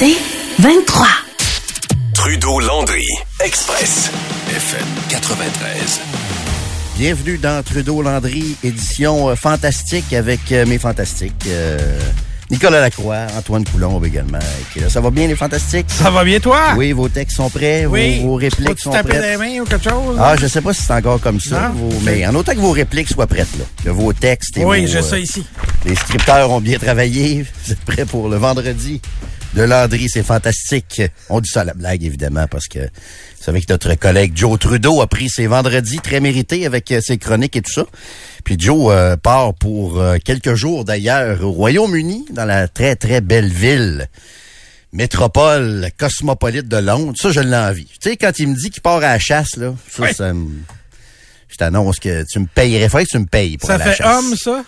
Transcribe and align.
C'est 0.00 0.16
23. 0.60 1.06
Trudeau-Landry, 2.14 3.04
Express, 3.44 4.10
FM 4.48 4.86
93. 5.10 6.00
Bienvenue 6.96 7.36
dans 7.36 7.62
Trudeau-Landry, 7.62 8.56
édition 8.64 9.28
euh, 9.28 9.34
fantastique 9.36 10.14
avec 10.14 10.40
euh, 10.52 10.64
mes 10.64 10.78
fantastiques. 10.78 11.34
euh, 11.48 11.98
Nicolas 12.50 12.80
Lacroix, 12.80 13.26
Antoine 13.36 13.64
Coulombe 13.66 14.06
également. 14.06 14.38
qui 14.72 14.78
est 14.78 14.82
là. 14.82 14.88
Ça 14.88 15.02
va 15.02 15.10
bien 15.10 15.26
les 15.28 15.36
fantastiques? 15.36 15.86
Ça 15.90 16.10
va 16.10 16.24
bien, 16.24 16.40
toi? 16.40 16.60
Oui, 16.78 16.92
vos 16.92 17.10
textes 17.10 17.36
sont 17.36 17.50
prêts, 17.50 17.84
vos- 17.84 17.92
Oui. 17.92 18.20
vos, 18.22 18.36
répliques 18.36 18.80
sont 18.80 18.90
prêtes. 18.90 19.20
des 19.20 19.36
mains 19.36 19.60
ou 19.60 19.64
quelque 19.66 19.88
chose? 19.88 20.16
Ah, 20.18 20.34
je 20.40 20.46
sais 20.46 20.62
pas 20.62 20.72
si 20.72 20.82
c'est 20.82 20.94
encore 20.94 21.20
comme 21.20 21.40
ça, 21.40 21.70
vos- 21.74 22.00
mais 22.04 22.26
en 22.26 22.34
autant 22.34 22.52
que 22.54 22.58
vos 22.60 22.72
répliques 22.72 23.08
soient 23.10 23.26
prêtes, 23.26 23.54
là. 23.58 23.64
Que 23.84 23.90
vos 23.90 24.14
textes 24.14 24.56
et 24.56 24.64
oui, 24.64 24.80
vos, 24.80 24.86
j'ai 24.92 24.98
euh, 24.98 25.02
ça 25.02 25.18
ici. 25.18 25.44
Les 25.84 25.94
scripteurs 25.94 26.50
ont 26.50 26.60
bien 26.62 26.78
travaillé. 26.78 27.44
Vous 27.66 27.72
êtes 27.72 27.80
prêts 27.84 28.06
pour 28.06 28.28
le 28.30 28.36
vendredi? 28.38 29.00
De 29.54 29.62
Landry, 29.62 30.08
c'est 30.08 30.22
fantastique. 30.22 31.02
On 31.28 31.40
dit 31.40 31.48
ça 31.48 31.62
à 31.62 31.64
la 31.64 31.74
blague, 31.74 32.04
évidemment, 32.04 32.46
parce 32.48 32.68
que 32.68 32.78
vous 32.78 33.44
savez 33.44 33.60
que 33.60 33.72
notre 33.72 33.94
collègue 33.94 34.32
Joe 34.36 34.58
Trudeau 34.58 35.00
a 35.00 35.06
pris 35.06 35.28
ses 35.28 35.46
vendredis 35.46 35.98
très 35.98 36.20
mérités 36.20 36.66
avec 36.66 36.90
euh, 36.92 37.00
ses 37.02 37.18
chroniques 37.18 37.56
et 37.56 37.62
tout 37.62 37.72
ça. 37.72 37.84
Puis 38.44 38.56
Joe 38.58 38.92
euh, 38.92 39.16
part 39.16 39.54
pour 39.54 40.00
euh, 40.00 40.18
quelques 40.24 40.54
jours 40.54 40.84
d'ailleurs 40.84 41.42
au 41.44 41.50
Royaume-Uni, 41.50 42.26
dans 42.30 42.44
la 42.44 42.68
très, 42.68 42.96
très 42.96 43.20
belle 43.20 43.52
ville 43.52 44.06
métropole 44.92 45.88
cosmopolite 45.98 46.68
de 46.68 46.76
Londres. 46.78 47.14
Ça, 47.16 47.30
je 47.30 47.40
l'ai 47.40 47.56
envie. 47.56 47.86
Tu 48.00 48.10
sais, 48.10 48.16
quand 48.16 48.38
il 48.38 48.48
me 48.48 48.54
dit 48.56 48.70
qu'il 48.70 48.82
part 48.82 48.96
à 48.96 49.00
la 49.00 49.18
chasse, 49.18 49.56
là, 49.56 49.74
ça, 49.88 50.12
ça 50.12 50.32
me... 50.32 50.48
Je 51.48 51.56
t'annonce 51.56 51.98
que 51.98 52.24
tu 52.30 52.38
me 52.38 52.46
payerais. 52.46 52.88
Faudrait 52.88 53.04
que 53.04 53.10
tu 53.10 53.18
me 53.18 53.26
payes 53.26 53.58
pour 53.58 53.68
Ça 53.68 53.74
aller 53.74 53.82
à 53.82 53.86
la 53.86 53.92
fait 53.92 54.02
chasse. 54.02 54.16
homme, 54.16 54.36
ça? 54.36 54.64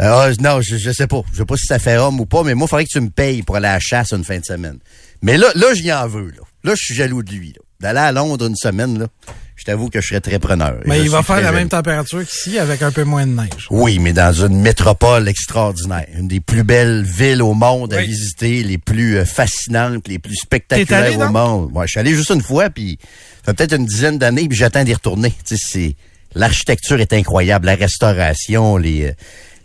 Ah, 0.00 0.30
non, 0.40 0.60
je, 0.60 0.76
je 0.76 0.90
sais 0.90 1.06
pas. 1.06 1.22
Je 1.32 1.38
sais 1.38 1.44
pas 1.44 1.56
si 1.56 1.66
ça 1.66 1.78
fait 1.78 1.96
homme 1.96 2.20
ou 2.20 2.26
pas, 2.26 2.42
mais 2.42 2.54
moi, 2.54 2.66
il 2.66 2.70
faudrait 2.70 2.84
que 2.84 2.90
tu 2.90 3.00
me 3.00 3.10
payes 3.10 3.42
pour 3.42 3.56
aller 3.56 3.68
à 3.68 3.74
la 3.74 3.80
chasse 3.80 4.12
une 4.12 4.24
fin 4.24 4.38
de 4.38 4.44
semaine. 4.44 4.78
Mais 5.22 5.36
là, 5.36 5.48
là, 5.54 5.74
j'y 5.74 5.92
en 5.92 6.08
veux, 6.08 6.28
là. 6.30 6.42
Là, 6.64 6.74
je 6.74 6.82
suis 6.82 6.94
jaloux 6.94 7.22
de 7.22 7.30
lui, 7.32 7.48
là. 7.48 7.60
D'aller 7.80 7.98
à 7.98 8.12
Londres 8.12 8.46
une 8.46 8.56
semaine, 8.56 8.98
là, 8.98 9.06
je 9.56 9.64
t'avoue 9.64 9.88
que 9.88 10.00
je 10.02 10.08
serais 10.08 10.20
très 10.20 10.38
preneur. 10.38 10.80
Mais 10.84 11.00
il 11.00 11.08
va 11.08 11.22
faire 11.22 11.40
la 11.40 11.52
même 11.52 11.68
température 11.68 12.26
qu'ici 12.26 12.58
avec 12.58 12.82
un 12.82 12.90
peu 12.90 13.04
moins 13.04 13.26
de 13.26 13.32
neige. 13.32 13.68
Oui, 13.70 13.98
mais 13.98 14.12
dans 14.12 14.32
une 14.32 14.60
métropole 14.60 15.28
extraordinaire. 15.28 16.06
Une 16.14 16.28
des 16.28 16.40
plus 16.40 16.62
belles 16.62 17.02
villes 17.02 17.42
au 17.42 17.54
monde 17.54 17.94
à 17.94 18.02
visiter, 18.02 18.62
les 18.62 18.76
plus 18.76 19.16
euh, 19.18 19.24
fascinantes, 19.24 20.08
les 20.08 20.18
plus 20.18 20.36
spectaculaires 20.36 21.04
allé, 21.04 21.16
au 21.16 21.20
donc? 21.20 21.32
monde. 21.32 21.70
Ouais, 21.72 21.86
je 21.86 21.92
suis 21.92 22.00
allé 22.00 22.14
juste 22.14 22.30
une 22.30 22.42
fois, 22.42 22.68
puis 22.68 22.98
ça 23.44 23.52
fait 23.52 23.54
peut-être 23.54 23.76
une 23.76 23.86
dizaine 23.86 24.18
d'années, 24.18 24.46
puis 24.46 24.58
j'attends 24.58 24.84
d'y 24.84 24.92
retourner. 24.94 25.32
Tu 25.46 25.56
sais, 25.56 25.62
c'est 25.66 25.96
l'architecture 26.34 27.00
est 27.00 27.14
incroyable, 27.14 27.64
la 27.66 27.76
restauration, 27.76 28.76
les 28.76 29.06
euh, 29.08 29.12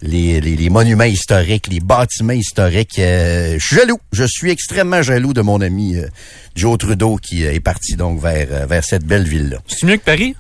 les, 0.02 0.42
les, 0.42 0.56
les 0.56 0.70
monuments 0.70 1.04
historiques, 1.06 1.68
les 1.68 1.80
bâtiments 1.80 2.34
historiques. 2.34 3.00
euh, 3.00 3.58
je 3.60 3.66
suis 3.66 3.76
jaloux. 3.78 4.00
Je 4.12 4.24
suis 4.26 4.52
extrêmement 4.52 5.02
jaloux 5.02 5.34
de 5.34 5.42
mon 5.42 5.62
ami 5.62 5.96
euh, 5.98 6.08
Joe 6.56 6.78
Trudeau 6.78 7.16
qui 7.18 7.46
euh, 7.46 7.54
est 7.54 7.60
parti 7.60 7.96
donc 7.96 8.22
vers 8.22 8.68
vers 8.68 8.84
cette 8.84 9.04
belle 9.06 9.28
ville-là. 9.28 9.58
C'est 9.68 9.86
mieux 9.86 9.98
que 9.98 10.04
Paris? 10.04 10.36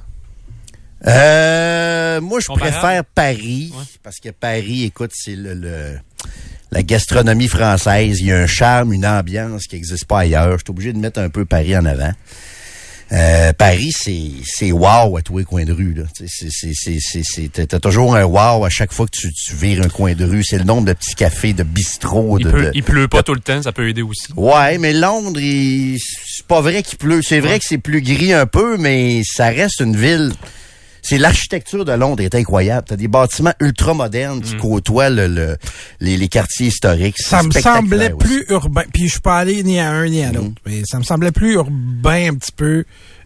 Euh, 1.07 2.21
moi, 2.21 2.39
je 2.39 2.47
Comparable? 2.47 2.77
préfère 2.79 3.05
Paris, 3.05 3.73
parce 4.01 4.19
que 4.19 4.29
Paris, 4.29 4.85
écoute, 4.85 5.11
c'est 5.13 5.35
le, 5.35 5.53
le- 5.53 5.99
la 6.71 6.81
gastronomie 6.83 7.47
française. 7.47 8.19
Il 8.19 8.27
y 8.27 8.31
a 8.31 8.37
un 8.39 8.47
charme, 8.47 8.91
une 8.93 9.05
ambiance 9.05 9.65
qui 9.67 9.75
n'existe 9.75 10.05
pas 10.05 10.19
ailleurs. 10.21 10.53
Je 10.57 10.63
suis 10.63 10.71
obligé 10.71 10.93
de 10.93 10.97
mettre 10.97 11.19
un 11.19 11.29
peu 11.29 11.45
Paris 11.45 11.77
en 11.77 11.85
avant. 11.85 12.11
Euh, 13.11 13.53
Paris, 13.53 13.91
c'est 13.95 14.31
c'est 14.43 14.71
wow 14.71 15.15
à 15.17 15.21
tous 15.21 15.37
les 15.37 15.43
coins 15.45 15.63
de 15.63 15.71
rue. 15.73 15.95
T'as 17.67 17.79
toujours 17.79 18.15
un 18.15 18.23
wow 18.23 18.65
à 18.65 18.69
chaque 18.69 18.91
fois 18.91 19.05
que 19.05 19.11
tu, 19.15 19.31
tu 19.31 19.53
vires 19.55 19.83
un 19.83 19.89
coin 19.89 20.13
de 20.15 20.25
rue. 20.25 20.43
C'est 20.43 20.57
le 20.57 20.63
nombre 20.63 20.87
de 20.87 20.93
petits 20.93 21.15
cafés, 21.15 21.53
de 21.53 21.63
bistrots. 21.63 22.39
Il, 22.39 22.45
de, 22.45 22.51
peut, 22.51 22.61
de- 22.65 22.71
il 22.73 22.83
pleut 22.83 23.07
pas 23.07 23.21
tout 23.23 23.33
le 23.35 23.39
temps, 23.39 23.61
ça 23.61 23.71
peut 23.71 23.87
aider 23.87 24.01
aussi. 24.01 24.27
Ouais, 24.35 24.77
mais 24.79 24.93
Londres, 24.93 25.39
c'est 25.39 26.45
pas 26.47 26.61
vrai 26.61 26.81
qu'il 26.83 26.97
pleut. 26.97 27.21
C'est 27.21 27.39
vrai 27.39 27.59
que 27.59 27.65
c'est 27.67 27.77
plus 27.77 28.01
gris 28.01 28.33
un 28.33 28.47
peu, 28.47 28.77
mais 28.77 29.21
ça 29.23 29.49
reste 29.49 29.81
une 29.81 29.95
ville. 29.95 30.31
C'est 31.07 31.19
l'architecture 31.19 31.85
de 31.85 31.91
Londres 31.91 32.23
est 32.23 32.33
incroyable. 32.33 32.87
T'as 32.89 32.95
des 32.95 33.07
bâtiments 33.07 33.53
ultra 33.59 33.93
modernes 33.93 34.41
qui 34.41 34.57
côtoient 34.57 35.11
le, 35.11 35.27
le- 35.27 35.57
les, 35.99 36.17
les 36.17 36.27
quartiers 36.27 36.67
historiques. 36.67 37.17
Ça 37.19 37.43
me 37.43 37.51
semblait 37.51 38.11
aussi. 38.11 38.27
plus 38.27 38.45
urbain. 38.49 38.81
Puis 38.91 39.05
je 39.05 39.11
suis 39.11 39.21
pas 39.21 39.37
allé 39.37 39.61
ni 39.61 39.79
à 39.79 39.91
un 39.91 40.09
ni 40.09 40.23
à 40.23 40.31
l'autre. 40.31 40.55
Mais 40.65 40.81
ça 40.83 40.97
me 40.97 41.03
semblait 41.03 41.31
plus 41.31 41.53
urbain 41.53 42.29
un 42.31 42.33
petit 42.33 42.51
peu 42.51 42.85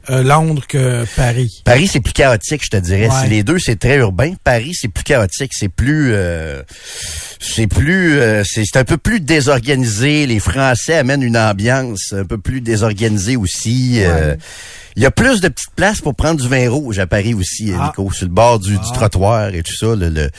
euh, 0.10 0.24
Londres 0.24 0.66
que 0.68 1.06
Paris. 1.16 1.62
Paris, 1.64 1.88
c'est 1.88 2.02
plus 2.02 2.12
chaotique, 2.12 2.64
je 2.66 2.70
te 2.70 2.78
dirais. 2.78 3.08
Ouais. 3.08 3.24
Si 3.24 3.30
les 3.30 3.44
deux, 3.44 3.60
c'est 3.60 3.78
très 3.80 3.98
urbain. 3.98 4.34
Paris, 4.44 4.74
c'est 4.74 4.90
plus 4.90 5.04
chaotique. 5.06 5.52
C'est 5.58 5.70
plus... 5.70 6.12
euh, 6.14 6.62
c'est 7.40 7.68
plus... 7.68 8.20
euh, 8.20 8.44
c'est 8.46 8.64
c'est 8.66 8.78
un 8.80 8.84
peu 8.84 8.98
plus 8.98 9.22
désorganisé. 9.22 10.26
Les 10.26 10.40
Français 10.40 10.96
amènent 10.96 11.24
une 11.24 11.38
ambiance 11.38 12.12
un 12.12 12.26
peu 12.26 12.38
plus 12.40 12.60
désorganisée 12.60 13.38
aussi. 13.38 14.02
Euh, 14.04 14.36
Il 15.00 15.04
y 15.04 15.06
a 15.06 15.12
plus 15.12 15.40
de 15.40 15.48
petites 15.48 15.72
places 15.78 16.02
pour 16.02 16.14
prendre 16.14 16.42
du 16.42 16.50
vin 16.50 16.70
rouge 16.70 17.00
à 17.00 17.08
Paris 17.08 17.34
aussi, 17.34 17.72
Ah. 17.74 17.86
Nico, 17.86 18.12
sur 18.12 18.26
le 18.26 18.34
bord 18.34 18.60
du, 18.60 18.74
du 18.78 18.92
trottoir 18.94 19.48
et 19.56 19.64
tout 19.64 19.74
ça. 19.74 19.96
Le, 19.96 20.10
le, 20.10 20.30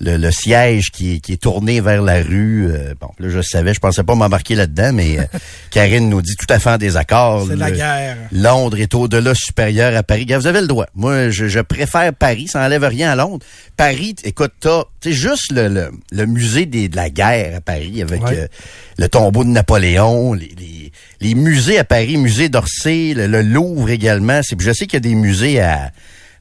le, 0.00 0.16
le 0.16 0.30
siège 0.32 0.90
qui 0.90 1.14
est, 1.14 1.20
qui 1.20 1.34
est 1.34 1.40
tourné 1.40 1.80
vers 1.80 2.02
la 2.02 2.16
rue. 2.20 2.66
euh, 2.68 2.94
bon, 3.00 3.10
là, 3.20 3.28
je 3.28 3.40
savais, 3.40 3.74
je 3.74 3.78
pensais 3.78 4.02
pas 4.02 4.16
m'embarquer 4.16 4.56
là-dedans, 4.56 4.90
mais 4.92 5.20
euh, 5.20 5.22
Karine 5.70 6.08
nous 6.08 6.20
dit 6.20 6.34
tout 6.34 6.52
à 6.52 6.58
fait 6.58 6.70
en 6.70 6.78
désaccord. 6.78 7.46
C'est 7.48 7.54
la 7.54 7.70
guerre. 7.70 8.16
Londres 8.32 8.80
est 8.80 8.92
au-delà 8.96 9.34
supérieur 9.36 9.96
à 9.96 10.02
Paris. 10.02 10.26
Vous 10.28 10.48
avez 10.48 10.62
le 10.62 10.66
droit. 10.66 10.86
Moi, 10.96 11.30
je, 11.30 11.46
je 11.46 11.60
préfère 11.60 12.12
Paris. 12.12 12.48
Ça 12.48 12.60
enlève 12.64 12.82
rien 12.82 13.12
à 13.12 13.14
Londres. 13.14 13.46
Paris, 13.76 14.16
écoute, 14.24 14.50
t'as, 14.58 14.82
tu 15.00 15.10
sais, 15.10 15.14
juste 15.14 15.52
le, 15.52 15.68
le, 15.68 15.90
le 16.12 16.26
musée 16.26 16.66
des, 16.66 16.88
de 16.88 16.96
la 16.96 17.10
guerre 17.10 17.56
à 17.56 17.60
Paris 17.60 18.02
avec 18.02 18.22
Ouais. 18.22 18.36
euh, 18.38 18.46
le 18.98 19.08
tombeau 19.08 19.44
de 19.44 19.50
Napoléon, 19.50 20.32
les, 20.34 20.52
les, 20.58 20.92
les 21.20 21.34
musées 21.34 21.78
à 21.78 21.84
Paris, 21.84 22.16
musée 22.16 22.48
d'Orsay, 22.48 23.14
le, 23.14 23.26
le 23.26 23.42
Louvre 23.42 23.90
également. 23.90 24.40
C'est, 24.42 24.60
je 24.60 24.72
sais 24.72 24.86
qu'il 24.86 24.94
y 24.94 24.96
a 24.96 25.00
des 25.00 25.14
musées 25.14 25.60
à, 25.60 25.92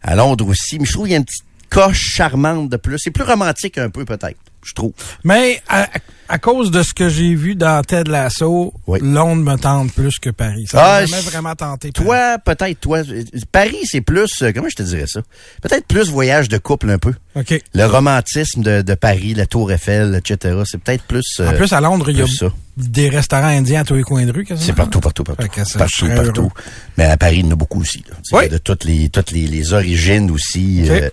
à 0.01 0.15
Londres 0.15 0.47
aussi, 0.47 0.79
mais 0.79 0.85
je 0.85 0.93
trouve 0.93 1.05
qu'il 1.05 1.11
y 1.13 1.15
a 1.15 1.19
une 1.19 1.25
petite 1.25 1.43
coche 1.69 1.99
charmante 2.15 2.69
de 2.69 2.77
plus. 2.77 2.97
C'est 2.99 3.11
plus 3.11 3.23
romantique 3.23 3.77
un 3.77 3.89
peu, 3.89 4.05
peut-être, 4.05 4.37
je 4.65 4.73
trouve. 4.73 4.93
Mais 5.23 5.61
à, 5.67 5.87
à 6.29 6.37
cause 6.39 6.71
de 6.71 6.83
ce 6.83 6.93
que 6.93 7.09
j'ai 7.09 7.33
vu 7.35 7.55
dans 7.55 7.81
Ted 7.83 8.09
Lasso, 8.09 8.73
Oui. 8.87 8.99
Londres 9.01 9.43
me 9.43 9.57
tente 9.57 9.91
plus 9.93 10.19
que 10.19 10.29
Paris. 10.29 10.65
Ça 10.69 10.77
Ah, 10.83 10.99
m'a 11.01 11.05
jamais 11.05 11.21
je- 11.23 11.29
vraiment 11.29 11.55
tenté. 11.55 11.91
Paris. 11.91 12.05
Toi, 12.05 12.37
peut-être, 12.43 12.79
toi. 12.79 12.97
euh, 12.99 13.23
Paris, 13.51 13.77
c'est 13.85 14.01
plus, 14.01 14.31
euh, 14.41 14.51
comment 14.53 14.69
je 14.69 14.75
te 14.75 14.83
dirais 14.83 15.05
ça? 15.07 15.21
Peut-être 15.61 15.85
plus 15.87 16.09
voyage 16.09 16.49
de 16.49 16.57
couple 16.57 16.89
un 16.89 16.97
peu. 16.97 17.13
OK. 17.35 17.61
Le 17.73 17.85
romantisme 17.85 18.61
de, 18.63 18.81
de 18.81 18.93
Paris, 18.95 19.33
la 19.35 19.45
Tour 19.45 19.71
Eiffel, 19.71 20.15
etc. 20.15 20.55
C'est 20.65 20.79
peut-être 20.81 21.03
plus. 21.03 21.23
euh, 21.39 21.49
En 21.49 21.53
plus, 21.55 21.71
à 21.73 21.81
Londres, 21.81 22.09
il 22.09 22.17
y 22.17 22.21
a 22.21 22.27
ça. 22.27 22.47
des 22.77 23.09
restaurants 23.09 23.45
indiens 23.47 23.81
à 23.81 23.83
tous 23.83 23.93
les 23.95 24.01
coins 24.03 24.25
de 24.25 24.31
rue. 24.31 24.45
C'est 24.57 24.73
partout, 24.73 24.99
partout, 24.99 25.23
partout. 25.23 25.47
Partout, 25.47 25.77
partout. 26.07 26.41
heureux. 26.41 26.49
Mais 26.97 27.05
à 27.05 27.17
Paris, 27.17 27.37
il 27.39 27.45
y 27.45 27.47
en 27.47 27.51
a 27.51 27.55
beaucoup 27.55 27.81
aussi. 27.81 28.03
là. 28.09 28.15
Oui. 28.31 28.49
De 28.49 28.57
toutes 28.57 28.83
les, 28.85 29.09
toutes 29.09 29.31
les, 29.31 29.45
les 29.47 29.73
origines 29.73 30.31
aussi. 30.31 30.89
Euh, 30.89 31.09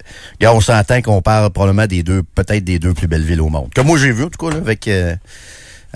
on 0.46 0.60
s'entend 0.60 1.02
qu'on 1.02 1.20
parle 1.20 1.50
probablement 1.50 1.86
des 1.86 2.02
deux, 2.02 2.22
peut-être 2.22 2.64
des 2.64 2.78
deux 2.78 2.94
plus 2.94 3.06
belles 3.06 3.22
villes 3.22 3.40
au 3.42 3.48
monde. 3.50 3.68
Que 3.74 3.80
moi 3.82 3.98
j'ai 3.98 4.12
vu, 4.12 4.24
en 4.24 4.28
tout 4.30 4.46
cas, 4.46 4.54
là, 4.54 4.60
avec, 4.62 4.88
euh, 5.04 5.14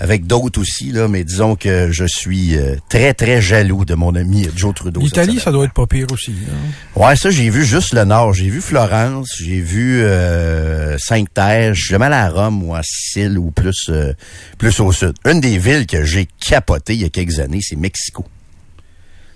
avec 0.01 0.25
d'autres 0.27 0.61
aussi, 0.61 0.91
là, 0.93 1.09
mais 1.09 1.25
disons 1.25 1.57
que 1.57 1.91
je 1.91 2.05
suis 2.07 2.55
euh, 2.57 2.75
très, 2.87 3.13
très 3.13 3.41
jaloux 3.41 3.83
de 3.83 3.95
mon 3.95 4.15
ami 4.15 4.47
Joe 4.55 4.73
Trudeau. 4.73 5.01
L'Italie, 5.01 5.41
ça 5.41 5.51
doit 5.51 5.65
être 5.65 5.73
pas 5.73 5.87
pire 5.87 6.07
aussi. 6.13 6.33
hein. 6.49 6.55
Ouais, 6.95 7.17
ça, 7.17 7.29
j'ai 7.29 7.49
vu 7.49 7.65
juste 7.65 7.93
le 7.93 8.05
nord. 8.05 8.33
J'ai 8.33 8.47
vu 8.49 8.61
Florence, 8.61 9.27
j'ai 9.43 9.59
vu 9.59 10.01
euh, 10.01 10.97
Sainte-Terre. 10.99 11.73
Je 11.73 11.81
suis 11.81 11.89
jamais 11.89 12.05
allé 12.05 12.15
à 12.15 12.29
Rome 12.29 12.63
ou 12.63 12.73
à 12.75 12.81
Sicile 12.81 13.37
ou 13.37 13.51
plus, 13.51 13.89
euh, 13.89 14.13
plus 14.57 14.79
au 14.79 14.93
sud. 14.93 15.13
Une 15.25 15.41
des 15.41 15.57
villes 15.57 15.85
que 15.85 16.05
j'ai 16.05 16.29
capoté 16.39 16.93
il 16.93 17.01
y 17.01 17.05
a 17.05 17.09
quelques 17.09 17.39
années, 17.39 17.59
c'est 17.61 17.75
Mexico. 17.75 18.23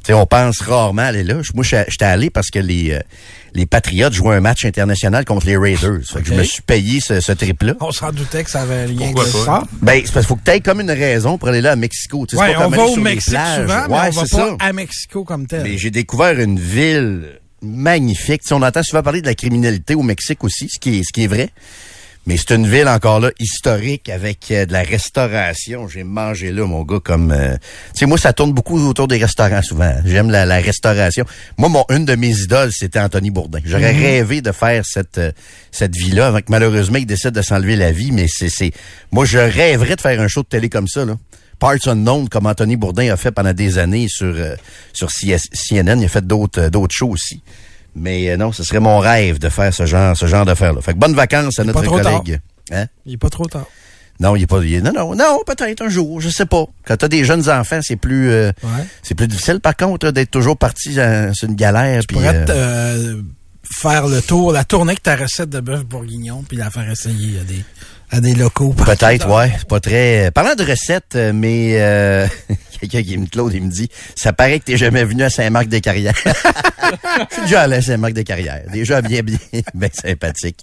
Tu 0.03 0.08
sais, 0.08 0.14
on 0.14 0.25
pense 0.25 0.59
rarement 0.62 1.02
aller 1.03 1.24
là. 1.24 1.36
Moi, 1.53 1.64
j'étais 1.64 2.03
allé 2.06 2.30
parce 2.30 2.50
que 2.50 2.59
les, 2.59 2.91
euh, 2.91 3.00
les 3.53 3.66
Patriotes 3.66 4.12
jouaient 4.14 4.36
un 4.36 4.41
match 4.41 4.66
international 4.66 5.24
contre 5.24 5.46
les 5.46 5.56
Raiders. 5.56 6.00
Fait 6.06 6.22
que 6.22 6.28
je 6.28 6.34
me 6.34 6.44
suis 6.44 6.62
payé 6.62 7.00
ce, 7.00 7.22
ce 7.22 7.31
trip-là. 7.31 7.75
On 7.80 7.91
s'en 7.91 8.12
doutait 8.12 8.44
que 8.44 8.50
ça 8.52 8.63
avait 8.63 8.86
rien 8.86 8.97
Pourquoi 9.13 9.25
de 9.25 9.31
pas? 9.31 9.46
ça. 9.46 9.63
Ben, 9.81 10.02
c'est 10.06 10.12
parce 10.13 10.25
qu'il 10.25 10.30
faut 10.30 10.36
que 10.36 10.44
tu 10.44 10.52
aies 10.52 10.59
comme 10.59 10.81
une 10.81 10.92
raison 10.92 11.38
pour 11.38 11.47
aller 11.47 11.62
là 11.62 11.72
à 11.72 11.75
Mexico. 11.77 12.25
Tu 12.27 12.36
sais, 12.36 12.42
c'est 12.44 12.50
Ouais, 12.50 12.54
pas 12.54 12.60
on 12.60 12.63
comme 12.72 12.75
va 12.75 12.83
aller 12.83 12.92
au 12.92 12.95
Mexique 12.98 13.30
souvent, 13.33 13.66
mais 13.66 13.74
Ouais, 13.74 13.83
on 13.88 13.88
va 13.88 14.12
c'est 14.12 14.19
pas 14.19 14.25
ça. 14.48 14.56
à 14.60 14.74
Mexico 14.74 15.24
comme 15.24 15.48
tel. 15.48 15.63
Mais 15.63 15.77
j'ai 15.77 15.92
découvert 15.92 16.38
une 16.38 16.60
ville 16.60 17.39
magnifique. 17.62 18.42
Tu 18.42 18.50
sais, 18.50 18.54
on 18.56 18.62
entend 18.62 18.83
souvent 18.83 19.04
parler 19.04 19.22
de 19.22 19.27
la 19.27 19.36
criminalité 19.36 19.95
au 19.95 20.04
Mexique 20.04 20.44
aussi, 20.44 20.68
ce 20.69 20.80
qui 20.80 21.00
est, 21.00 21.04
ce 21.04 21.13
qui 21.13 21.24
est 21.24 21.27
vrai. 21.27 21.50
Mais 22.25 22.38
c'est 22.38 22.56
une 22.56 22.68
ville 22.68 22.88
encore 22.88 23.20
là 23.20 23.31
historique 23.40 24.10
avec 24.10 24.50
euh, 24.52 24.66
de 24.66 24.72
la 24.72 24.84
restauration. 24.84 25.88
J'ai 25.88 26.04
mangé 26.04 26.52
là, 26.52 26.66
mon 26.66 26.84
gars, 26.84 27.00
comme 27.04 27.31
euh, 27.31 27.56
tu 27.94 28.00
sais, 28.00 28.06
moi 28.06 28.18
ça 28.18 28.31
tourne 28.31 28.54
beaucoup 28.54 28.80
autour 28.80 29.08
des 29.08 29.18
restaurants 29.18 29.62
souvent. 29.62 29.94
J'aime 30.06 30.30
la, 30.30 30.46
la 30.46 30.60
restauration. 30.60 31.25
Moi, 31.58 31.70
mon 31.70 31.86
une 31.90 32.06
de 32.06 32.16
mes 32.16 32.40
idoles, 32.40 32.72
c'était 32.72 33.00
Anthony 33.00 33.30
Bourdin. 33.30 33.60
J'aurais 33.66 33.92
rêvé 33.92 34.42
de 34.42 34.52
faire 34.52 34.86
cette 34.86 35.18
euh, 35.18 35.31
cette 35.72 35.96
vie-là, 35.96 36.28
avec 36.28 36.50
malheureusement 36.50 36.98
il 36.98 37.06
décide 37.06 37.31
de 37.31 37.42
s'enlever 37.42 37.75
la 37.75 37.92
vie. 37.92 38.12
Mais 38.12 38.28
c'est 38.30 38.50
c'est 38.50 38.72
moi 39.12 39.25
je 39.25 39.40
rêverais 39.40 39.96
de 39.96 40.02
faire 40.02 40.22
un 40.22 40.28
show 40.28 40.44
de 40.44 40.48
télé 40.48 40.70
comme 40.70 40.88
ça 40.88 41.06
là. 41.06 41.18
Parts 41.60 41.88
Unknown, 41.88 42.28
comme 42.28 42.46
Anthony 42.46 42.75
Bourdin 42.75 43.10
a 43.12 43.16
fait 43.16 43.31
pendant 43.31 43.54
des 43.54 43.78
années 43.78 44.08
sur 44.10 44.34
euh, 44.36 44.56
sur 44.92 45.10
CS 45.10 45.44
CNN. 45.54 46.00
Il 46.00 46.06
a 46.06 46.08
fait 46.10 46.25
d'autres 46.25 46.64
euh, 46.64 46.70
d'autres 46.70 46.94
shows 46.94 47.12
aussi. 47.12 47.42
Mais 47.95 48.30
euh, 48.31 48.38
non, 48.38 48.51
ce 48.51 48.63
serait 48.63 48.80
mon 48.80 49.00
rêve 49.00 49.40
de 49.40 49.50
faire 49.50 49.74
ce 49.74 49.86
genre 49.86 50.16
ce 50.18 50.25
genre 50.25 50.45
d'affaires-là. 50.45 50.81
Fait 50.81 50.94
que 50.94 50.98
bonnes 51.00 51.13
vacances 51.16 51.60
à 51.60 51.63
notre 51.63 51.84
collègue. 51.86 52.40
Hein? 52.72 52.86
Il 53.06 53.13
est 53.13 53.18
pas 53.18 53.30
trop 53.30 53.45
tard. 53.45 53.66
Non, 54.19 54.36
il 54.36 54.44
est 54.44 54.48
pas. 54.48 54.60
il 54.63 54.75
est- 54.75 54.81
non, 54.81 54.92
non, 54.94 55.16
non, 55.16 55.40
peut-être 55.45 55.81
un 55.81 55.90
jour, 55.90 56.22
je 56.22 56.30
sais 56.30 56.45
pas. 56.45 56.66
Quand 56.86 56.98
t'as 56.98 57.07
des 57.07 57.25
jeunes 57.25 57.50
enfants, 57.50 57.80
c'est 57.81 57.95
plus, 57.95 58.30
euh, 58.31 58.51
Ouais. 58.63 58.86
c'est 59.01 59.16
plus 59.16 59.28
difficile. 59.28 59.60
Par 59.60 59.75
contre, 59.75 60.12
d'être 60.12 60.31
toujours 60.31 60.57
parti 60.57 60.94
sur 60.94 61.50
une 61.50 61.56
galère. 61.56 62.01
pourrais 62.07 62.36
euh, 62.36 62.45
euh, 62.50 63.22
faire 63.63 64.07
le 64.07 64.22
tour, 64.22 64.51
la 64.54 64.63
tournée 64.63 64.92
avec 64.92 65.04
ta 65.04 65.16
recette 65.16 65.50
de 65.50 65.60
bœuf 65.60 65.84
bourguignon, 65.84 66.44
puis 66.48 66.57
la 66.57 66.69
faire 66.69 66.89
essayer 66.89 67.39
à 67.39 67.44
des, 67.44 67.63
à 68.13 68.21
des 68.21 68.36
locaux. 68.36 68.74
Peut-être, 68.74 69.27
ouais. 69.30 69.51
C'est 69.57 69.68
pas 69.68 69.80
très. 69.80 70.30
Parlant 70.31 70.54
de 70.56 70.63
recettes, 70.63 71.15
euh, 71.15 71.31
mais 71.33 71.81
euh, 71.81 72.27
quelqu'un 72.80 73.01
qui 73.01 73.18
me 73.18 73.25
Claude, 73.25 73.54
il 73.54 73.63
me 73.63 73.71
dit 73.71 73.89
Ça 74.15 74.33
paraît 74.33 74.60
que 74.60 74.65
t'es 74.65 74.77
jamais 74.77 75.04
venu 75.04 75.24
à 75.24 75.30
Saint-Marc-des-Carrières. 75.30 76.13
Je 77.30 77.33
suis 77.33 77.42
déjà 77.44 77.62
allé 77.62 77.77
à 77.77 77.81
Saint-Marc-des-Carrières. 77.81 78.63
Déjà 78.71 79.01
bien, 79.01 79.21
bien, 79.24 79.38
bien 79.74 79.89
sympathique. 79.92 80.60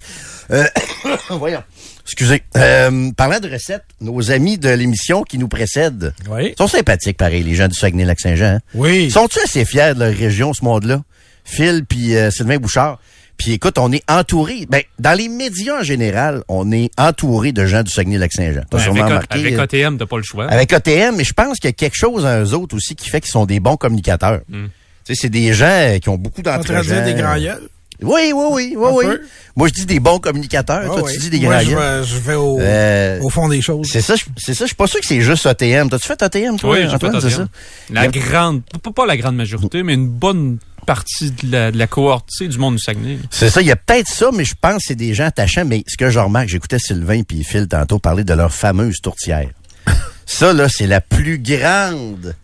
Euh, 0.52 0.64
voyons. 1.30 1.62
Excusez. 2.04 2.42
Euh, 2.56 3.10
parlant 3.16 3.40
de 3.40 3.50
recettes, 3.50 3.84
nos 4.00 4.30
amis 4.30 4.58
de 4.58 4.68
l'émission 4.70 5.22
qui 5.22 5.38
nous 5.38 5.48
précèdent 5.48 6.12
Oui. 6.28 6.54
sont 6.56 6.66
sympathiques, 6.68 7.16
pareil, 7.16 7.42
les 7.42 7.54
gens 7.54 7.68
du 7.68 7.74
Saguenay-Lac-Saint-Jean. 7.76 8.54
hein? 8.56 8.60
Oui. 8.74 9.10
Sont-ils 9.10 9.40
assez 9.42 9.64
fiers 9.64 9.94
de 9.94 10.00
leur 10.00 10.14
région, 10.14 10.52
ce 10.52 10.64
monde-là? 10.64 11.02
Phil 11.44 11.84
puis 11.84 12.16
euh, 12.16 12.30
Sylvain 12.30 12.58
Bouchard. 12.58 13.00
Puis 13.42 13.52
écoute, 13.52 13.78
on 13.78 13.90
est 13.90 14.02
entouré. 14.06 14.66
Ben, 14.68 14.82
dans 14.98 15.16
les 15.16 15.28
médias 15.30 15.80
en 15.80 15.82
général, 15.82 16.42
on 16.48 16.70
est 16.72 16.90
entouré 16.98 17.52
de 17.52 17.64
gens 17.64 17.82
du 17.82 17.90
Saguenay-Lac-Saint-Jean. 17.90 18.62
T'as 18.70 18.76
Ouais, 18.76 18.82
sûrement 18.82 19.00
avec, 19.00 19.08
remarqué, 19.12 19.38
avec 19.38 19.54
euh, 19.54 19.62
ATM, 19.86 19.96
t'as 19.96 20.04
pas 20.04 20.18
le 20.18 20.22
choix. 20.22 20.44
avec 20.46 20.70
ATM, 20.74 21.16
mais 21.16 21.24
je 21.24 21.32
pense 21.32 21.58
qu'il 21.58 21.68
y 21.68 21.70
a 21.70 21.72
quelque 21.72 21.96
chose 21.96 22.26
à 22.26 22.42
eux 22.42 22.52
autres 22.52 22.76
aussi 22.76 22.94
qui 22.94 23.08
fait 23.08 23.22
qu'ils 23.22 23.30
sont 23.30 23.46
des 23.46 23.58
bons 23.58 23.76
communicateurs. 23.78 24.40
Mm. 24.48 24.66
Tu 25.06 25.14
sais, 25.14 25.22
c'est 25.22 25.28
des 25.30 25.54
gens 25.54 25.96
qui 26.02 26.10
ont 26.10 26.18
beaucoup 26.18 26.42
d'entre 26.42 26.66
des 27.04 27.14
grands 27.14 27.38
gueules. 27.38 27.68
Oui, 28.02 28.32
oui, 28.34 28.44
oui, 28.52 28.74
oui, 28.76 28.90
oui. 28.94 29.14
Moi, 29.56 29.68
je 29.68 29.72
dis 29.74 29.86
des 29.86 30.00
bons 30.00 30.18
communicateurs. 30.18 30.82
Ah 30.84 30.86
Toi, 30.86 31.02
oui. 31.04 31.12
tu 31.14 31.18
dis 31.20 31.30
des 31.30 31.40
Moi, 31.40 31.62
grands 31.62 31.70
je 31.70 31.76
vais, 31.76 32.04
je 32.04 32.16
vais 32.18 32.34
au, 32.34 32.58
Euh, 32.60 33.20
au 33.20 33.28
fond 33.28 33.46
des 33.48 33.60
choses. 33.60 33.86
c'est 33.90 34.00
ça, 34.00 34.16
je- 34.16 34.24
c'est 34.38 34.54
ça. 34.54 34.64
Je 34.64 34.68
suis 34.68 34.76
pas 34.76 34.86
sûr 34.86 35.00
que 35.00 35.06
c'est 35.06 35.20
juste 35.20 35.44
ATM. 35.46 35.88
T'as-tu 35.90 36.06
fait 36.06 36.22
ATM, 36.22 36.56
toi, 36.58 36.70
Oui, 36.70 36.78
j'ai 36.90 37.30
ça? 37.30 37.46
La 37.90 38.08
grande, 38.08 38.62
pas, 38.82 38.90
pas 38.90 39.06
la 39.06 39.16
grande 39.18 39.36
majorité, 39.36 39.82
mais 39.82 39.94
une 39.94 40.08
bonne 40.08 40.58
partie 40.90 41.30
de 41.30 41.52
la, 41.52 41.70
de 41.70 41.78
la 41.78 41.86
cohorte, 41.86 42.26
tu 42.36 42.44
sais, 42.44 42.48
du 42.48 42.58
monde 42.58 42.74
du 42.74 42.82
Saguenay. 42.82 43.20
C'est 43.30 43.48
ça, 43.48 43.60
il 43.60 43.68
y 43.68 43.70
a 43.70 43.76
peut-être 43.76 44.08
ça, 44.08 44.30
mais 44.34 44.44
je 44.44 44.56
pense 44.60 44.78
que 44.78 44.82
c'est 44.88 44.96
des 44.96 45.14
gens 45.14 45.26
attachants. 45.26 45.64
Mais 45.64 45.84
ce 45.86 45.96
que 45.96 46.10
je 46.10 46.18
remarque, 46.18 46.48
j'écoutais 46.48 46.80
Sylvain 46.80 47.22
puis 47.22 47.44
Phil 47.44 47.68
tantôt 47.68 48.00
parler 48.00 48.24
de 48.24 48.34
leur 48.34 48.52
fameuse 48.52 49.00
tourtière. 49.00 49.48
ça, 50.26 50.52
là, 50.52 50.68
c'est 50.68 50.88
la 50.88 51.00
plus 51.00 51.38
grande 51.38 52.34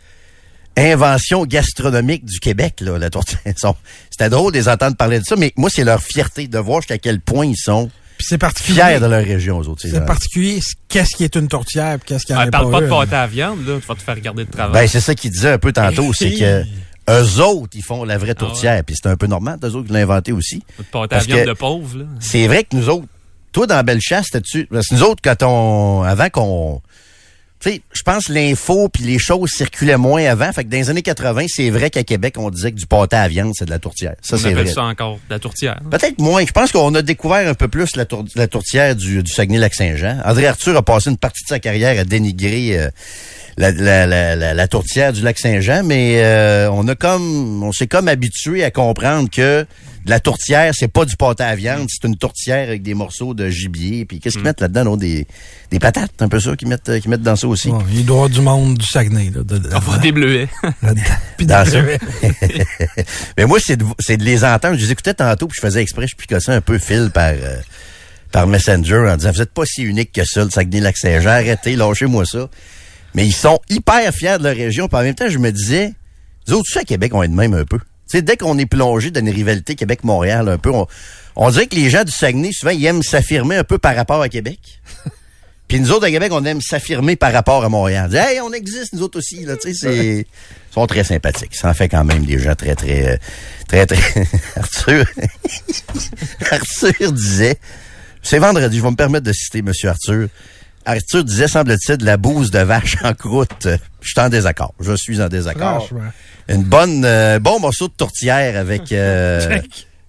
invention 0.77 1.45
gastronomique 1.45 2.25
du 2.25 2.39
Québec, 2.39 2.77
là, 2.83 2.99
la 2.99 3.11
tourtière. 3.11 3.41
C'était 4.11 4.31
drôle 4.31 4.53
de 4.53 4.59
les 4.59 4.69
entendre 4.69 4.95
parler 4.95 5.19
de 5.19 5.25
ça, 5.25 5.35
mais 5.35 5.53
moi, 5.57 5.69
c'est 5.69 5.83
leur 5.83 6.01
fierté 6.01 6.47
de 6.47 6.59
voir 6.61 6.83
jusqu'à 6.83 6.99
quel 6.99 7.21
point 7.21 7.47
ils 7.47 7.57
sont 7.57 7.91
Puis 8.17 8.29
c'est 8.29 8.39
particulier. 8.39 8.81
fiers 8.81 9.01
de 9.01 9.07
leur 9.07 9.25
région, 9.25 9.59
aux 9.59 9.67
autres. 9.67 9.83
ces 9.83 9.91
C'est 9.91 10.07
particulier. 10.07 10.61
Qu'est-ce 10.89 11.17
qui 11.17 11.25
est 11.25 11.35
une 11.35 11.49
tourtière, 11.49 11.99
qu'est-ce 12.07 12.25
qui 12.27 12.33
en 12.33 12.43
est 12.43 12.51
parle 12.53 12.71
pas 12.71 12.79
de 12.79 12.85
une? 12.85 12.91
pâté 12.91 13.17
à 13.17 13.27
viande, 13.27 13.67
là, 13.67 13.81
tu 13.81 13.87
vas 13.89 13.95
te 13.97 14.03
faire 14.05 14.15
regarder 14.15 14.45
de 14.45 14.51
travail. 14.53 14.83
Ben, 14.85 14.87
c'est 14.89 15.01
ça 15.01 15.17
qu'il 15.17 15.33
disait 15.33 15.51
un 15.51 15.59
peu 15.59 15.73
tantôt, 15.73 16.13
c'est 16.13 16.31
que 16.39 16.65
eux 17.09 17.41
autres, 17.41 17.77
ils 17.77 17.83
font 17.83 18.05
la 18.05 18.19
vraie 18.19 18.35
tourtière. 18.35 18.83
Puis 18.85 18.97
c'est 19.01 19.09
un 19.09 19.17
peu 19.17 19.27
normal, 19.27 19.59
eux 19.63 19.75
autres 19.75 19.87
qui 19.87 19.93
l'ont 19.93 19.99
inventé 20.01 20.33
aussi. 20.33 20.63
parce 21.09 21.27
que- 21.43 21.47
de 21.47 21.53
pauvre, 21.53 21.99
là. 21.99 22.05
C'est 22.21 22.47
vrai 22.47 22.65
que 22.65 22.75
nous 22.77 22.89
autres, 22.89 23.07
toi 23.53 23.67
dans 23.67 23.85
Bellechasse, 23.85 24.27
c'était-tu. 24.27 24.67
Parce 24.67 24.89
que 24.89 24.95
nous 24.95 25.03
autres, 25.03 25.23
quand 25.23 25.43
on. 25.43 26.03
Avant 26.03 26.29
qu'on. 26.31 26.83
Sais, 27.67 27.81
je 27.93 28.03
pense 28.03 28.27
que 28.27 28.33
l'info 28.33 28.89
puis 28.89 29.03
les 29.03 29.19
choses 29.19 29.51
circulaient 29.51 29.97
moins 29.97 30.25
avant. 30.27 30.53
Fait 30.53 30.63
que 30.65 30.69
dans 30.71 30.77
les 30.77 30.89
années 30.91 31.03
80, 31.03 31.47
c'est 31.49 31.71
vrai 31.71 31.91
qu'à 31.91 32.05
Québec, 32.05 32.35
on 32.39 32.49
disait 32.51 32.71
que 32.71 32.77
du 32.77 32.87
pâté 32.87 33.17
à 33.17 33.27
viande, 33.27 33.53
c'est 33.57 33.65
de 33.65 33.71
la 33.71 33.79
tourtière. 33.81 34.15
Ça, 34.23 34.37
On 34.37 34.39
c'est 34.39 34.49
appelle 34.53 34.65
vrai. 34.67 34.73
ça 34.73 34.85
encore 34.85 35.15
de 35.29 35.35
la 35.35 35.39
tourtière. 35.41 35.81
Peut-être 35.91 36.19
moins. 36.21 36.45
Je 36.47 36.53
pense 36.53 36.71
qu'on 36.71 36.95
a 36.95 37.03
découvert 37.03 37.49
un 37.49 37.55
peu 37.55 37.67
plus 37.69 37.97
la, 37.97 38.05
tour- 38.05 38.25
la 38.37 38.47
tourtière 38.47 38.95
du, 38.95 39.23
du 39.23 39.33
Saguenay-Lac-Saint-Jean. 39.33 40.19
André 40.25 40.47
Arthur 40.47 40.77
a 40.77 40.83
passé 40.83 41.11
une 41.11 41.17
partie 41.17 41.43
de 41.43 41.49
sa 41.49 41.59
carrière 41.59 41.99
à 42.01 42.05
dénigrer 42.05 42.79
euh, 42.79 42.91
la 43.59 44.69
tourtière 44.69 45.13
du 45.13 45.23
Lac-Saint-Jean, 45.23 45.83
mais 45.85 46.23
euh, 46.23 46.71
on 46.71 46.87
a 46.89 46.95
comme 46.95 47.63
on 47.63 47.73
s'est 47.73 47.87
comme 47.87 48.09
habitué 48.09 48.65
à 48.65 48.71
comprendre 48.71 49.29
que 49.31 49.67
de 50.07 50.11
la 50.11 50.21
tourtière, 50.21 50.73
c'est 50.73 50.87
pas 50.89 51.05
du 51.05 51.17
pâté 51.17 51.43
à 51.43 51.55
viande, 51.57 51.89
c'est 51.91 52.07
une 52.07 52.17
tourtière 52.17 52.69
avec 52.69 52.83
des 52.83 52.95
morceaux 52.95 53.35
de 53.35 53.51
gibier. 53.51 54.05
Puis 54.05 54.21
qu'est-ce 54.21 54.37
qu'ils 54.37 54.45
mettent 54.45 54.61
là-dedans? 54.61 54.85
non? 54.85 54.97
Des, 54.97 55.27
des 55.73 55.79
patates, 55.81 56.13
un 56.21 56.29
peu 56.29 56.39
ça, 56.39 56.55
qu'ils 56.55 56.69
mettent, 56.69 56.89
euh, 56.89 57.01
qu'ils 57.01 57.11
mettent 57.11 57.23
dans 57.23 57.35
ça 57.35 57.49
aussi. 57.49 57.71
Bon, 57.71 57.83
il 57.93 58.07
doit 58.07 58.15
y 58.15 58.19
avoir 58.19 58.31
du 58.31 58.41
monde 58.41 58.79
du 58.79 58.87
Saguenay, 58.87 59.31
là. 59.35 59.43
De, 59.43 59.59
de- 59.59 59.75
Enfin, 59.75 59.99
des 59.99 60.13
bleuets. 60.13 60.49
là-dedans. 60.81 61.03
Puis 61.37 61.47
Dans 61.47 61.65
ça. 61.69 61.79
Mais 63.37 63.47
moi, 63.47 63.59
c'est 63.61 63.77
de, 63.77 63.85
c'est 63.99 64.17
de 64.17 64.25
les 64.25 64.45
entendre. 64.45 64.77
Je 64.79 64.85
les 64.85 64.93
écoutais 64.93 65.15
tantôt, 65.15 65.49
puis 65.49 65.57
je 65.61 65.67
faisais 65.67 65.83
exprès, 65.83 66.07
je 66.07 66.17
picossais 66.17 66.53
un 66.53 66.61
peu 66.61 66.79
fil 66.79 67.11
par, 67.13 67.31
euh, 67.33 67.57
par 68.33 68.47
Messenger 68.47 69.09
en 69.11 69.17
disant, 69.17 69.33
vous 69.33 69.43
êtes 69.43 69.53
pas 69.53 69.65
si 69.67 69.83
unique 69.83 70.13
que 70.13 70.25
ça, 70.25 70.45
le 70.45 70.51
Saguenay-Lac-Saint-Jean, 70.51 71.31
arrêtez, 71.31 71.75
lâchez-moi 71.77 72.25
ça. 72.27 72.49
Mais 73.15 73.27
ils 73.27 73.33
sont 73.35 73.59
hyper 73.71 74.13
fiers 74.13 74.39
de 74.39 74.45
leur 74.45 74.55
région, 74.57 74.89
puis 74.89 74.99
en 74.99 75.03
même 75.03 75.15
temps, 75.15 75.29
je 75.29 75.39
me 75.39 75.51
disais, 75.51 75.93
les 76.47 76.53
autres, 76.53 76.65
tu 76.67 76.73
sais, 76.75 76.81
à 76.81 76.85
Québec, 76.85 77.13
on 77.15 77.23
est 77.23 77.29
de 77.29 77.35
même 77.35 77.55
un 77.55 77.65
peu. 77.65 77.79
Tu 78.09 78.19
sais, 78.19 78.23
dès 78.23 78.37
qu'on 78.37 78.57
est 78.59 78.67
plongé 78.67 79.11
dans 79.11 79.21
une 79.21 79.31
rivalité 79.31 79.75
Québec-Montréal 79.75 80.49
un 80.49 80.59
peu, 80.59 80.71
on, 80.71 80.87
on 81.35 81.51
dirait 81.51 81.67
que 81.67 81.77
les 81.77 81.91
gens 81.91 82.05
du 82.05 82.13
Saguenay, 82.13 82.53
souvent, 82.53 82.73
ils 82.73 82.85
aiment 82.87 83.03
s'affirmer 83.03 83.57
un 83.57 83.65
peu 83.65 83.79
par 83.79 83.97
rapport 83.97 84.23
à 84.23 84.29
Québec. 84.29 84.59
Puis 85.69 85.81
nous 85.81 85.91
autres, 85.91 86.07
à 86.07 86.11
Québec, 86.11 86.31
on 86.33 86.45
aime 86.45 86.61
s'affirmer 86.61 87.17
par 87.17 87.33
rapport 87.33 87.65
à 87.65 87.69
Montréal. 87.69 88.07
On 88.07 88.11
dit, 88.11 88.17
hey, 88.17 88.41
on 88.41 88.53
existe, 88.53 88.93
nous 88.93 89.03
autres 89.03 89.19
aussi, 89.19 89.45
là, 89.45 89.57
tu 89.57 89.75
sais. 89.75 90.19
Ils 90.21 90.25
sont 90.73 90.87
très 90.87 91.03
sympathiques. 91.03 91.57
Ça 91.57 91.69
en 91.69 91.75
fait 91.75 91.89
quand 91.89 92.05
même 92.05 92.25
des 92.25 92.39
gens 92.39 92.55
très, 92.55 92.77
très, 92.77 93.15
euh, 93.15 93.17
très, 93.67 93.85
très... 93.87 94.29
Arthur... 94.57 95.05
Arthur 96.51 97.13
disait... 97.13 97.59
C'est 98.23 98.39
vendredi, 98.39 98.79
je 98.79 98.83
vais 98.83 98.91
me 98.91 98.97
permettre 98.97 99.25
de 99.25 99.33
citer 99.33 99.59
M. 99.59 99.73
Arthur. 99.85 100.29
Arthur 100.87 101.25
disait, 101.25 101.49
semble-t-il, 101.49 101.99
de 101.99 102.07
la 102.07 102.17
bouse 102.17 102.51
de 102.51 102.61
vache 102.61 102.97
en 103.05 103.13
croûte. 103.13 103.69
Je 104.01 104.09
suis 104.09 104.21
en 104.21 104.29
désaccord. 104.29 104.73
Je 104.81 104.95
suis 104.95 105.21
en 105.21 105.29
désaccord. 105.29 105.87
Franchement. 105.87 106.11
Une 106.49 106.63
bonne, 106.63 107.05
euh, 107.05 107.41
bon 107.41 107.59
morceau 107.59 107.89
de 107.89 107.93
tourtière 107.93 108.59
avec... 108.59 108.93
euh, 108.93 109.61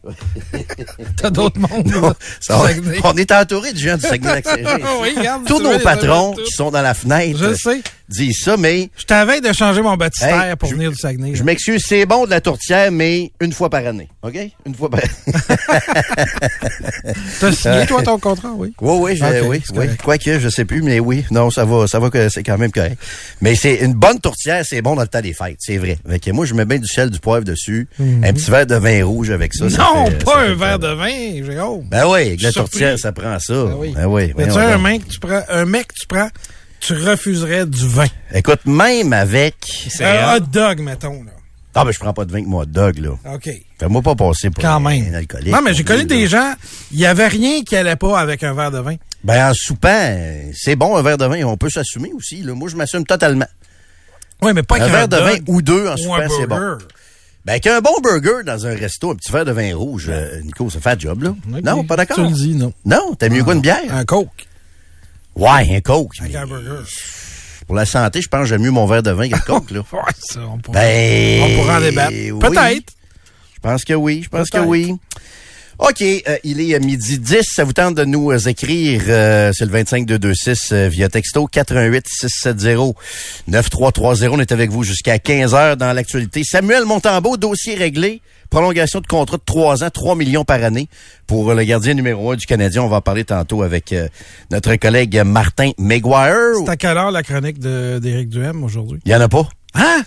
T'as 1.17 1.29
d'autres 1.29 1.59
mondes, 1.59 1.87
non, 1.87 2.13
ça, 2.39 2.61
on, 3.03 3.17
est 3.17 3.31
entouré 3.31 3.73
de 3.73 3.77
gens 3.77 3.97
du 3.97 4.03
Saguenay-Lac-Saint-Jean. 4.03 4.77
Oui, 5.01 5.15
Tous 5.45 5.61
nos 5.61 5.79
patrons 5.79 6.33
qui 6.33 6.51
sont 6.51 6.71
dans 6.71 6.81
la 6.81 6.93
fenêtre 6.93 7.37
Je 7.37 7.53
sais. 7.55 7.81
Disent 8.09 8.39
ça, 8.43 8.55
mais 8.57 8.89
Je 8.97 9.03
t'avais 9.05 9.41
de 9.41 9.51
changer 9.53 9.81
mon 9.81 9.95
baptistère 9.97 10.43
Hey, 10.43 10.55
pour 10.55 10.69
je- 10.69 10.75
venir 10.75 10.91
du 10.91 10.97
Saguenay. 10.97 11.35
je 11.35 11.43
m'excuse, 11.43 11.83
c'est 11.87 12.05
bon 12.05 12.25
de 12.25 12.29
la 12.29 12.41
tourtière, 12.41 12.91
mais 12.91 13.31
une 13.41 13.51
fois 13.53 13.69
par 13.69 13.85
année. 13.85 14.07
OK? 14.21 14.37
Une 14.65 14.75
fois 14.75 14.89
par 14.89 15.01
T'as 17.39 17.51
signé, 17.51 17.85
toi, 17.85 18.01
ton 18.03 18.19
contrat, 18.19 18.51
oui? 18.55 18.73
Oui, 18.81 18.97
oui, 19.01 19.15
j'ai- 19.17 19.41
Ok, 19.41 19.47
oui, 19.49 19.61
oui. 19.75 19.85
Quoique, 20.03 20.39
je 20.39 20.49
sais 20.49 20.65
plus, 20.65 20.81
mais 20.81 20.99
oui. 20.99 21.25
Non, 21.31 21.49
ça 21.49 21.65
va, 21.65 21.87
ça 21.87 21.99
va 21.99 22.09
que 22.09 22.29
c'est 22.29 22.43
quand 22.43 22.57
même 22.57 22.71
correct. 22.71 22.97
Mais 23.41 23.55
c'est 23.55 23.75
une 23.75 23.93
bonne 23.93 24.19
tourtière, 24.19 24.63
c'est 24.67 24.81
bon 24.81 24.95
dans 24.95 25.01
le 25.03 25.07
temps 25.07 25.21
des 25.21 25.33
fêtes, 25.33 25.57
c'est 25.59 25.77
vrai. 25.77 25.97
Moi, 26.33 26.45
je 26.45 26.53
mets 26.53 26.65
bien 26.65 26.79
du 26.79 26.87
sel, 26.87 27.09
du 27.09 27.19
poivre 27.19 27.43
dessus, 27.45 27.87
un 27.99 28.33
petit 28.33 28.49
verre 28.51 28.65
de 28.67 28.75
vin 28.75 29.03
rouge 29.05 29.29
avec 29.31 29.53
ça. 29.53 29.69
ça 29.69 29.77
non, 29.77 30.05
fait- 30.07 30.23
pas 30.23 30.33
ça 30.33 30.39
un 30.39 30.55
verre 30.55 30.79
de 30.79 30.87
vin, 30.87 31.45
Jérôme. 31.45 31.87
Ben 31.89 32.05
oui, 32.07 32.21
avec 32.21 32.41
la 32.41 32.51
tourtière, 32.51 32.97
ça 32.99 33.11
prend 33.11 33.37
ça. 33.39 33.53
Ben 33.65 33.75
oui. 33.77 33.93
Ben 33.95 34.05
oui. 34.07 34.33
Tu 34.35 34.57
un 34.57 34.77
mec, 34.77 35.05
que 35.07 35.11
tu 35.13 35.19
prends, 35.19 35.41
un 35.49 35.65
mec 35.65 35.87
que 35.87 35.93
tu 35.99 36.07
prends, 36.07 36.29
tu 36.79 36.93
refuserais 36.93 37.65
du 37.65 37.87
vin? 37.87 38.07
Écoute, 38.33 38.65
même 38.65 39.13
avec... 39.13 39.55
C'est 39.89 40.05
Un 40.05 40.35
hot 40.35 40.39
dog, 40.41 40.79
mettons, 40.79 41.23
là. 41.23 41.31
Ah, 41.79 41.85
ben 41.85 41.91
je 41.91 41.99
prends 41.99 42.13
pas 42.13 42.25
de 42.25 42.31
vin 42.31 42.41
que 42.41 42.47
moi, 42.47 42.63
hot 42.63 42.65
dog, 42.67 42.97
là. 42.97 43.11
OK. 43.35 43.49
Fais-moi 43.79 44.01
pas 44.01 44.15
passer 44.15 44.49
pour 44.49 44.63
Quand 44.63 44.77
un, 44.77 44.79
même. 44.79 45.13
un 45.13 45.17
alcoolique. 45.17 45.53
Non, 45.53 45.61
mais 45.63 45.75
j'ai 45.75 45.83
connu 45.83 46.05
des 46.05 46.25
gens, 46.25 46.53
il 46.91 46.99
y 46.99 47.05
avait 47.05 47.27
rien 47.27 47.61
qui 47.63 47.75
allait 47.75 47.95
pas 47.95 48.19
avec 48.19 48.41
un 48.43 48.53
verre 48.55 48.71
de 48.71 48.79
vin. 48.79 48.95
Ben, 49.23 49.49
en 49.49 49.53
soupant, 49.53 50.17
c'est 50.55 50.75
bon, 50.75 50.95
un 50.97 51.03
verre 51.03 51.19
de 51.19 51.25
vin, 51.25 51.43
on 51.43 51.55
peut 51.55 51.69
s'assumer 51.69 52.11
aussi. 52.15 52.41
Là. 52.41 52.55
Moi, 52.55 52.69
je 52.69 52.75
m'assume 52.75 53.05
totalement. 53.05 53.45
Oui, 54.41 54.53
mais 54.55 54.63
pas 54.63 54.75
Un 54.75 54.79
qu'un 54.79 54.87
verre 54.87 55.07
de 55.07 55.17
vin 55.17 55.35
ou 55.47 55.61
deux 55.61 55.87
en 55.87 55.93
ou 55.93 55.97
soupant, 55.97 56.15
un 56.15 56.29
c'est 56.29 56.47
bon. 56.47 56.77
Ben, 57.45 57.59
qu'un 57.59 57.79
bon 57.79 57.93
burger 58.03 58.43
dans 58.43 58.65
un 58.65 58.75
resto, 58.75 59.11
un 59.11 59.15
petit 59.15 59.31
verre 59.31 59.45
de 59.45 59.51
vin 59.51 59.75
rouge, 59.75 60.07
euh, 60.09 60.41
Nico, 60.41 60.69
ça 60.69 60.79
fait 60.79 60.95
le 60.95 60.99
job, 61.01 61.23
là. 61.23 61.35
Non, 61.63 61.83
pas 61.83 61.95
d'accord? 61.95 62.15
Tu 62.17 62.23
le 62.23 62.31
dis, 62.31 62.55
non. 62.55 62.73
Non, 62.85 63.13
t'as 63.17 63.29
mieux 63.29 63.43
quoi 63.43 63.53
une 63.53 63.61
bière? 63.61 63.79
Un 63.91 64.03
coke 64.03 64.29
Ouais, 65.37 65.75
un 65.75 65.81
coke. 65.81 66.13
avec 66.19 66.33
mais 66.33 66.39
un 66.39 66.47
burger. 66.47 66.83
Pour 67.67 67.75
la 67.75 67.85
santé, 67.85 68.21
je 68.21 68.27
pense 68.29 68.41
que 68.41 68.47
j'aime 68.47 68.61
mieux 68.61 68.71
mon 68.71 68.85
verre 68.87 69.03
de 69.03 69.11
vin 69.11 69.27
que 69.29 69.35
le 69.35 69.41
coke, 69.41 69.71
là. 69.71 69.79
Ouais, 69.91 69.99
ça, 70.19 70.39
on 70.41 70.57
pourra, 70.57 70.79
Ben, 70.79 71.59
on 71.59 71.69
en 71.69 71.79
débattre. 71.81 72.11
oui. 72.13 72.31
Peut-être. 72.39 72.93
Je 73.55 73.59
pense 73.61 73.83
que 73.83 73.93
oui, 73.93 74.21
je 74.23 74.29
pense 74.29 74.49
que 74.49 74.59
oui. 74.59 74.95
OK, 75.79 76.01
euh, 76.01 76.37
il 76.43 76.59
est 76.59 76.73
à 76.75 76.79
midi 76.79 77.19
10. 77.19 77.43
Ça 77.43 77.63
vous 77.63 77.73
tente 77.73 77.95
de 77.95 78.03
nous 78.03 78.31
euh, 78.31 78.39
écrire, 78.47 79.03
euh, 79.07 79.51
c'est 79.53 79.65
le 79.65 79.71
25226 79.71 80.69
euh, 80.71 80.87
via 80.89 81.07
texto 81.07 81.45
88 81.45 82.05
670 82.07 82.95
9330. 83.47 84.23
On 84.31 84.39
est 84.39 84.51
avec 84.51 84.71
vous 84.71 84.83
jusqu'à 84.83 85.19
15 85.19 85.53
heures 85.53 85.77
dans 85.77 85.93
l'actualité. 85.93 86.43
Samuel 86.43 86.85
Montambeau, 86.85 87.37
dossier 87.37 87.75
réglé. 87.75 88.21
Prolongation 88.49 89.01
de 89.01 89.07
contrat 89.07 89.37
de 89.37 89.43
3 89.45 89.83
ans, 89.83 89.89
3 89.89 90.15
millions 90.15 90.45
par 90.45 90.63
année 90.63 90.87
pour 91.27 91.51
euh, 91.51 91.55
le 91.55 91.63
gardien 91.63 91.93
numéro 91.93 92.31
1 92.31 92.37
du 92.37 92.45
Canadien. 92.45 92.81
On 92.81 92.87
va 92.87 92.97
en 92.97 93.01
parler 93.01 93.25
tantôt 93.25 93.61
avec 93.61 93.91
euh, 93.91 94.07
notre 94.51 94.73
collègue 94.77 95.21
Martin 95.25 95.71
Maguire. 95.77 96.55
C'est 96.65 96.69
à 96.71 96.77
quelle 96.77 96.97
heure 96.97 97.11
la 97.11 97.23
chronique 97.23 97.59
d'Éric 97.59 98.29
Duhem 98.29 98.63
aujourd'hui? 98.63 98.99
Il 99.05 99.11
y 99.11 99.15
en 99.15 99.21
a 99.21 99.27
pas. 99.27 99.47
Hein? 99.75 100.01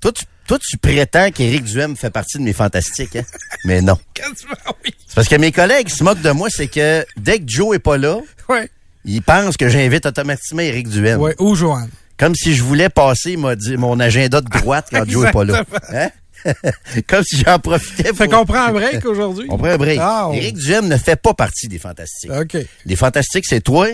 Toi, 0.00 0.12
tu, 0.12 0.24
toi, 0.46 0.58
tu 0.60 0.76
prétends 0.78 1.30
qu'Éric 1.30 1.64
Duhem 1.64 1.96
fait 1.96 2.10
partie 2.10 2.38
de 2.38 2.42
mes 2.42 2.52
fantastiques, 2.52 3.16
hein? 3.16 3.22
Mais 3.64 3.80
non. 3.80 3.98
C'est 5.06 5.14
parce 5.14 5.28
que 5.28 5.36
mes 5.36 5.52
collègues 5.52 5.88
se 5.88 6.04
moquent 6.04 6.22
de 6.22 6.30
moi, 6.30 6.48
c'est 6.50 6.68
que 6.68 7.04
dès 7.16 7.38
que 7.38 7.44
Joe 7.46 7.76
est 7.76 7.80
pas 7.80 7.96
là, 7.96 8.18
Ouais. 8.48 8.68
il 9.04 9.22
pense 9.22 9.56
que 9.56 9.68
j'invite 9.68 10.06
automatiquement 10.06 10.60
Éric 10.62 10.88
Duhem. 10.88 11.20
Ouais, 11.20 11.34
ou 11.38 11.54
Joanne. 11.54 11.90
Comme 12.18 12.34
si 12.34 12.54
je 12.54 12.62
voulais 12.62 12.88
passer 12.88 13.36
mon, 13.36 13.54
mon 13.78 14.00
agenda 14.00 14.40
de 14.40 14.48
droite 14.48 14.88
quand 14.90 15.04
Joe 15.08 15.26
n'est 15.26 15.32
pas 15.32 15.44
là. 15.44 15.64
Hein? 15.92 16.08
Comme 17.08 17.24
si 17.24 17.42
j'en 17.44 17.58
profitais 17.58 18.10
pour... 18.10 18.18
Fait 18.18 18.28
qu'on 18.28 18.44
prend 18.46 18.66
un 18.68 18.72
break 18.72 19.04
aujourd'hui? 19.04 19.46
On 19.50 19.58
prend 19.58 19.68
un 19.68 19.76
break. 19.78 19.98
Ah, 20.00 20.30
Éric 20.32 20.56
Duhem 20.56 20.86
ne 20.86 20.96
fait 20.96 21.16
pas 21.16 21.34
partie 21.34 21.66
des 21.66 21.78
Fantastiques. 21.78 22.30
OK. 22.30 22.56
Les 22.84 22.94
Fantastiques, 22.96 23.46
c'est 23.48 23.60
toi, 23.62 23.88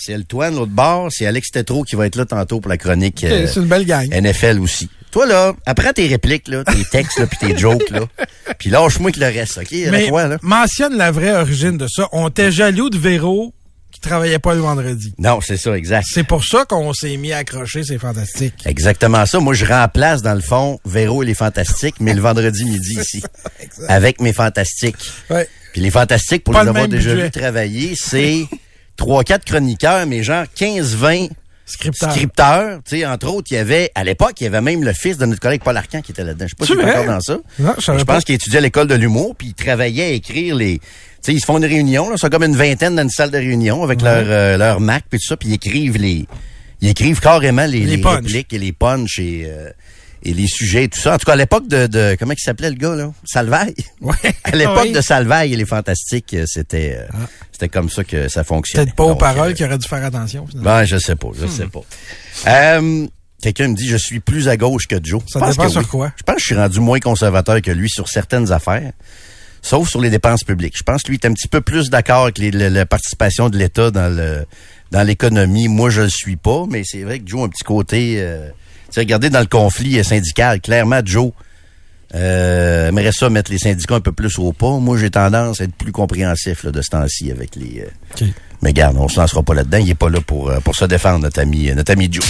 c'est 0.00 0.16
le 0.16 0.24
Toine, 0.24 0.54
l'autre 0.56 0.72
bord, 0.72 1.08
c'est 1.10 1.26
Alex 1.26 1.50
Tétrault 1.50 1.84
qui 1.84 1.96
va 1.96 2.06
être 2.06 2.16
là 2.16 2.24
tantôt 2.24 2.60
pour 2.60 2.68
la 2.70 2.76
chronique 2.76 3.24
euh, 3.24 3.46
C'est 3.46 3.60
une 3.60 3.66
belle 3.66 3.84
gang. 3.86 4.08
NFL 4.10 4.58
aussi. 4.60 4.88
Toi, 5.10 5.26
là, 5.26 5.54
après 5.66 5.92
tes 5.92 6.06
répliques, 6.06 6.46
là, 6.48 6.62
tes 6.64 6.84
textes, 6.84 7.18
là, 7.18 7.26
puis 7.26 7.38
tes 7.38 7.58
jokes, 7.58 7.90
là, 7.90 8.06
puis 8.58 8.70
lâche-moi 8.70 9.10
que 9.12 9.18
le 9.20 9.26
reste, 9.26 9.58
OK? 9.58 9.72
Mais 9.90 10.08
fois, 10.08 10.28
là. 10.28 10.38
mentionne 10.42 10.96
la 10.96 11.10
vraie 11.10 11.32
origine 11.32 11.76
de 11.76 11.86
ça. 11.88 12.08
On 12.12 12.28
était 12.28 12.52
jaloux 12.52 12.90
de 12.90 12.98
Véro 12.98 13.52
qui 13.90 14.00
travaillait 14.00 14.38
pas 14.38 14.54
le 14.54 14.60
vendredi. 14.60 15.12
Non, 15.18 15.40
c'est 15.40 15.56
ça, 15.56 15.76
exact. 15.76 16.06
C'est 16.08 16.22
pour 16.22 16.44
ça 16.44 16.64
qu'on 16.64 16.92
s'est 16.92 17.16
mis 17.16 17.32
à 17.32 17.38
accrocher, 17.38 17.82
c'est 17.82 17.98
fantastique. 17.98 18.54
Exactement 18.64 19.26
ça. 19.26 19.40
Moi, 19.40 19.54
je 19.54 19.64
remplace, 19.64 20.22
dans 20.22 20.34
le 20.34 20.40
fond, 20.40 20.78
Véro 20.84 21.24
et 21.24 21.26
les 21.26 21.34
Fantastiques, 21.34 21.96
mais 21.98 22.14
le 22.14 22.20
vendredi 22.20 22.64
midi 22.64 22.98
ici, 23.00 23.22
avec 23.88 24.20
mes 24.20 24.32
Fantastiques. 24.32 25.10
Ouais. 25.28 25.48
Puis 25.72 25.80
les 25.80 25.90
Fantastiques, 25.90 26.44
pour 26.44 26.54
Pas 26.54 26.60
les 26.60 26.64
le 26.66 26.70
avoir 26.70 26.88
déjà 26.88 27.14
budget. 27.14 27.30
travailler, 27.30 27.94
c'est 27.96 28.44
trois, 29.00 29.24
quatre 29.24 29.44
chroniqueurs, 29.46 30.06
mais 30.06 30.22
genre 30.22 30.44
15-20 30.56 31.30
Scripteur. 31.64 32.10
scripteurs. 32.10 32.80
Tu 32.84 32.98
sais, 32.98 33.06
entre 33.06 33.28
autres, 33.28 33.48
il 33.52 33.54
y 33.54 33.56
avait, 33.56 33.90
à 33.94 34.04
l'époque, 34.04 34.32
il 34.40 34.44
y 34.44 34.46
avait 34.48 34.60
même 34.60 34.82
le 34.82 34.92
fils 34.92 35.16
de 35.18 35.24
notre 35.24 35.40
collègue 35.40 35.62
Paul 35.62 35.76
Arcan 35.76 36.02
qui 36.02 36.10
était 36.12 36.24
là-dedans. 36.24 36.46
Je 36.48 36.66
sais 36.66 36.74
pas 36.74 36.82
vrai? 36.82 36.92
encore 36.92 37.14
dans 37.14 37.20
ça. 37.20 37.38
Non, 37.60 37.74
je 37.78 38.04
pense 38.04 38.24
qu'il 38.24 38.34
étudiait 38.34 38.58
à 38.58 38.60
l'école 38.60 38.88
de 38.88 38.96
l'humour, 38.96 39.36
puis 39.36 39.48
il 39.48 39.54
travaillait 39.54 40.04
à 40.04 40.08
écrire 40.10 40.56
les... 40.56 40.78
Tu 40.78 40.84
sais, 41.22 41.32
ils 41.32 41.40
se 41.40 41.46
font 41.46 41.58
une 41.58 41.64
réunion, 41.64 42.10
là, 42.10 42.16
c'est 42.18 42.28
comme 42.30 42.42
une 42.42 42.56
vingtaine 42.56 42.96
dans 42.96 43.02
une 43.02 43.10
salle 43.10 43.30
de 43.30 43.38
réunion 43.38 43.82
avec 43.84 44.02
leur, 44.02 44.24
euh, 44.26 44.56
leur 44.56 44.80
Mac, 44.80 45.04
puis 45.08 45.18
tout 45.20 45.26
ça, 45.26 45.36
puis 45.36 45.48
ils 45.48 45.54
écrivent 45.54 45.96
les... 45.96 46.26
Ils 46.82 46.88
écrivent 46.88 47.20
carrément 47.20 47.66
les, 47.66 47.80
Les 47.80 47.96
les 47.96 48.02
répliques 48.02 48.52
et 48.52 48.58
les 48.58 48.72
punchs 48.72 49.18
et, 49.18 49.44
euh, 49.46 49.70
et 50.22 50.34
les 50.34 50.46
sujets 50.46 50.84
et 50.84 50.88
tout 50.88 51.00
ça. 51.00 51.14
En 51.14 51.18
tout 51.18 51.24
cas, 51.26 51.32
à 51.32 51.36
l'époque 51.36 51.66
de, 51.68 51.86
de... 51.86 52.16
Comment 52.18 52.32
il 52.32 52.38
s'appelait 52.40 52.70
le 52.70 52.76
gars, 52.76 52.94
là? 52.94 53.10
Salvaille? 53.24 53.74
Ouais. 54.00 54.14
À 54.44 54.56
l'époque 54.56 54.80
Oui. 54.84 54.92
de 54.92 55.00
Salvaille 55.00 55.52
et 55.52 55.56
les 55.56 55.64
Fantastiques, 55.66 56.34
euh, 56.34 56.44
c'était 56.46 56.96
euh, 56.98 57.16
c'était 57.52 57.68
comme 57.68 57.88
ça 57.90 58.02
que 58.04 58.28
ça 58.28 58.44
fonctionnait. 58.44 58.84
Peut-être 58.86 58.96
pas 58.96 59.04
aux 59.04 59.14
paroles 59.16 59.50
euh, 59.50 59.52
qui 59.54 59.64
auraient 59.64 59.78
dû 59.78 59.86
faire 59.88 60.04
attention. 60.04 60.46
finalement. 60.46 60.70
ben, 60.70 60.84
je 60.84 60.96
sais 60.98 61.16
pas, 61.16 61.28
je 61.40 61.46
sais 61.46 61.66
pas. 61.66 61.80
Euh, 62.48 63.06
Quelqu'un 63.42 63.68
me 63.68 63.74
dit, 63.74 63.88
je 63.88 63.96
suis 63.96 64.20
plus 64.20 64.48
à 64.48 64.56
gauche 64.58 64.86
que 64.86 64.96
Joe. 65.02 65.22
Ça 65.26 65.38
Je 65.38 65.44
pense 65.44 65.50
dépend 65.56 65.64
que 65.64 65.70
sur 65.70 65.80
oui. 65.80 65.86
quoi. 65.86 66.12
Je 66.18 66.22
pense 66.24 66.34
que 66.36 66.40
je 66.42 66.46
suis 66.46 66.54
rendu 66.56 66.80
moins 66.80 66.98
conservateur 67.00 67.62
que 67.62 67.70
lui 67.70 67.88
sur 67.88 68.06
certaines 68.06 68.52
affaires, 68.52 68.92
sauf 69.62 69.88
sur 69.88 70.00
les 70.02 70.10
dépenses 70.10 70.44
publiques. 70.44 70.74
Je 70.76 70.82
pense 70.82 71.02
que 71.02 71.08
lui 71.08 71.16
est 71.22 71.26
un 71.26 71.32
petit 71.32 71.48
peu 71.48 71.62
plus 71.62 71.88
d'accord 71.88 72.24
avec 72.24 72.36
les- 72.36 72.50
le- 72.50 72.68
la 72.68 72.84
participation 72.84 73.48
de 73.48 73.56
l'État 73.56 73.90
dans 73.90 74.14
le 74.14 74.44
dans 74.90 75.02
l'économie. 75.06 75.68
Moi, 75.68 75.88
je 75.88 76.02
le 76.02 76.08
suis 76.10 76.36
pas, 76.36 76.64
mais 76.68 76.82
c'est 76.84 77.02
vrai 77.02 77.20
que 77.20 77.28
Joe 77.28 77.42
a 77.42 77.44
un 77.44 77.48
petit 77.48 77.62
côté... 77.64 78.16
Euh, 78.18 78.50
tu 78.90 78.94
sais, 78.94 79.00
regardez 79.00 79.30
dans 79.30 79.40
le 79.40 79.46
conflit 79.46 80.02
syndical, 80.04 80.60
clairement, 80.60 81.00
Joe 81.04 81.32
euh, 82.14 82.88
aimerait 82.88 83.12
ça 83.12 83.30
mettre 83.30 83.50
les 83.52 83.58
syndicats 83.58 83.94
un 83.94 84.00
peu 84.00 84.12
plus 84.12 84.38
au 84.38 84.52
pas. 84.52 84.78
Moi, 84.78 84.98
j'ai 84.98 85.10
tendance 85.10 85.60
à 85.60 85.64
être 85.64 85.74
plus 85.74 85.92
compréhensif 85.92 86.64
là, 86.64 86.72
de 86.72 86.82
ce 86.82 86.90
temps-ci 86.90 87.30
avec 87.30 87.54
les... 87.56 87.86
euh, 88.20 88.26
mais 88.62 88.72
garde, 88.72 88.96
on 88.98 89.08
se 89.08 89.18
lancera 89.18 89.42
pas 89.42 89.54
là-dedans. 89.54 89.78
Il 89.78 89.90
est 89.90 89.94
pas 89.94 90.10
là 90.10 90.20
pour, 90.20 90.50
euh, 90.50 90.60
pour 90.60 90.74
se 90.74 90.84
défendre, 90.84 91.20
notre 91.20 91.40
ami, 91.40 91.70
euh, 91.70 91.74
notre 91.74 91.92
ami 91.92 92.08
Joe. 92.10 92.24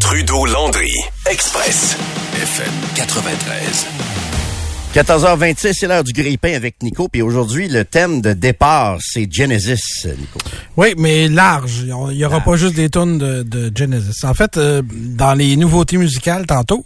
Trudeau 0.00 0.44
Landry, 0.46 0.92
Express, 1.30 1.96
FM 2.34 2.72
93. 2.96 4.13
14h26, 4.94 5.72
c'est 5.74 5.88
l'heure 5.88 6.04
du 6.04 6.12
grille-pain 6.12 6.54
avec 6.54 6.80
Nico. 6.80 7.08
Puis 7.08 7.20
aujourd'hui, 7.20 7.66
le 7.68 7.84
thème 7.84 8.20
de 8.20 8.32
départ, 8.32 8.98
c'est 9.00 9.26
Genesis, 9.28 10.06
Nico. 10.06 10.38
Oui, 10.76 10.94
mais 10.96 11.26
large. 11.26 11.84
Il 11.84 12.16
n'y 12.16 12.24
aura 12.24 12.38
pas 12.38 12.54
juste 12.54 12.76
des 12.76 12.88
tonnes 12.90 13.18
de, 13.18 13.42
de 13.42 13.76
Genesis. 13.76 14.24
En 14.24 14.34
fait, 14.34 14.56
euh, 14.56 14.82
dans 14.88 15.34
les 15.34 15.56
nouveautés 15.56 15.96
musicales, 15.96 16.46
tantôt, 16.46 16.84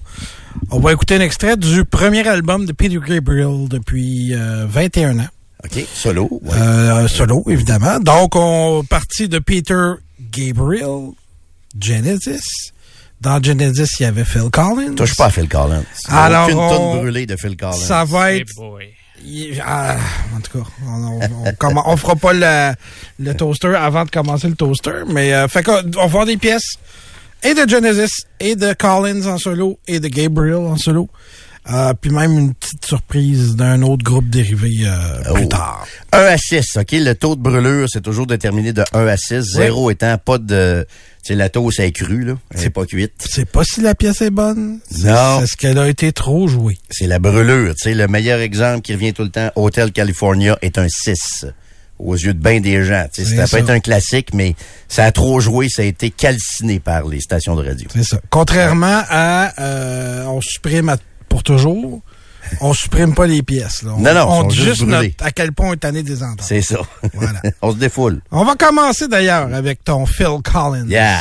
on 0.71 0.81
va 0.81 0.95
écouter 0.95 1.17
un 1.17 1.21
extrait 1.21 1.59
du 1.59 1.85
premier 1.85 2.27
album 2.27 2.65
de 2.65 2.73
Peter 2.73 2.99
Gabriel 3.07 3.69
depuis 3.69 4.33
euh, 4.33 4.65
21 4.67 5.19
ans. 5.19 5.29
OK? 5.67 5.85
Solo. 5.93 6.29
ouais. 6.31 6.57
Euh, 6.57 7.09
solo, 7.09 7.45
évidemment. 7.51 8.01
Donc, 8.01 8.37
on 8.37 8.85
partit 8.89 9.29
de 9.29 9.39
Peter 9.39 9.93
Gabriel, 10.33 11.11
Genesis. 11.79 12.73
Dans 13.21 13.43
Genesis, 13.43 13.89
il 13.99 14.03
y 14.05 14.07
avait 14.07 14.25
Phil 14.25 14.49
Collins. 14.51 14.95
Touche 14.95 15.17
pas 15.17 15.27
à 15.27 15.31
Phil 15.31 15.49
Collins. 15.49 15.83
Alors, 16.09 16.45
aucune 16.45 16.59
on- 16.59 16.71
tonne 16.93 17.01
brûlée 17.01 17.27
de 17.27 17.37
Phil 17.37 17.57
Collins. 17.57 17.73
Ça 17.73 18.05
va 18.05 18.33
être... 18.35 18.53
il- 19.25 19.61
ah, 19.67 19.97
en 20.37 20.41
tout 20.41 20.59
cas, 20.63 20.65
on, 20.87 21.21
on, 21.45 21.51
commen- 21.53 21.83
on 21.85 21.97
fera 21.97 22.15
pas 22.15 22.33
le, 22.33 22.75
le 23.19 23.35
toaster 23.35 23.75
avant 23.75 24.05
de 24.05 24.11
commencer 24.11 24.47
le 24.49 24.55
toaster, 24.55 25.03
mais 25.13 25.33
euh, 25.35 25.49
fait 25.49 25.65
qu'on 25.65 25.83
on 25.97 26.01
va 26.03 26.07
voir 26.07 26.27
des 26.27 26.37
pièces 26.37 26.77
et 27.43 27.55
de 27.55 27.69
Genesis, 27.69 28.25
et 28.41 28.55
de 28.57 28.73
Collins 28.75 29.27
en 29.27 29.39
solo, 29.39 29.79
et 29.89 29.99
de 30.01 30.09
Gabriel 30.09 30.57
en 30.57 30.77
solo. 30.77 31.09
Euh, 31.71 31.93
puis 32.01 32.11
même 32.11 32.33
une 32.39 32.55
petite 32.55 32.85
surprise 32.87 33.55
d'un 33.55 33.83
autre 33.83 34.03
groupe 34.03 34.31
dérivé 34.31 34.71
euh, 34.85 35.23
Oh. 35.31 35.35
plus 35.35 35.49
tard. 35.49 35.87
1 36.13 36.19
à 36.19 36.39
6, 36.39 36.77
OK? 36.79 36.93
Le 36.93 37.13
taux 37.15 37.37
de 37.37 37.43
brûlure, 37.43 37.87
c'est 37.93 38.01
toujours 38.01 38.27
déterminé 38.27 38.73
de 38.73 38.83
1 38.95 39.07
à 39.07 39.17
6. 39.17 39.41
0 39.43 39.91
étant 39.91 40.17
pas 40.19 40.39
de... 40.39 40.87
Sais, 41.29 41.35
la 41.35 41.49
toast 41.49 41.81
est 41.81 41.93
crue, 41.93 42.25
là. 42.25 42.35
Elle 42.55 42.65
est 42.65 42.71
pas 42.71 42.87
cuite. 42.87 43.13
C'est 43.29 43.49
pas 43.51 43.63
si 43.65 43.81
la 43.81 43.95
pièce 43.95 44.23
est 44.23 44.31
bonne. 44.31 44.79
C'est- 44.91 45.05
Non. 45.09 45.41
C'est 45.41 45.47
ce 45.47 45.57
qu'elle 45.57 45.79
a 45.79 45.89
été 45.89 46.13
trop 46.13 46.49
jouée. 46.49 46.79
C'est 46.91 47.07
la 47.07 47.19
brûlure. 47.19 47.75
Tu 47.75 47.85
sais, 47.85 47.95
le 47.95 48.07
meilleur 48.09 48.41
exemple 48.41 48.81
qui 48.83 48.93
revient 48.95 49.13
tout 49.13 49.23
le 49.25 49.31
temps, 49.31 49.51
Hotel 49.57 49.93
California 49.93 50.59
est 50.63 50.79
un 50.79 50.89
6 50.89 51.47
aux 51.99 52.15
yeux 52.15 52.33
de 52.35 52.39
bien 52.43 52.61
des 52.61 52.85
gens. 52.85 53.07
Tu 53.13 53.23
sais, 53.25 53.29
C'est 53.31 53.37
ça 53.37 53.47
ça. 53.47 53.57
peut 53.57 53.63
être 53.65 53.71
un 53.71 53.81
classique, 53.81 54.33
mais 54.33 54.55
ça 54.89 55.05
a 55.05 55.13
trop 55.13 55.41
joué, 55.41 55.69
ça 55.69 55.83
a 55.83 55.85
été 55.85 56.11
calciné 56.11 56.79
par 56.81 57.07
les 57.09 57.21
stations 57.21 57.57
de 57.57 57.67
radio. 57.67 57.89
C'est 57.93 58.05
ça. 58.05 58.21
Contrairement 58.31 59.03
à 59.09 59.53
euh, 59.61 60.25
on 60.27 60.41
supprime 60.41 60.89
à- 60.91 60.97
pour 61.29 61.43
toujours, 61.43 62.01
on 62.61 62.73
supprime 62.73 63.15
pas 63.15 63.27
les 63.27 63.43
pièces. 63.43 63.83
Là. 63.83 63.93
On, 63.97 64.01
Non, 64.01 64.15
non, 64.15 64.27
on 64.29 64.43
dit 64.45 64.57
juste 64.57 64.83
notre- 64.83 65.09
à 65.25 65.31
quel 65.31 65.53
point 65.53 65.69
on 65.71 65.73
est 65.75 65.77
tanné 65.77 66.03
des 66.03 66.23
ententes. 66.23 66.43
C'est 66.43 66.63
ça. 66.63 66.79
Voilà. 67.15 67.41
On 67.63 67.73
se 67.73 67.77
défoule. 67.77 68.21
On 68.31 68.45
va 68.45 68.55
commencer 68.55 69.09
d'ailleurs 69.09 69.53
avec 69.55 69.85
ton 69.85 70.07
Phil 70.07 70.39
Collins. 70.45 70.87
Yeah. 70.89 71.19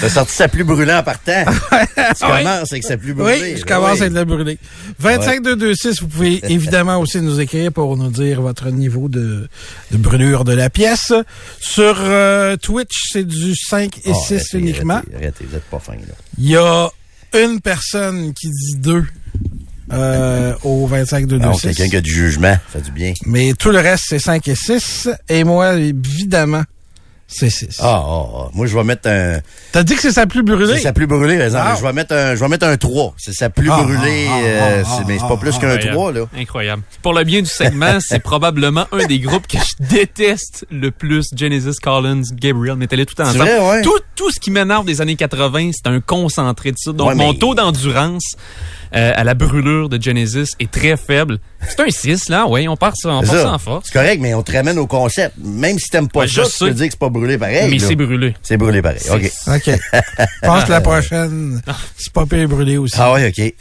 T'as 0.00 0.08
sorti 0.08 0.32
sa 0.34 0.48
plus 0.48 0.64
brûlant 0.64 0.98
en 0.98 1.02
partant. 1.02 1.44
tu 1.46 2.24
commences 2.24 2.72
avec 2.72 2.84
sa 2.84 2.96
plus 2.96 3.14
brûlée. 3.14 3.38
Oui, 3.42 3.56
je 3.58 3.64
commence 3.64 3.98
Oui. 3.98 4.02
à 4.02 4.06
être 4.06 4.12
le 4.14 4.24
brûlé. 4.24 4.58
25-226, 5.02 6.00
vous 6.00 6.08
pouvez 6.08 6.40
évidemment 6.52 6.98
aussi 6.98 7.20
nous 7.20 7.40
écrire 7.40 7.72
pour 7.72 7.96
nous 7.96 8.10
dire 8.10 8.40
votre 8.40 8.70
niveau 8.70 9.08
de, 9.08 9.48
de 9.90 9.96
brûlure 9.96 10.44
de 10.44 10.52
la 10.52 10.70
pièce. 10.70 11.12
Sur 11.60 11.96
euh, 12.00 12.56
Twitch, 12.56 13.10
c'est 13.12 13.24
du 13.26 13.54
5 13.56 13.98
et 14.04 14.10
Oh, 14.10 14.14
6 14.14 14.34
arrêtez, 14.34 14.58
uniquement. 14.58 14.94
Arrêtez, 14.94 15.16
arrêtez, 15.16 15.44
vous 15.50 15.56
êtes 15.56 15.64
pas 15.64 15.78
fin, 15.78 15.92
là. 15.94 15.98
Il 16.38 16.48
y 16.48 16.56
a 16.56 16.88
une 17.34 17.60
personne 17.60 18.32
qui 18.34 18.48
dit 18.48 18.76
2 18.78 19.04
euh, 19.92 20.54
au 20.62 20.88
25-226. 20.88 21.38
Non, 21.40 21.52
quelqu'un 21.56 21.88
qui 21.88 21.96
a 21.96 22.00
du 22.00 22.12
jugement, 22.12 22.52
ça 22.72 22.78
fait 22.78 22.84
du 22.84 22.90
bien. 22.90 23.12
Mais 23.26 23.52
tout 23.54 23.70
le 23.70 23.78
reste, 23.80 24.04
c'est 24.08 24.18
5 24.18 24.46
et 24.48 24.54
6. 24.54 25.08
Et 25.28 25.44
moi, 25.44 25.74
évidemment, 25.74 26.62
c'est 27.26 27.50
6. 27.50 27.78
Ah, 27.80 28.02
ah, 28.06 28.24
ah. 28.36 28.48
moi, 28.54 28.66
je 28.66 28.76
vais 28.76 28.84
mettre 28.84 29.08
un... 29.08 29.38
T'as 29.72 29.82
dit 29.82 29.94
que 29.96 30.00
c'est 30.02 30.12
sa 30.12 30.26
plus 30.26 30.42
brûlée? 30.42 30.74
C'est 30.76 30.82
sa 30.82 30.92
plus 30.92 31.06
brûlée, 31.06 31.36
par 31.36 31.46
exemple. 31.46 31.64
Ah. 31.68 31.76
Je 31.78 31.82
vais 31.84 31.92
mettre 31.92 32.14
un, 32.14 32.34
je 32.34 32.40
vais 32.40 32.48
mettre 32.48 32.66
un 32.66 32.76
3. 32.76 33.14
C'est 33.16 33.32
sa 33.32 33.50
plus 33.50 33.70
Ah, 33.72 33.82
brûlée, 33.82 34.26
ah, 34.28 34.32
ah, 34.34 34.40
euh, 34.44 34.82
ah, 34.86 34.96
c'est- 34.98 35.04
mais 35.08 35.18
c'est 35.18 35.26
pas 35.28 35.36
plus 35.36 35.52
qu'un 35.58 35.68
Incroyable. 35.70 35.92
3, 35.94 36.12
là. 36.12 36.20
Incroyable. 36.38 36.82
Pour 37.02 37.12
le 37.14 37.24
bien 37.24 37.40
du 37.40 37.48
segment, 37.48 37.98
c'est 38.00 38.18
probablement 38.22 38.86
un 38.92 39.06
des 39.06 39.18
groupes 39.18 39.46
que 39.46 39.58
je 39.58 39.84
déteste 39.88 40.66
le 40.70 40.90
plus. 40.90 41.26
Genesis, 41.34 41.76
Collins, 41.82 42.22
Gabriel, 42.34 42.76
mettez-les 42.76 43.06
tout 43.06 43.20
ensemble. 43.20 43.38
vrai, 43.38 43.58
ouais. 43.58 43.82
tout, 43.82 43.98
tout 44.14 44.30
ce 44.30 44.38
qui 44.38 44.50
m'énerve 44.50 44.84
des 44.84 45.00
années 45.00 45.16
80, 45.16 45.70
c'est 45.72 45.88
un 45.90 46.00
concentré 46.00 46.70
de 46.72 46.76
ça. 46.78 46.92
Donc, 46.92 47.08
Ouais, 47.08 47.14
mon 47.14 47.32
mais- 47.32 47.38
taux 47.38 47.54
d'endurance 47.54 48.36
euh, 48.94 49.12
à 49.14 49.24
la 49.24 49.34
brûlure 49.34 49.88
de 49.88 50.00
Genesis 50.00 50.50
est 50.60 50.70
très 50.70 50.96
faible. 50.96 51.38
C'est 51.68 51.80
un 51.80 51.90
6, 51.90 52.28
là. 52.28 52.46
Oui, 52.48 52.68
on 52.68 52.76
part 52.76 52.92
ça, 52.96 53.10
on 53.10 53.22
part 53.22 53.34
ça. 53.34 53.52
en 53.52 53.58
force. 53.58 53.86
C'est 53.86 53.98
correct, 53.98 54.20
mais 54.20 54.34
on 54.34 54.42
te 54.42 54.52
ramène 54.52 54.78
au 54.78 54.86
concept. 54.86 55.34
Même 55.42 55.78
si 55.78 55.90
t'aimes 55.90 56.08
pas 56.08 56.20
Ouais, 56.20 56.28
je 56.28 56.42
ça, 56.42 56.48
tu 56.58 56.64
peux 56.66 56.70
dire 56.74 56.86
que 56.86 56.92
c'est 56.92 56.98
pas 56.98 57.08
brûlé 57.08 57.38
pareil. 57.38 57.70
Mais 57.70 57.78
c'est 57.78 57.96
brûlé. 57.96 58.34
C'est 58.42 58.56
brûlé 58.56 58.82
pareil. 58.82 59.00
OK. 59.10 59.30
OK. 59.48 59.66
Je 59.66 60.46
pense 60.46 60.64
que 60.64 60.70
la 60.70 60.80
prochaine, 60.82 61.60
c'est 61.96 62.12
pas 62.12 62.26
pire 62.26 62.48
brûlé 62.48 62.76
aussi. 62.76 62.94
Ah 62.98 63.12
ouais, 63.12 63.28
OK. 63.28 63.54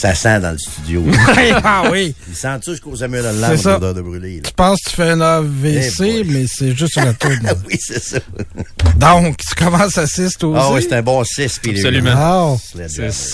Ça 0.00 0.14
sent 0.14 0.40
dans 0.40 0.52
le 0.52 0.56
studio. 0.56 1.04
ah 1.62 1.82
oui. 1.92 2.14
Il 2.26 2.34
sent 2.34 2.58
tout 2.64 2.70
jusqu'aux 2.70 2.96
Samuel 2.96 3.26
Hollande, 3.26 3.56
ça. 3.58 3.72
l'odeur 3.72 3.92
de 3.94 4.00
brûlé. 4.00 4.36
là. 4.36 4.48
Tu 4.48 4.54
penses 4.54 4.80
que 4.82 4.88
tu 4.88 4.96
fais 4.96 5.10
un 5.10 5.20
AVC, 5.20 6.00
Eh 6.00 6.24
mais 6.24 6.46
c'est 6.46 6.74
juste 6.74 6.96
une 6.96 7.12
tourne. 7.20 7.38
Ah 7.46 7.52
oui, 7.68 7.76
c'est 7.78 8.02
ça. 8.02 8.18
Donc, 8.96 9.36
tu 9.36 9.54
commences 9.54 9.98
à 9.98 10.06
6 10.06 10.38
toi 10.38 10.58
Ah 10.58 10.68
oui, 10.70 10.78
aussi? 10.78 10.86
c'est 10.88 10.96
un 10.96 11.02
bon 11.02 11.22
6, 11.22 11.58
Peter. 11.58 11.80
Absolument. 11.80 12.12
Ah, 12.16 12.54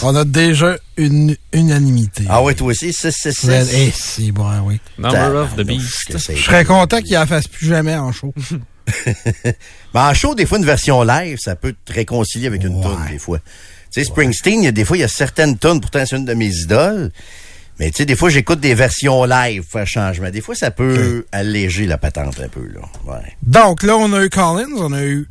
on 0.02 0.16
a 0.16 0.24
déjà 0.24 0.76
une 0.96 1.36
unanimité. 1.52 2.24
Ah 2.28 2.42
oui, 2.42 2.56
toi 2.56 2.66
aussi, 2.72 2.92
6, 2.92 3.12
6, 3.12 3.32
6. 3.32 3.46
Red- 3.48 3.68
Eh, 3.72 3.92
c'est 3.94 4.32
bon, 4.32 4.50
oui. 4.64 4.80
Number 4.98 5.36
of 5.36 5.54
the 5.54 5.62
Beast. 5.62 6.16
Je 6.18 6.42
serais 6.42 6.64
content 6.64 7.00
qu'il 7.00 7.16
en 7.16 7.26
fasse 7.26 7.46
plus 7.46 7.68
jamais 7.68 7.94
en 7.94 8.10
show. 8.10 8.34
Mais 9.44 10.00
en 10.00 10.14
show, 10.14 10.34
des 10.34 10.46
fois, 10.46 10.58
une 10.58 10.64
version 10.64 11.02
live, 11.04 11.38
ça 11.40 11.54
peut 11.56 11.74
te 11.84 11.92
réconcilier 11.92 12.46
avec 12.48 12.62
une 12.64 12.74
Ouais. 12.76 12.82
tune 12.82 13.12
des 13.12 13.18
fois. 13.18 13.38
Tu 13.96 14.02
sais, 14.02 14.08
Springsteen, 14.10 14.60
il 14.60 14.64
y 14.66 14.68
a 14.68 14.72
des 14.72 14.84
fois, 14.84 14.98
il 14.98 15.00
y 15.00 15.04
a 15.04 15.08
certaines 15.08 15.56
tunes, 15.56 15.80
pourtant 15.80 16.04
c'est 16.06 16.16
une 16.16 16.26
de 16.26 16.34
mes 16.34 16.54
idoles. 16.54 17.10
Mais 17.78 17.90
tu 17.90 17.96
sais, 17.96 18.04
des 18.04 18.14
fois, 18.14 18.28
j'écoute 18.28 18.60
des 18.60 18.74
versions 18.74 19.24
live 19.24 19.62
pour 19.62 19.70
faire 19.70 19.86
changement. 19.86 20.28
Des 20.28 20.42
fois, 20.42 20.54
ça 20.54 20.70
peut 20.70 21.24
alléger 21.32 21.86
la 21.86 21.96
patente 21.96 22.38
un 22.38 22.48
peu, 22.48 22.68
là. 22.74 22.82
Ouais. 23.06 23.34
Donc, 23.42 23.82
là, 23.82 23.96
on 23.96 24.12
a 24.12 24.22
eu 24.22 24.28
Collins, 24.28 24.68
on 24.76 24.92
a 24.92 25.02
eu 25.02 25.26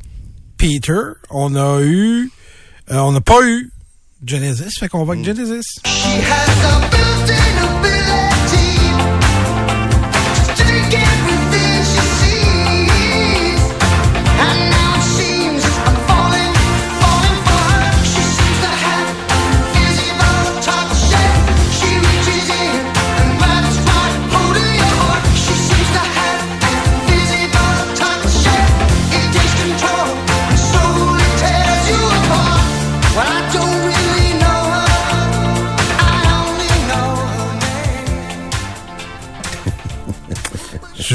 Peter, 0.57 0.97
on 1.29 1.55
a 1.55 1.79
eu... 1.83 2.31
euh, 2.89 2.95
on 2.95 3.11
n'a 3.11 3.21
pas 3.21 3.43
eu 3.43 3.69
Genesis, 4.25 4.79
fait 4.79 4.87
qu'on 4.87 5.03
va 5.05 5.13
avec 5.13 5.23
Genesis. 5.23 5.79
She 5.85 5.91
has 6.25 6.65
a 6.65 6.79
built-in 6.89 7.57
ability 7.77 8.04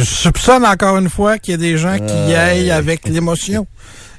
Je 0.00 0.04
soupçonne 0.04 0.64
encore 0.64 0.96
une 0.98 1.08
fois 1.10 1.38
qu'il 1.38 1.52
y 1.52 1.54
a 1.54 1.58
des 1.58 1.76
gens 1.78 1.98
qui 1.98 2.12
y 2.30 2.34
aillent 2.34 2.70
avec 2.70 3.06
l'émotion 3.08 3.66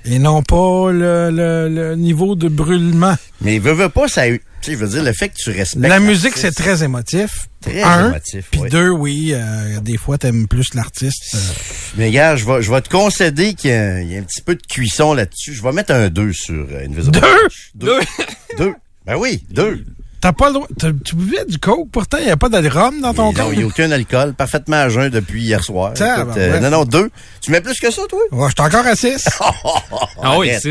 et 0.05 0.19
non 0.19 0.41
pas 0.43 0.91
le, 0.91 1.29
le- 1.31 1.69
le 1.69 1.95
niveau 1.95 2.35
de 2.35 2.47
brûlement. 2.47 3.15
Mais 3.41 3.59
veut, 3.59 3.73
veut 3.73 3.89
pas, 3.89 4.07
ça, 4.07 4.25
tu 4.27 4.39
sais, 4.61 4.71
je 4.73 4.77
veux 4.77 4.87
dire, 4.87 5.03
le 5.03 5.13
fait 5.13 5.29
que 5.29 5.35
tu 5.35 5.49
respectes. 5.51 5.87
La 5.87 5.99
musique, 5.99 6.37
c'est 6.37 6.51
très 6.51 6.83
émotif. 6.83 7.47
Très 7.61 7.83
un, 7.83 8.09
émotif, 8.09 8.45
Puis 8.51 8.61
oui. 8.61 8.69
deux, 8.69 8.89
oui, 8.89 9.31
euh, 9.33 9.79
des 9.81 9.97
fois, 9.97 10.17
t'aimes 10.17 10.47
plus 10.47 10.73
l'artiste. 10.73 11.35
euh. 11.35 11.39
Mais 11.97 12.09
gars, 12.11 12.35
je 12.35 12.45
vais, 12.45 12.61
je 12.63 12.71
vais 12.71 12.81
te 12.81 12.89
concéder 12.89 13.53
qu'il 13.53 13.69
y, 13.69 13.73
a 13.73 14.01
il 14.01 14.11
y 14.11 14.15
a 14.15 14.19
un 14.19 14.23
petit 14.23 14.41
peu 14.41 14.55
de 14.55 14.61
cuisson 14.61 15.13
là-dessus. 15.13 15.53
Je 15.53 15.61
vais 15.61 15.71
mettre 15.71 15.93
un 15.93 16.09
2 16.09 16.33
sur 16.33 16.55
euh, 16.71 16.85
Invisible. 16.85 17.11
Deux? 17.11 17.21
Touch. 17.21 17.71
Deux? 17.75 17.99
Deux. 18.57 18.73
Ben 19.05 19.15
oui, 19.17 19.43
deux. 19.51 19.83
T'as 20.21 20.33
pas 20.33 20.47
le 20.49 20.53
droit. 20.53 20.67
Tu 21.03 21.15
buvais 21.15 21.45
du 21.45 21.57
coke, 21.57 21.89
pourtant, 21.91 22.17
il 22.19 22.25
n'y 22.25 22.31
a 22.31 22.37
pas 22.37 22.47
de 22.49 22.67
rhum 22.69 23.01
dans 23.01 23.13
ton 23.13 23.25
Non, 23.25 23.33
corps. 23.33 23.53
il 23.53 23.57
n'y 23.59 23.63
a 23.63 23.67
aucun 23.67 23.91
alcool. 23.91 24.33
Parfaitement 24.35 24.77
à 24.77 24.89
jeun 24.89 25.09
depuis 25.09 25.41
hier 25.41 25.63
soir. 25.63 25.91
Écoute, 25.93 26.37
euh, 26.37 26.59
non, 26.59 26.69
non, 26.69 26.85
deux. 26.85 27.09
Tu 27.41 27.49
mets 27.51 27.61
plus 27.61 27.79
que 27.79 27.89
ça, 27.91 28.03
toi? 28.07 28.19
Ouais, 28.31 28.47
je 28.49 28.53
suis 28.63 28.67
encore 28.75 28.85
à 28.85 28.95
6. 28.95 29.27
Ah 30.23 30.37
oui, 30.37 30.51
Arrête. 30.51 30.61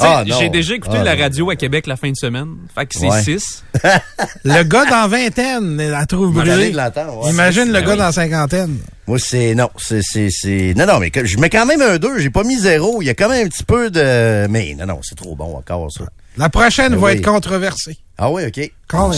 6. 0.00 0.06
Ah. 0.06 0.24
J'ai 0.26 0.48
déjà 0.48 0.74
écouté 0.74 0.96
Ah, 1.00 1.04
la 1.04 1.14
radio 1.14 1.50
à 1.50 1.56
Québec 1.56 1.86
la 1.86 1.96
fin 1.96 2.10
de 2.10 2.16
semaine. 2.16 2.56
Fait 2.74 2.86
que 2.86 2.92
c'est 2.98 3.08
Ouais. 3.08 3.22
6. 3.22 3.64
le 4.44 4.62
gars 4.64 4.84
dans 4.86 5.08
vingtaine, 5.08 5.78
il 5.80 5.90
la 5.90 6.06
trouve 6.06 6.32
brûlée. 6.34 6.70
de 6.70 6.76
l'entendre, 6.76 7.24
ouais. 7.24 7.30
Imagine 7.30 7.66
le 7.66 7.72
Ben 7.74 7.84
gars 7.84 7.92
oui. 7.92 7.98
dans 7.98 8.12
cinquantaine. 8.12 8.78
Moi, 9.06 9.18
c'est, 9.18 9.54
non, 9.54 9.68
c'est, 9.76 10.00
c'est, 10.02 10.28
c'est, 10.30 10.74
non, 10.76 10.86
non, 10.86 10.98
mais 10.98 11.10
que- 11.10 11.24
je 11.24 11.36
mets 11.38 11.50
quand 11.50 11.66
même 11.66 11.82
un 11.82 11.98
2. 11.98 12.18
J'ai 12.18 12.30
pas 12.30 12.42
mis 12.44 12.58
zéro. 12.58 13.02
Il 13.02 13.06
y 13.06 13.10
a 13.10 13.14
quand 13.14 13.28
même 13.28 13.46
un 13.46 13.48
petit 13.48 13.64
peu 13.64 13.90
de, 13.90 14.46
mais 14.48 14.74
non, 14.78 14.86
non, 14.86 15.00
c'est 15.02 15.14
trop 15.14 15.34
bon 15.36 15.56
encore, 15.56 15.90
ça. 15.92 16.04
La 16.36 16.48
prochaine 16.48 16.92
Ben 16.94 16.98
va 16.98 17.06
oui. 17.08 17.12
être 17.12 17.24
controversée. 17.24 17.96
Ah 18.18 18.30
oui, 18.30 18.42
OK. 18.46 18.72
Collins. 18.88 19.12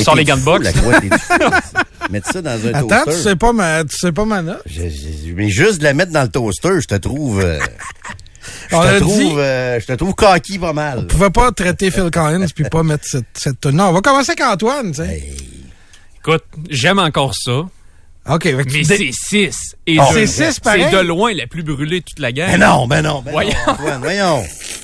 On 0.00 0.04
sort 0.04 0.14
les 0.16 0.24
gants 0.24 0.36
de 0.36 0.42
boxe. 0.42 0.68
Mettre 2.10 2.32
ça 2.32 2.42
dans 2.42 2.66
un 2.66 2.74
Attends, 2.74 2.86
toaster. 2.88 3.10
tu 3.12 3.16
sais 3.18 3.36
pas 3.36 3.52
ma, 3.52 3.84
tu 3.84 3.96
sais 3.96 4.12
pas 4.12 4.24
ma 4.24 4.42
note? 4.42 4.62
Je- 4.66 4.88
je- 4.88 5.32
mais 5.34 5.48
juste 5.48 5.78
de 5.78 5.84
la 5.84 5.94
mettre 5.94 6.12
dans 6.12 6.22
le 6.22 6.28
toaster, 6.28 6.80
je 6.80 6.86
te 6.86 6.94
trouve, 6.96 7.40
euh, 7.40 7.58
je 8.70 8.74
On 8.76 8.82
te 8.82 8.94
dit- 8.94 9.00
trouve, 9.00 9.38
euh, 9.38 9.78
je 9.80 9.86
te 9.86 9.92
trouve 9.92 10.14
coquille 10.14 10.58
pas 10.58 10.72
mal. 10.72 11.00
On 11.00 11.04
pouvait 11.04 11.30
pas 11.30 11.52
traiter 11.52 11.90
Phil 11.90 12.10
Collins 12.12 12.46
puis 12.54 12.64
pas 12.64 12.82
mettre 12.82 13.04
cette, 13.06 13.26
cette 13.34 13.64
Non, 13.66 13.84
on 13.88 13.92
va 13.92 14.00
commencer 14.00 14.32
avec 14.32 14.42
Antoine, 14.44 14.90
tu 14.92 14.96
sais. 15.04 15.08
Hey. 15.08 15.36
Écoute, 16.18 16.44
j'aime 16.68 16.98
encore 16.98 17.34
ça. 17.34 17.60
OK, 18.28 18.42
fait 18.42 18.52
que 18.52 18.62
tu 18.70 18.78
Mais 18.78 18.84
dé- 18.84 19.10
c'est 19.12 19.12
6. 19.12 19.56
Et 19.86 19.98
Oh, 19.98 20.04
de- 20.12 20.14
c'est 20.14 20.26
six, 20.26 20.60
pareil? 20.60 20.84
C'est 20.90 20.96
de 20.96 21.02
loin 21.02 21.32
la 21.32 21.46
plus 21.46 21.62
brûlée 21.62 22.00
de 22.00 22.04
toute 22.04 22.18
la 22.18 22.32
gang. 22.32 22.50
Ben 22.50 22.58
non, 22.60 22.86
ben 22.86 23.02
non, 23.02 23.22
ben 23.22 23.30
Voyons. 23.32 23.50
non, 23.66 23.72
Antoine, 23.72 24.00
voyons. 24.00 24.42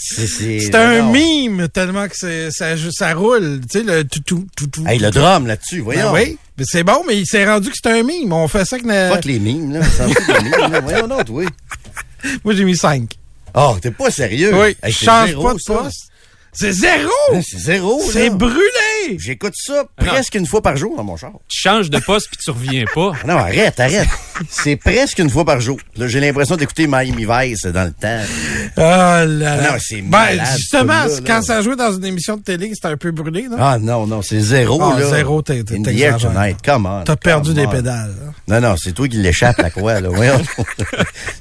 C'est, 0.00 0.70
ben 0.70 0.80
un 0.80 1.10
mime 1.10 1.68
tellement 1.68 2.06
que 2.06 2.16
ça, 2.16 2.50
ça 2.50 3.14
roule. 3.14 3.60
Tu 3.70 3.80
sais, 3.80 3.84
le 3.84 4.04
toutou, 4.04 4.46
toutou. 4.56 4.86
Hey, 4.86 4.98
le 5.00 5.10
drum 5.10 5.46
là-dessus, 5.46 5.80
voyons. 5.80 6.12
Ben 6.12 6.20
oui, 6.28 6.38
mais 6.56 6.64
c'est 6.66 6.84
bon, 6.84 7.02
mais 7.06 7.16
il 7.18 7.26
s'est 7.26 7.44
rendu 7.44 7.68
que 7.70 7.76
c'est 7.82 7.90
un 7.90 8.02
mime. 8.04 8.32
On 8.32 8.46
fait 8.46 8.64
ça 8.64 8.78
que... 8.78 8.86
Pas 8.86 9.18
que 9.18 9.26
les 9.28 9.40
mimes, 9.40 9.72
là. 9.72 9.80
Des 9.80 10.44
mimes, 10.44 10.72
là. 10.72 10.80
Voyons 10.80 11.08
donc, 11.08 11.24
oui. 11.30 11.46
Moi, 12.44 12.54
j'ai 12.54 12.64
mis 12.64 12.76
5. 12.76 13.10
Oh, 13.54 13.76
t'es 13.80 13.90
pas 13.90 14.10
sérieux. 14.10 14.54
Oui, 14.54 14.76
Hey, 14.82 14.92
je 14.92 15.04
change 15.04 15.30
zéro, 15.30 15.42
pas 15.42 15.54
de 15.54 15.58
ça. 15.58 15.74
poste. 15.74 16.04
C'est 16.52 16.72
zéro! 16.72 17.10
C'est 17.42 17.58
zéro. 17.58 18.00
C'est 18.10 18.30
J'écoute 19.18 19.54
ça 19.56 19.84
Ah 19.98 20.04
non. 20.04 20.12
presque 20.12 20.34
une 20.34 20.46
fois 20.46 20.62
par 20.62 20.76
jour 20.76 20.96
dans 20.96 21.04
mon 21.04 21.16
char. 21.16 21.32
Tu 21.48 21.60
changes 21.60 21.90
de 21.90 21.98
poste 21.98 22.28
puis 22.30 22.38
tu 22.42 22.50
reviens 22.50 22.84
pas. 22.94 23.12
Ah 23.22 23.26
Non, 23.26 23.36
arrête, 23.38 23.78
arrête. 23.80 24.08
c'est 24.48 24.76
presque 24.76 25.18
une 25.18 25.30
fois 25.30 25.44
par 25.44 25.60
jour. 25.60 25.78
Là, 25.96 26.08
j'ai 26.08 26.20
l'impression 26.20 26.56
d'écouter 26.56 26.86
Miami 26.86 27.26
Vice 27.28 27.62
dans 27.66 27.84
le 27.84 27.92
temps. 27.92 28.20
Ah 28.76 29.24
là 29.24 29.56
là. 29.56 29.56
Ah 29.68 29.72
non, 29.72 29.78
c'est 29.80 30.02
Ben, 30.02 30.08
malade, 30.10 30.46
justement, 30.56 31.04
quand 31.26 31.34
là. 31.36 31.42
ça 31.42 31.62
jouait 31.62 31.76
dans 31.76 31.92
une 31.92 32.04
émission 32.04 32.36
de 32.36 32.42
télé, 32.42 32.70
c'était 32.74 32.88
un 32.88 32.96
peu 32.96 33.10
brûlé, 33.10 33.48
non? 33.48 33.56
Ah 33.58 33.78
non, 33.78 34.06
non, 34.06 34.22
c'est 34.22 34.40
zéro, 34.40 34.80
Ah, 34.82 34.98
là. 34.98 35.06
zéro, 35.06 35.42
t'es- 35.42 35.64
t'es- 35.64 35.76
In 35.76 35.82
the 35.82 35.88
air 35.88 36.14
t'exagères. 36.16 36.32
tonight, 36.32 36.56
come 36.64 36.86
on. 36.86 37.04
T'as 37.04 37.16
perdu 37.16 37.54
des 37.54 37.66
pédales. 37.66 38.14
hein? 38.26 38.32
Non, 38.46 38.60
non, 38.60 38.76
c'est 38.76 38.92
toi 38.92 39.08
qui 39.08 39.16
l'échappe, 39.16 39.58
la 39.58 39.70
croix, 39.70 40.00
là. 40.00 40.08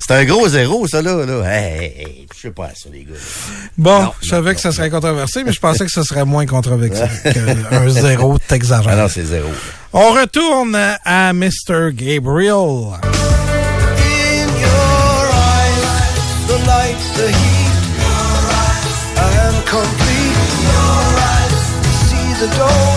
C'est 0.07 0.13
un 0.13 0.23
gros 0.25 0.47
zéro, 0.47 0.87
ça, 0.87 1.01
là. 1.01 1.25
là. 1.25 1.43
Hey, 1.45 1.73
hey, 1.83 1.93
hey, 1.99 2.27
je 2.35 2.41
sais 2.41 2.51
pas 2.51 2.69
ça, 2.75 2.89
les 2.91 3.03
gars. 3.03 3.13
Bon, 3.77 4.03
Non, 4.03 4.11
je 4.21 4.29
savais 4.29 4.49
non, 4.51 4.55
que 4.55 4.61
ça 4.61 4.69
non, 4.69 4.75
serait 4.75 4.89
controversé, 4.89 5.43
mais 5.43 5.51
je 5.51 5.59
pensais 5.59 5.85
que 5.85 5.91
ce 5.91 6.03
serait 6.03 6.23
moins 6.25 6.45
controversé 6.45 7.03
qu'un 7.55 7.89
zéro, 7.89 8.35
Ah 8.37 8.43
t'exagères. 8.47 8.95
non, 8.95 9.07
c'est 9.09 9.23
zéro. 9.25 9.49
On 9.93 10.11
retourne 10.11 10.77
à 11.05 11.33
Mr. 11.33 11.91
Gabriel. 11.93 12.53
In 12.53 14.47
your 14.59 15.29
eyes, 15.33 16.47
the 16.47 16.57
light, 16.67 16.97
the 17.15 17.27
heat. 17.29 17.73
I 19.17 19.19
am 19.47 19.55
complete. 19.65 20.37
See 22.09 22.33
the 22.39 22.47
doorway. 22.57 22.96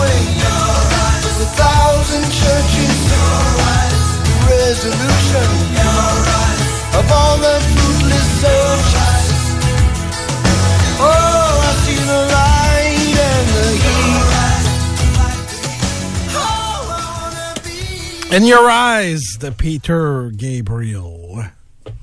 In 18.31 18.45
Your 18.45 18.69
Eyes 18.69 19.37
de 19.39 19.49
Peter 19.49 20.29
Gabriel. 20.33 21.51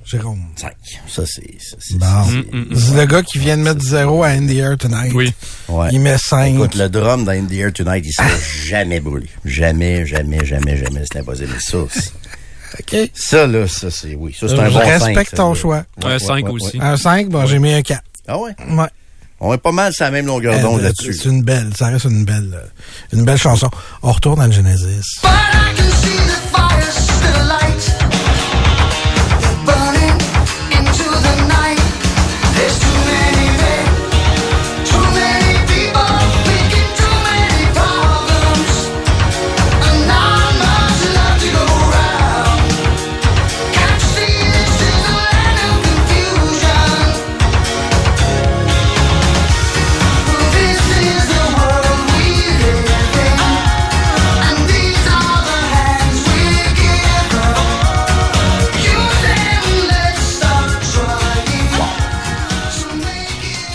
Jérôme. 0.05 0.43
Cinq. 0.55 0.75
Ça, 1.07 1.23
c'est... 1.25 1.57
ça, 1.59 1.77
c'est- 1.79 1.97
Bon. 1.97 2.05
c'est- 2.25 2.79
C'est 2.79 2.95
le 2.95 3.05
gars 3.05 3.21
qui 3.23 3.37
vient 3.39 3.57
de 3.57 3.61
mettre 3.63 3.81
zéro 3.81 4.23
à 4.23 4.29
In 4.29 4.45
the 4.47 4.51
Air 4.55 4.77
Tonight. 4.77 5.11
Oui. 5.13 5.31
Ouais. 5.67 5.89
Il 5.91 6.01
met 6.01 6.17
5. 6.17 6.55
Écoute, 6.55 6.75
le 6.75 6.89
drum 6.89 7.25
dans 7.25 7.31
In 7.31 7.45
the 7.45 7.53
Air 7.53 7.73
Tonight, 7.73 8.03
il 8.05 8.11
sera 8.13 8.27
jamais 8.67 8.99
brûlé. 8.99 9.27
Jamais, 9.45 10.05
jamais, 10.05 10.43
jamais, 10.45 10.77
jamais. 10.77 11.03
C'est 11.11 11.19
impossible. 11.19 11.55
Ça, 11.59 11.77
c'est- 11.91 12.11
OK. 12.79 13.11
ça, 13.13 13.47
là, 13.47 13.67
ça, 13.67 13.89
c'est... 13.91 14.15
Oui, 14.15 14.35
ça, 14.39 14.47
c'est 14.47 14.55
Je 14.55 14.61
un 14.61 14.69
bon 14.69 14.79
respecte 14.79 15.29
cinq, 15.31 15.35
ton 15.37 15.53
choix. 15.53 15.83
Un 16.03 16.19
5 16.19 16.47
aussi. 16.49 16.77
Un 16.81 16.97
5, 16.97 17.29
bon, 17.29 17.45
j'ai 17.45 17.59
mis 17.59 17.73
un 17.73 17.81
4. 17.81 18.03
Ah 18.27 18.37
ouais? 18.39 18.55
Ouais. 18.69 18.87
On 19.41 19.53
est 19.53 19.57
pas 19.57 19.71
mal 19.71 19.93
sur 19.93 20.03
la 20.05 20.11
même 20.11 20.25
longueur 20.25 20.59
d'onde 20.59 20.79
C'est 20.81 20.83
là-dessus. 21.07 21.29
une 21.29 21.43
belle, 21.43 21.69
ça 21.77 21.87
reste 21.87 22.05
une 22.05 22.25
belle, 22.25 22.51
euh, 22.53 22.67
une 23.17 23.23
belle 23.23 23.37
chanson. 23.37 23.69
On 24.03 24.11
retourne 24.11 24.41
à 24.41 24.47
le 24.47 24.51
Genesis. 24.53 25.21
But 26.01 26.05
I 26.05 26.51
can 26.53 26.68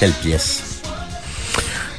Quelle 0.04 0.12
pièce? 0.12 0.60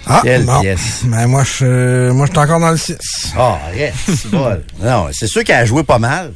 Ah, 0.05 0.19
Quelle 0.23 0.45
bon. 0.45 0.61
pièce? 0.61 0.99
Ben, 1.05 1.25
moi, 1.25 1.43
je, 1.43 2.11
moi, 2.11 2.27
je 2.27 2.31
suis 2.33 2.39
encore 2.39 2.59
dans 2.59 2.69
le 2.69 2.77
6. 2.77 2.95
Ah, 3.35 3.59
arrête, 3.65 3.95
c'est 4.05 4.29
bon. 4.29 4.61
Non, 4.79 5.07
c'est 5.11 5.25
sûr 5.25 5.43
qu'elle 5.43 5.55
a 5.55 5.65
joué 5.65 5.83
pas 5.83 5.97
mal. 5.97 6.31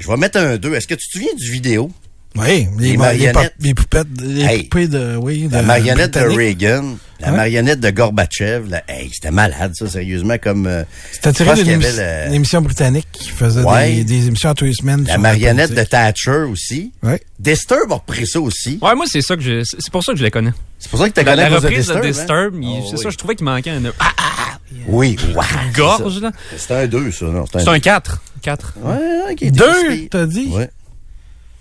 Je 0.00 0.08
vais 0.08 0.16
mettre 0.16 0.40
un 0.40 0.56
2. 0.56 0.74
Est-ce 0.74 0.88
que 0.88 0.94
tu 0.94 1.06
te 1.06 1.12
souviens 1.12 1.32
du 1.38 1.48
vidéo? 1.52 1.92
Oui, 2.38 2.68
les, 2.78 2.90
Les 2.92 2.96
ma- 2.96 3.12
les, 3.12 3.18
marionnettes. 3.26 3.54
les 3.60 3.74
poupettes, 3.74 4.06
les 4.22 4.42
Hey. 4.44 4.62
poupées 4.64 4.88
de, 4.88 5.16
oui, 5.16 5.48
La 5.50 5.62
de 5.62 5.66
marionnette 5.66 6.14
de. 6.14 6.20
Reagan, 6.20 6.96
la 7.20 7.30
Ouais. 7.30 7.36
marionnette 7.36 7.80
de 7.80 7.90
Gorbatchev. 7.90 8.68
là. 8.68 8.82
Hey, 8.88 9.10
c'était 9.12 9.30
malade, 9.30 9.72
ça, 9.74 9.88
sérieusement, 9.88 10.36
comme... 10.38 10.66
euh, 10.66 10.84
C'était 11.12 11.32
tiré 11.32 11.54
d'une 11.54 11.80
y 11.80 12.34
émission, 12.34 12.60
britannique 12.60 13.06
qui 13.12 13.30
faisait 13.30 13.62
Ouais. 13.62 13.96
des, 13.96 14.04
des 14.04 14.26
émissions 14.26 14.50
à 14.50 14.54
tous 14.54 14.64
les 14.66 14.74
semaines. 14.74 15.04
la 15.06 15.18
marionnette 15.18 15.72
de. 15.72 15.82
Thatcher 15.82 16.44
aussi. 16.50 16.92
Ouais. 17.02 17.20
Disturb 17.38 17.90
a 17.92 17.94
repris 17.96 18.26
ça 18.26 18.40
aussi. 18.40 18.78
Ouais, 18.82 18.94
moi, 18.94 19.06
c'est 19.08 19.20
ça 19.22 19.36
que 19.36 19.42
je, 19.42 19.62
c'est 19.64 19.90
pour 19.90 20.02
ça 20.04 20.12
que 20.12 20.18
je 20.18 20.24
les 20.24 20.30
connais. 20.30 20.52
C'est 20.78 20.90
pour 20.90 20.98
ça 21.00 21.08
que 21.08 21.14
tu 21.18 21.24
La, 21.24 21.30
connais 21.32 21.48
la 21.48 21.50
de 21.50 21.54
reprise 21.66 21.86
de 21.88 22.00
Disturb. 22.00 22.06
Disturb, 22.06 22.54
hein? 22.56 22.80
Oh, 22.82 22.86
c'est 22.90 22.96
oui. 22.96 23.02
ça, 23.02 23.10
je 23.10 23.16
trouvais 23.16 23.34
qu'il 23.34 23.44
manquait 23.46 23.70
un 23.70 23.82
ah, 23.98 24.58
Oui, 24.88 25.16
ouais. 25.34 25.44
gorge, 25.74 26.20
là. 26.20 26.32
C'est 26.56 26.70
un 26.74 26.86
2, 26.86 27.10
ça, 27.12 27.24
non? 27.26 27.44
C'est 27.50 27.66
un 27.68 27.78
4. 27.80 28.20
4. 28.42 28.74
Ouais, 28.82 29.32
ok. 29.32 29.36
t'es 29.38 29.50
Deux, 29.50 29.64
pas 29.64 30.18
t'as 30.18 30.26
dit? 30.26 30.48
Ouais. 30.50 30.68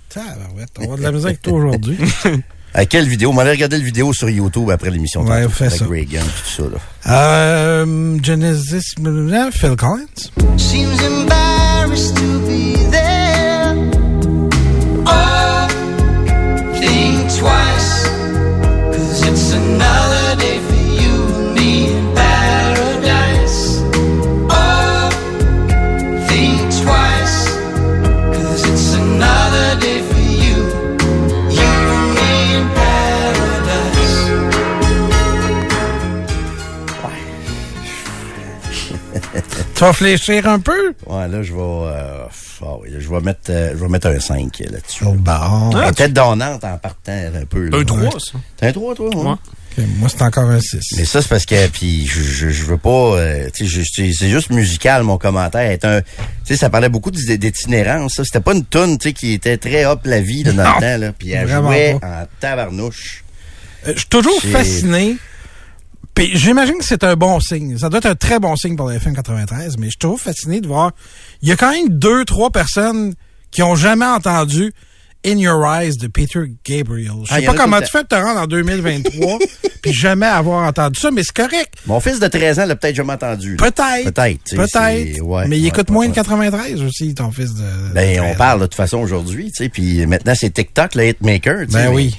Tabarouette, 0.10 0.70
on 0.80 0.88
va 0.88 0.98
de 0.98 1.02
la 1.02 1.12
musique 1.12 1.26
avec 1.28 1.42
toi 1.42 1.54
aujourd'hui. 1.54 1.98
À 2.78 2.86
quelle 2.86 3.08
vidéo? 3.08 3.30
On 3.30 3.34
va 3.34 3.44
aller 3.44 3.52
regarder 3.52 3.78
la 3.78 3.84
vidéo 3.86 4.12
sur 4.12 4.30
YouTube 4.30 4.70
après 4.70 4.92
l'émission. 4.92 5.24
Ouais, 5.24 5.48
fais 5.48 5.68
avec 5.68 5.80
ça. 5.80 5.86
Reagan, 5.88 6.20
tout 6.20 6.64
ça, 6.64 6.64
là. 6.64 6.78
euh, 7.10 8.18
Genesis, 8.22 8.96
euh, 9.02 9.50
Phil 9.54 9.78
Collins? 9.78 10.32
Seems 10.58 11.00
embarrassed 11.02 12.16
to 12.18 12.40
be 12.46 12.76
there. 12.92 13.05
Tu 39.76 39.82
vas 39.82 39.92
fléchir 39.94 40.48
un 40.48 40.60
peu? 40.60 40.94
Ouais, 41.06 41.28
là, 41.28 41.44
je 41.44 41.52
vais, 41.54 41.60
euh, 41.62 42.24
ah 42.62 42.66
oui, 42.82 42.90
je 42.98 43.10
vais 43.10 43.20
mettre, 43.20 43.40
euh, 43.50 43.72
je 43.76 43.82
vais 43.84 43.90
mettre 43.90 44.08
un 44.08 44.20
5 44.22 44.60
là-dessus. 44.72 45.04
Oh, 45.06 45.12
bon. 45.14 45.72
Elle 45.74 45.90
est 45.90 45.92
peut-être 45.98 46.14
donnante 46.14 46.64
en 46.64 46.78
partant 46.78 47.12
un 47.12 47.46
peu. 47.46 47.68
là. 47.68 47.78
Un 47.80 47.84
3, 47.84 48.00
Ouais. 48.00 48.10
ça. 48.20 48.40
T'as 48.56 48.68
un 48.70 48.72
3, 48.72 48.96
toi? 48.96 49.10
hein? 49.14 49.18
Ouais. 49.78 49.84
Ok, 49.84 49.84
moi, 49.98 50.08
c'est 50.10 50.22
encore 50.22 50.50
un 50.50 50.62
6. 50.62 50.80
Mais 50.96 51.04
ça, 51.04 51.22
c'est 51.22 51.28
parce 51.28 51.46
que, 51.46 51.68
puis 51.68 52.08
je, 52.08 52.22
je, 52.22 52.50
je 52.50 52.64
veux 52.64 52.78
pas, 52.78 53.18
euh, 53.18 53.50
tu 53.54 53.68
sais, 53.68 53.84
c'est 54.14 54.30
juste 54.30 54.50
musical, 54.50 55.04
mon 55.04 55.18
commentaire. 55.18 55.70
Est 55.70 55.84
un, 55.84 56.00
tu 56.02 56.08
sais, 56.46 56.56
ça 56.56 56.70
parlait 56.70 56.88
beaucoup 56.88 57.12
d'it- 57.12 57.38
d'itinérance, 57.38 58.14
ça. 58.14 58.24
C'était 58.24 58.40
pas 58.40 58.54
une 58.54 58.64
toune, 58.64 58.98
tu 58.98 59.10
sais, 59.10 59.14
qui 59.14 59.34
était 59.34 59.58
très 59.58 59.84
hop 59.86 60.00
la 60.06 60.22
vie, 60.22 60.44
là, 60.44 60.54
dans 60.54 60.64
Non, 60.64 60.76
le 60.76 60.80
temps, 60.82 60.98
là. 61.02 61.12
Puis 61.20 61.32
elle 61.32 61.48
vraiment 61.48 61.68
jouait 61.74 61.98
pas. 62.00 62.08
en 62.22 62.28
tabarnouche. 62.40 63.26
Euh, 63.88 63.92
Je 63.94 64.00
suis 64.00 64.08
toujours 64.08 64.42
fasciné. 64.42 65.18
Puis 66.16 66.32
j'imagine 66.34 66.78
que 66.78 66.86
c'est 66.86 67.04
un 67.04 67.16
bon 67.16 67.40
signe. 67.42 67.78
Ça 67.78 67.90
doit 67.90 68.00
être 68.00 68.06
un 68.06 68.16
très 68.16 68.40
bon 68.40 68.56
signe 68.56 68.76
pour 68.76 68.88
le 68.90 68.96
FM 68.96 69.16
93, 69.16 69.78
mais 69.78 69.86
je 69.88 69.92
suis 69.92 69.98
toujours 70.00 70.20
fasciné 70.22 70.62
de 70.62 70.68
voir. 70.68 70.92
Il 71.42 71.50
y 71.50 71.52
a 71.52 71.56
quand 71.58 71.72
même 71.72 71.90
deux, 71.90 72.24
trois 72.26 72.50
personnes 72.52 73.14
qui 73.52 73.62
ont 73.62 73.76
jamais 73.76 74.06
entendu 74.06 74.74
In 75.26 75.38
Your 75.40 75.66
Eyes 75.66 75.98
de 75.98 76.08
Peter 76.08 76.40
Gabriel. 76.66 77.12
Je 77.26 77.34
Ah, 77.34 77.40
sais 77.40 77.46
pas 77.46 77.54
comment 77.54 77.82
tu 77.82 77.88
fais 77.92 78.04
de 78.04 78.08
te 78.08 78.16
rendre 78.16 78.40
en 78.40 78.48
2023 78.48 79.40
puis 79.82 79.92
jamais 79.92 80.26
avoir 80.26 80.68
entendu 80.68 81.00
ça, 81.00 81.12
mais 81.12 81.24
c'est 81.24 81.36
correct. 81.36 81.74
Mon 81.86 82.00
fils 82.00 82.20
de 82.20 82.28
13 82.28 82.60
ans 82.60 82.66
l'a 82.66 82.76
peut-être 82.76 82.96
jamais 82.96 83.14
entendu. 83.14 83.56
Peut-être. 83.58 84.04
Peut-être. 84.14 84.56
Peut-être. 84.56 85.22
ouais, 85.22 85.48
mais 85.48 85.58
il 85.58 85.64
ouais, 85.64 85.68
écoute 85.68 85.90
ouais, 85.90 85.94
moins 85.94 86.08
de 86.08 86.14
93 86.14 86.82
aussi, 86.82 87.14
ton 87.14 87.32
fils 87.32 87.54
de. 87.56 87.62
de 87.62 87.94
Ben, 87.94 88.18
13 88.18 88.32
on 88.32 88.36
parle 88.38 88.62
de 88.62 88.66
toute 88.68 88.76
façon 88.76 89.00
aujourd'hui, 89.00 89.52
tu 89.52 89.64
sais, 89.64 89.70
puis 89.70 90.06
maintenant 90.06 90.34
c'est 90.36 90.52
TikTok, 90.52 90.96
le 90.96 91.08
hitmaker, 91.10 91.66
tu 91.66 91.72
sais. 91.74 91.86
Ben 91.88 91.94
oui. 91.94 92.16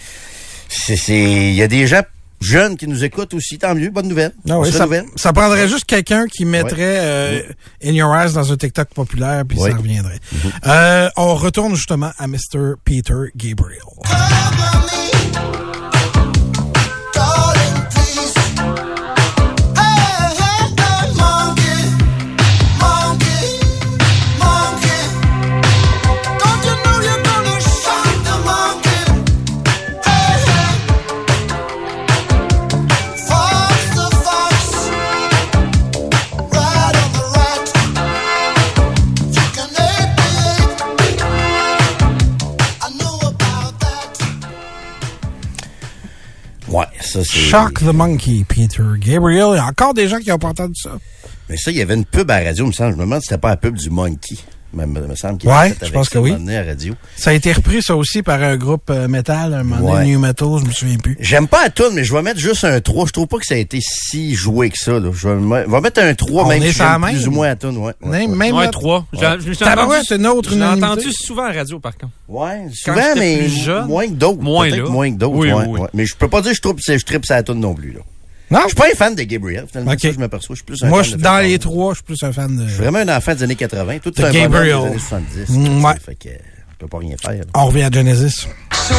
C'est, 0.69 0.97
c'est, 0.97 1.23
il 1.23 1.55
y 1.55 1.63
a 1.63 1.69
des 1.69 1.87
gens 1.87 2.03
jeunes 2.41 2.77
qui 2.77 2.87
nous 2.87 3.05
écoutent 3.05 3.35
aussi, 3.35 3.59
tant 3.59 3.75
mieux, 3.75 3.91
bonne 3.91 4.09
nouvelle. 4.09 4.33
Ah 4.49 4.59
On 4.59 4.63
oui, 4.63 4.73
ça, 4.73 4.87
ça 5.17 5.33
prendrait 5.33 5.69
juste 5.69 5.85
quelqu'un 5.85 6.27
qui 6.27 6.45
mettrait 6.45 6.77
Ouais. 6.77 6.99
euh, 7.01 7.43
In 7.85 7.93
Your 7.93 8.15
Eyes 8.15 8.33
dans 8.35 8.53
un 8.53 8.57
TikTok 8.57 8.89
populaire, 8.95 9.45
puis 9.49 9.59
Ouais. 9.59 9.71
ça 9.71 9.77
reviendrait. 9.77 10.21
Euh, 10.67 11.09
on 11.17 11.35
retourne 11.35 11.75
justement 11.75 12.11
à 12.19 12.27
Mr. 12.27 12.75
Peter 12.85 13.15
Gabriel. 13.37 13.81
Ça 47.17 47.25
c'est. 47.25 47.39
Shock 47.39 47.81
the 47.81 47.95
Monkey, 47.95 48.45
Peter 48.47 48.83
Gabriel. 48.99 49.49
Il 49.53 49.57
y 49.57 49.59
a 49.59 49.67
encore 49.67 49.95
des 49.95 50.09
gens 50.09 50.19
qui 50.19 50.29
n'ont 50.29 50.39
pas 50.39 50.49
entendu 50.49 50.75
ça. 50.75 50.91
Mais 51.49 51.57
ça, 51.57 51.71
il 51.71 51.77
y 51.77 51.83
avait 51.83 51.95
une 51.95 52.05
pub 52.05 52.31
à 52.31 52.41
la 52.41 52.49
radio, 52.49 52.65
il 52.65 52.69
me 52.69 52.73
semble. 52.73 52.93
Je 52.93 52.97
me 52.97 53.03
demande 53.03 53.21
si 53.21 53.29
c'était 53.29 53.41
pas 53.41 53.51
la 53.51 53.57
pub 53.57 53.77
du 53.77 53.91
Monkey. 53.91 54.37
Me, 54.77 54.85
me 54.87 55.15
semble 55.17 55.39
qu'il 55.39 55.49
Ouais, 55.49 55.75
je 55.83 55.91
pense 55.91 56.09
ça 56.09 56.13
que 56.15 56.19
oui. 56.19 56.33
à 56.33 56.63
la 56.63 56.65
radio. 56.65 56.93
Ça 57.17 57.31
a 57.31 57.33
été 57.33 57.51
repris, 57.53 57.83
ça 57.83 57.97
aussi, 57.97 58.23
par 58.23 58.43
un 58.43 58.57
groupe 58.57 58.91
euh, 58.91 59.09
metal, 59.09 59.55
un 59.55 59.63
moment 59.65 59.93
donné. 59.95 60.11
New 60.11 60.19
Metal, 60.21 60.49
je 60.61 60.67
me 60.67 60.71
souviens 60.73 60.99
plus. 60.99 61.17
J'aime 61.19 61.49
pas 61.49 61.65
la 61.65 61.71
tune, 61.71 61.91
mais 61.95 62.05
je 62.05 62.13
vais 62.13 62.21
mettre 62.23 62.39
juste 62.41 62.65
un 62.65 62.79
3. 62.81 63.07
Je 63.07 63.13
trouve 63.13 63.27
pas 63.27 63.39
que 63.39 63.47
ça 63.47 63.55
a 63.55 63.59
été 63.59 63.79
si 63.81 64.35
joué 64.35 64.69
que 64.71 64.77
ça. 64.79 64.93
Là. 65.01 65.11
Je 65.15 65.29
vais, 65.29 65.35
me- 65.37 65.65
je 65.65 65.71
vais 65.71 65.81
mettre 65.81 66.03
un 66.03 66.15
3, 66.15 66.45
On 66.45 66.49
même 66.49 66.63
est 66.63 66.73
si 66.73 66.79
la 66.79 66.93
j'aime 67.01 67.17
plus 67.17 67.27
ou 67.27 67.31
moins 67.31 67.47
la 67.49 67.57
tune. 67.57 67.77
Ouais, 67.79 67.95
ouais, 68.03 68.09
Même, 68.11 68.31
ouais. 68.33 68.37
même 68.37 68.55
Ouais, 68.55 68.65
là- 68.67 68.71
3. 68.71 69.07
J'ai 69.13 69.21
j'ai 69.41 69.57
Tabarouette, 69.57 69.91
entendu, 70.01 70.07
c'est 70.09 70.17
une 70.17 70.27
autre 70.27 70.51
je 70.51 70.55
l'ai 70.57 70.65
entendu 70.65 71.13
souvent 71.13 71.45
à 71.45 71.49
la 71.53 71.59
radio, 71.61 71.81
par 71.81 71.97
contre. 71.97 72.13
Ouais, 72.29 72.67
souvent, 72.75 73.01
mais 73.17 73.39
plus 73.39 73.49
jeune, 73.65 73.87
moins 73.87 74.07
que 74.07 74.13
d'autres. 74.13 74.43
moins 74.43 74.69
là. 74.69 74.83
moins 74.91 75.11
que 75.11 75.17
d'autres. 75.17 75.37
Oui, 75.37 75.49
ouais, 75.53 75.55
oui, 75.55 75.65
oui. 75.69 75.81
ouais. 75.81 75.89
Mais 75.95 76.05
je 76.07 76.15
peux 76.17 76.29
pas 76.29 76.43
dire 76.43 76.51
que 76.51 76.57
je 76.57 76.61
tripe, 76.63 76.79
je 76.87 77.05
tripe 77.05 77.25
sa 77.25 77.43
tune 77.43 77.61
non 77.61 77.75
plus. 77.75 77.93
Là. 77.93 78.01
Non? 78.51 78.61
Je 78.63 78.67
suis 78.69 78.75
pas 78.77 78.87
un 78.93 78.95
fan 78.97 79.15
de 79.15 79.23
Gabriel, 79.23 79.65
finalement. 79.69 79.93
Ok. 79.93 80.01
Ça, 80.01 80.13
je 80.13 80.19
m'aperçois. 80.19 80.55
Je 80.55 80.59
suis 80.59 80.65
plus 80.67 80.83
un 80.85 80.89
Moi, 80.89 81.03
fan 81.03 81.11
je 81.13 81.17
de 81.17 81.23
dans 81.23 81.39
les 81.39 81.59
trois, 81.59 81.93
je 81.93 81.97
suis 81.97 82.05
plus 82.05 82.23
un 82.23 82.33
fan 82.33 82.57
de... 82.57 82.67
Je 82.67 82.73
suis 82.75 82.83
vraiment 82.83 82.99
un 82.99 83.17
enfant 83.17 83.35
des 83.35 83.43
années 83.43 83.57
80. 83.57 83.99
Tout 83.99 84.11
De 84.13 84.25
un 84.25 84.31
Gabriel. 84.31 84.77
des 84.79 84.87
années 84.87 84.99
70. 84.99 85.49
Mm, 85.49 85.85
ouais. 85.85 85.93
Fait 86.05 86.15
que, 86.15 86.29
je 86.29 86.77
peux 86.79 86.87
pas 86.87 86.99
rien 86.99 87.17
faire. 87.21 87.33
là. 87.33 87.45
On 87.55 87.67
revient 87.67 87.83
à 87.83 87.91
Genesis. 87.91 88.47
So 88.73 88.95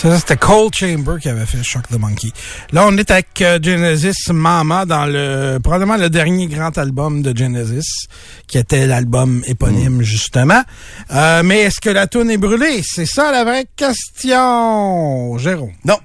Ça, 0.00 0.18
c'était 0.18 0.38
Cold 0.38 0.74
Chamber 0.74 1.18
qui 1.20 1.28
avait 1.28 1.44
fait 1.44 1.62
Shock 1.62 1.88
the 1.88 1.98
Monkey. 1.98 2.32
Là, 2.72 2.86
on 2.88 2.96
est 2.96 3.10
avec 3.10 3.42
euh, 3.42 3.58
Genesis 3.62 4.32
Mama 4.32 4.86
dans 4.86 5.04
le 5.04 5.58
probablement 5.58 5.98
le 5.98 6.08
dernier 6.08 6.46
grand 6.46 6.78
album 6.78 7.20
de 7.20 7.36
Genesis, 7.36 8.08
qui 8.46 8.56
était 8.56 8.86
l'album 8.86 9.42
éponyme 9.46 10.00
justement. 10.00 10.62
Euh, 11.10 11.42
mais 11.44 11.58
est-ce 11.64 11.82
que 11.82 11.90
la 11.90 12.06
toune 12.06 12.30
est 12.30 12.38
brûlée? 12.38 12.80
C'est 12.82 13.04
ça 13.04 13.30
la 13.30 13.44
vraie 13.44 13.66
question, 13.76 15.36
Jérôme. 15.36 15.72
Non, 15.84 15.98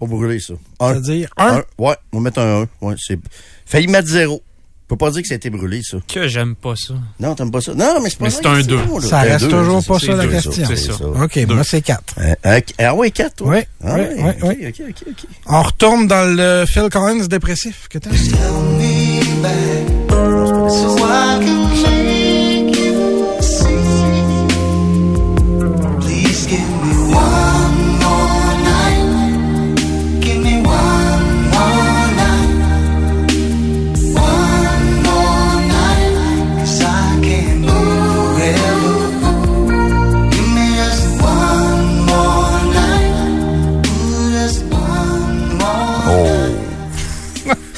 pas 0.00 0.06
brûlé, 0.06 0.40
ça. 0.40 0.54
Un. 0.80 0.92
C'est-à-dire 0.92 1.28
un? 1.36 1.62
Ouais, 1.76 1.96
on 2.12 2.16
va 2.16 2.22
mettre 2.22 2.40
un 2.40 2.62
1. 2.62 2.68
Ouais, 2.80 2.94
c'est... 2.96 3.18
Failli 3.66 3.88
mettre 3.88 4.08
zéro. 4.08 4.42
On 4.88 4.94
peut 4.94 4.98
pas 5.04 5.10
dire 5.10 5.22
que 5.22 5.26
ça 5.28 5.34
a 5.34 5.36
été 5.36 5.50
brûlé, 5.50 5.80
ça. 5.82 5.96
Que 6.06 6.28
j'aime 6.28 6.54
pas 6.54 6.74
ça. 6.76 6.94
Non, 7.18 7.34
t'aimes 7.34 7.50
pas 7.50 7.60
ça? 7.60 7.74
Non, 7.74 7.98
mais 8.00 8.08
c'est 8.08 8.18
pas 8.18 8.26
Mais 8.26 8.30
c'est 8.30 8.46
un 8.46 8.62
que 8.62 8.66
deux. 8.68 8.76
bon, 8.84 8.98
là. 8.98 9.08
Ça 9.08 9.08
C'est 9.08 9.14
un 9.28 9.32
reste 9.32 9.44
deux, 9.46 9.50
toujours 9.50 9.84
pas 9.84 9.98
ça 9.98 10.12
la 10.14 10.26
deux, 10.26 10.30
question. 10.30 10.52
c'est 10.52 10.76
ça. 10.76 10.92
ça. 10.92 11.04
OK, 11.06 11.36
moi 11.48 11.64
c'est 11.64 11.82
quatre. 11.82 12.14
Euh, 12.18 12.34
un- 12.44 12.60
ah 12.78 12.94
ouais, 12.94 13.10
4, 13.10 13.34
toi? 13.34 13.48
Oui, 13.50 13.58
Ah 13.82 13.94
oui, 13.96 14.00
ouais, 14.22 14.22
oui, 14.22 14.32
ok, 14.42 14.54
oui. 14.60 14.66
ok, 14.68 14.82
ok, 14.90 15.04
ok. 15.10 15.28
On 15.46 15.62
retourne 15.62 16.06
dans 16.06 16.36
le 16.36 16.64
Phil 16.66 16.88
Collins 16.88 17.26
dépressif 17.26 17.88
que 17.90 17.98
t'as. 17.98 18.10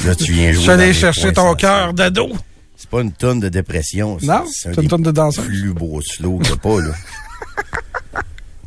Là, 0.08 0.14
tu 0.14 0.32
viens 0.32 0.48
Je 0.48 0.52
jouer. 0.54 0.62
suis 0.62 0.68
dans 0.68 0.72
allé 0.80 0.92
chercher 0.94 1.32
ton 1.34 1.54
cœur 1.54 1.92
d'ado. 1.92 2.30
C'est 2.76 2.88
pas 2.88 3.02
une 3.02 3.12
tonne 3.12 3.40
de 3.40 3.50
dépression. 3.50 4.16
Non, 4.22 4.44
c'est 4.50 4.74
une 4.80 4.88
tonne 4.88 5.02
de 5.02 5.10
danseuse. 5.10 5.44
plus 5.44 5.72
beaux 5.74 6.00
slow 6.00 6.38
qu'il 6.38 6.56
pas, 6.56 6.80
là. 6.80 6.94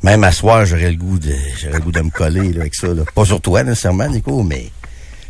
Même 0.03 0.23
à 0.23 0.31
soir, 0.31 0.65
j'aurais 0.65 0.91
le 0.91 0.97
goût 0.97 1.17
de, 1.17 1.33
j'aurais 1.59 1.77
le 1.77 1.79
goût 1.83 1.91
de 1.91 2.01
me 2.01 2.09
coller, 2.11 2.53
là, 2.53 2.61
avec 2.61 2.75
ça, 2.75 2.87
là. 2.87 3.03
Pas 3.15 3.25
sur 3.25 3.41
toi, 3.41 3.63
nécessairement, 3.63 4.07
Nico, 4.07 4.43
mais 4.43 4.69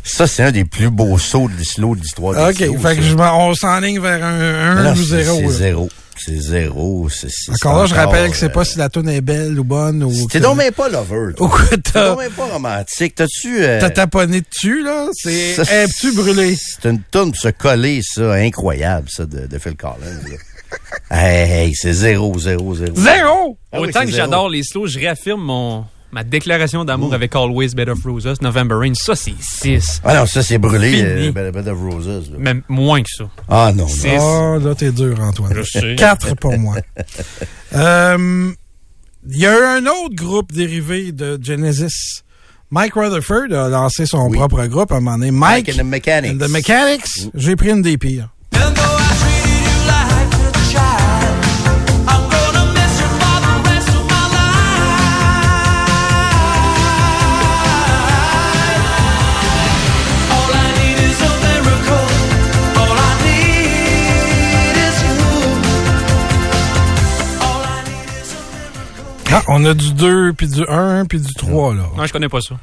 ça, 0.04 0.26
c'est 0.26 0.42
un 0.42 0.52
des 0.52 0.64
plus 0.64 0.90
beaux 0.90 1.18
sauts 1.18 1.48
de 1.48 1.62
slow 1.64 1.94
de 1.94 2.00
l'histoire 2.00 2.48
OK, 2.50 2.56
fait 2.56 2.96
que 2.96 3.02
je 3.02 3.14
m'en- 3.14 3.48
on 3.48 3.54
s'enligne 3.54 4.00
vers 4.00 4.24
un, 4.24 4.74
Mais 4.74 4.80
1 4.80 4.82
non, 4.84 4.92
ou 4.92 4.96
c'est- 4.96 5.22
0. 5.24 5.40
C'est 5.40 5.50
zéro. 5.58 5.88
C'est 6.24 6.40
zéro. 6.40 7.08
C'est, 7.08 7.28
c'est, 7.30 7.50
Encore 7.52 7.80
là, 7.80 7.86
je 7.86 7.94
rappelle 7.94 8.30
que 8.30 8.36
c'est 8.36 8.46
euh, 8.46 8.50
pas 8.50 8.64
si 8.64 8.78
la 8.78 8.88
tune 8.88 9.08
est 9.08 9.20
belle 9.22 9.58
ou 9.58 9.64
bonne 9.64 10.04
ou. 10.04 10.28
T'es 10.28 10.38
donc 10.40 10.58
même 10.58 10.72
pas 10.72 10.88
lover, 10.88 11.34
toi. 11.34 11.48
Ou 11.48 11.76
T'es 11.76 12.00
donc 12.00 12.18
même 12.18 12.30
pas 12.32 12.44
romantique. 12.46 13.14
T'as-tu... 13.16 13.64
euh, 13.64 13.80
t'as 13.80 13.90
taponné 13.90 14.42
dessus, 14.42 14.84
là? 14.84 15.06
C'est. 15.14 15.58
Es-tu 15.58 16.12
brûlé? 16.14 16.54
C'est 16.56 16.88
une 16.90 17.00
tonne 17.10 17.32
pour 17.32 17.40
se 17.40 17.48
coller, 17.48 18.02
ça. 18.04 18.34
Incroyable, 18.34 19.08
ça, 19.10 19.24
de, 19.24 19.46
de 19.46 19.58
Phil 19.58 19.74
Collins, 19.74 19.94
là. 21.10 21.18
hey, 21.28 21.50
hey, 21.68 21.74
c'est 21.74 21.92
zéro, 21.92 22.38
zéro, 22.38 22.74
zéro. 22.74 22.94
Zéro! 22.94 23.56
Ah 23.72 23.80
oui, 23.80 23.88
Autant 23.88 24.04
que 24.04 24.10
j'adore 24.12 24.48
les 24.48 24.62
slows, 24.62 24.86
je 24.86 24.98
réaffirme 24.98 25.42
mon, 25.42 25.84
ma 26.12 26.22
déclaration 26.24 26.84
d'amour 26.84 27.10
Mm. 27.10 27.14
avec 27.14 27.34
Always 27.34 27.70
Bed 27.74 27.88
of 27.88 27.98
Roses, 28.04 28.40
November 28.42 28.74
Rain. 28.76 28.92
Ça, 28.94 29.14
c'est 29.16 29.32
6. 29.40 30.00
Ah 30.04 30.14
non, 30.14 30.26
ça, 30.26 30.42
c'est 30.42 30.58
brûlé, 30.58 30.90
Fini. 30.90 31.28
euh, 31.28 31.32
Bed 31.32 31.54
Bed 31.54 31.68
of 31.68 31.78
Roses, 31.80 32.30
là. 32.30 32.38
Même 32.38 32.62
moins 32.68 33.02
que 33.02 33.08
ça. 33.16 33.24
Ah 33.48 33.72
non, 33.74 33.84
non. 33.84 33.88
C'est- 33.88 34.18
Ah, 34.18 34.58
là, 34.62 34.74
t'es 34.74 34.92
dur, 34.92 35.18
Antoine. 35.20 35.54
Je 35.54 35.62
sais. 35.62 35.96
Quatre 35.96 36.34
pour 36.36 36.56
moi. 36.58 36.76
Euh, 37.74 38.50
Il 39.26 39.38
y 39.38 39.46
a 39.46 39.56
eu 39.58 39.62
un 39.78 39.86
autre 39.86 40.14
groupe 40.16 40.52
dérivé 40.52 41.12
de 41.12 41.38
Genesis. 41.40 42.22
Mike 42.70 42.94
Rutherford 42.94 43.52
a 43.52 43.68
lancé 43.68 44.04
son 44.04 44.28
Oui. 44.28 44.36
propre 44.36 44.66
groupe 44.66 44.90
à 44.92 44.96
un 44.96 45.00
moment 45.00 45.16
donné. 45.16 45.30
Mike, 45.30 45.68
Mike 45.68 45.78
and 45.78 45.82
the 45.82 45.86
Mechanics. 45.86 46.32
and 46.32 46.38
the 46.44 46.50
Mechanics. 46.50 47.28
J'ai 47.34 47.54
pris 47.56 47.70
une 47.70 47.82
des 47.82 47.96
pires. 47.98 48.28
Ah, 69.32 69.42
on 69.48 69.64
a 69.64 69.74
du 69.74 69.92
2, 69.92 70.32
puis 70.34 70.46
du 70.46 70.62
1, 70.68 71.06
puis 71.06 71.20
du 71.20 71.32
3, 71.34 71.74
là. 71.74 71.88
Non, 71.96 72.06
je 72.06 72.12
connais 72.12 72.28
pas 72.28 72.40
ça. 72.40 72.54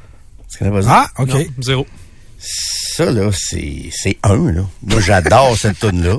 Tu 0.50 0.58
connais 0.58 0.70
pas 0.70 0.82
ça? 0.82 0.88
Ah, 1.16 1.22
OK. 1.22 1.28
Non, 1.28 1.44
zéro. 1.60 1.86
Ça, 2.38 3.10
là, 3.10 3.30
c'est, 3.32 3.90
c'est 3.92 4.18
un, 4.22 4.52
là. 4.52 4.62
Moi, 4.82 5.00
j'adore 5.00 5.56
cette 5.56 5.78
tune-là. 5.80 6.18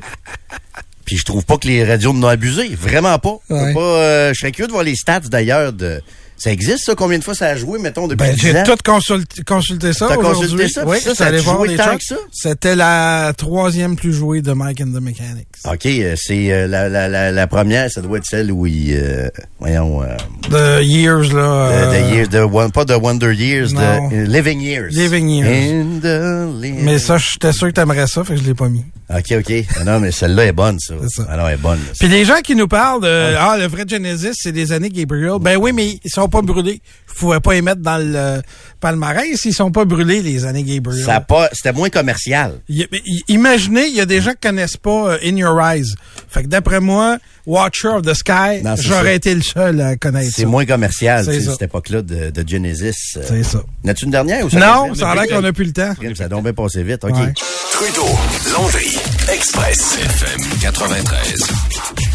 Puis 1.05 1.17
je 1.17 1.25
trouve 1.25 1.43
pas 1.45 1.57
que 1.57 1.67
les 1.67 1.83
radios 1.83 2.11
en 2.11 2.23
ont 2.23 2.27
abusé. 2.27 2.75
Vraiment 2.75 3.17
pas. 3.19 3.37
Ouais. 3.49 3.73
Pas, 3.73 3.79
euh, 3.79 4.33
je 4.33 4.39
serais 4.39 4.51
curieux 4.51 4.67
de 4.67 4.71
voir 4.71 4.83
les 4.83 4.95
stats, 4.95 5.19
d'ailleurs, 5.21 5.73
de... 5.73 6.01
Ça 6.43 6.51
existe, 6.51 6.86
ça? 6.86 6.95
Combien 6.95 7.19
de 7.19 7.23
fois 7.23 7.36
ça 7.36 7.45
a 7.49 7.56
joué, 7.56 7.77
mettons, 7.77 8.08
depuis 8.08 8.25
Ben, 8.25 8.34
10 8.34 8.41
j'ai 8.41 8.63
tout 8.63 8.75
consulté, 8.84 9.43
consulté 9.43 9.93
ça 9.93 10.08
T'as 10.10 10.15
consulté 10.15 10.67
ça, 10.67 10.84
Oui, 10.88 10.99
ça, 10.99 11.13
ça 11.13 11.27
allé 11.27 11.38
a-tu 11.38 11.45
voir 11.45 11.58
joué 11.58 11.67
les 11.67 11.75
tant 11.77 11.95
que 11.95 12.04
ça? 12.04 12.15
C'était 12.32 12.75
la 12.75 13.32
troisième 13.38 13.95
plus 13.95 14.12
jouée 14.12 14.41
de 14.41 14.51
Mike 14.51 14.82
and 14.82 14.88
the 14.97 15.01
Mechanics. 15.04 15.47
OK, 15.71 15.86
euh, 15.86 16.15
c'est 16.17 16.51
euh, 16.51 16.65
la, 16.65 16.89
la, 16.89 17.08
la, 17.08 17.32
la 17.32 17.45
première, 17.47 17.91
ça 17.91 18.01
doit 18.01 18.17
être 18.17 18.25
celle 18.25 18.51
où 18.51 18.65
il... 18.65 18.91
euh, 18.95 19.30
voyons... 19.60 20.01
Euh, 20.01 20.17
The 20.49 20.84
Years, 20.84 21.32
là. 21.32 21.69
The, 21.69 21.91
the 22.10 22.12
years, 22.15 22.30
the 22.30 22.51
one, 22.51 22.71
pas 22.71 22.86
The 22.86 22.97
Wonder 22.99 23.34
Years, 23.36 23.71
Non. 23.73 24.10
the 24.10 24.13
Living 24.27 24.62
Years. 24.62 24.89
Living 24.95 25.30
Years. 25.30 25.47
In 25.47 25.99
the 26.01 26.60
living- 26.60 26.84
Mais 26.84 26.97
ça, 26.97 27.17
j'étais 27.19 27.54
sûr 27.54 27.67
que 27.67 27.73
t'aimerais 27.73 28.08
ça, 28.08 28.23
fait 28.23 28.34
que 28.34 28.39
je 28.41 28.45
l'ai 28.47 28.56
pas 28.56 28.67
mis. 28.67 28.84
OK, 29.15 29.34
OK. 29.39 29.54
Ah 29.80 29.84
non, 29.84 29.99
mais 29.99 30.12
celle-là 30.12 30.45
est 30.45 30.51
bonne, 30.54 30.80
ça. 30.80 30.95
C'est 31.01 31.21
ça. 31.21 31.27
Ah 31.30 31.38
non, 31.38 31.47
elle 31.47 31.56
est 31.56 31.58
bonne. 31.58 31.80
Puis 31.99 32.08
les 32.08 32.23
gens 32.25 32.39
qui 32.43 32.56
nous 32.56 32.67
parlent 32.69 33.01
de 33.04 33.36
ah 33.38 33.58
le 33.60 33.67
vrai 33.67 33.84
Genesis 33.86 34.32
c'est 34.36 34.54
des 34.54 34.71
années 34.71 34.89
Gabriel. 34.89 35.34
Ben 35.41 35.58
oui 35.58 35.73
mais 35.73 35.99
ils 36.04 36.10
sont 36.10 36.30
pas 36.31 36.41
brûlés. 36.41 36.81
Vous 37.07 37.13
pouvez 37.27 37.39
pas 37.39 37.53
les 37.53 37.61
mettre 37.61 37.81
dans 37.81 37.97
le 37.99 38.41
palmarès, 38.79 39.39
ils 39.45 39.53
sont 39.53 39.71
pas 39.71 39.85
brûlés 39.85 40.23
les 40.23 40.45
années 40.45 40.63
Gabriel. 40.63 41.05
Ça 41.05 41.19
pas, 41.21 41.49
c'était 41.53 41.73
moins 41.73 41.89
commercial. 41.89 42.61
Y- 42.67 42.87
mais 42.91 43.01
y- 43.05 43.23
imaginez, 43.27 43.85
il 43.87 43.93
y 43.95 44.01
a 44.01 44.05
des 44.07 44.21
gens 44.21 44.31
qui 44.31 44.47
connaissent 44.47 44.77
pas 44.77 45.11
euh, 45.13 45.17
In 45.23 45.35
Your 45.37 45.61
Eyes. 45.61 45.93
Fait 46.29 46.41
que 46.43 46.47
d'après 46.47 46.79
moi, 46.79 47.17
Watcher 47.45 47.89
of 47.89 48.01
the 48.03 48.13
Sky, 48.13 48.63
j'aurais 48.79 49.03
ça. 49.05 49.13
été 49.13 49.35
le 49.35 49.41
seul 49.41 49.81
à 49.81 49.95
connaître 49.97 50.31
C'est 50.33 50.41
ça. 50.43 50.47
moins 50.47 50.65
commercial, 50.65 51.25
C'est 51.25 51.31
tu 51.33 51.39
sais, 51.39 51.45
ça. 51.45 51.51
cette 51.51 51.61
époque-là 51.63 52.01
de, 52.01 52.29
de 52.31 52.47
Genesis. 52.47 53.17
Euh, 53.17 53.21
C'est 53.27 53.43
ça. 53.43 53.61
N'as-tu 53.83 54.05
une 54.05 54.11
dernière 54.11 54.45
ou 54.45 54.49
ça 54.49 54.59
Non, 54.59 54.95
ça 54.95 55.11
a 55.11 55.15
l'air 55.15 55.27
qu'on 55.27 55.43
a 55.43 55.51
plus 55.53 55.65
le 55.65 55.73
temps. 55.73 55.93
Ça 56.15 56.23
a 56.25 56.27
donc 56.29 56.43
bien 56.43 56.53
passé 56.53 56.81
vite, 56.83 57.03
OK. 57.03 57.11
Ouais. 57.15 57.33
Trudeau, 57.73 58.07
Landry, 58.53 58.97
Express, 59.33 59.97
FM 60.01 60.41
93. 60.61 62.11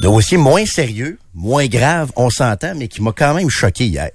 Dossier 0.00 0.36
moins 0.36 0.66
sérieux, 0.66 1.18
moins 1.34 1.66
grave, 1.66 2.12
on 2.16 2.30
s'entend, 2.30 2.74
mais 2.76 2.88
qui 2.88 3.02
m'a 3.02 3.12
quand 3.12 3.34
même 3.34 3.48
choqué 3.50 3.86
hier. 3.86 4.10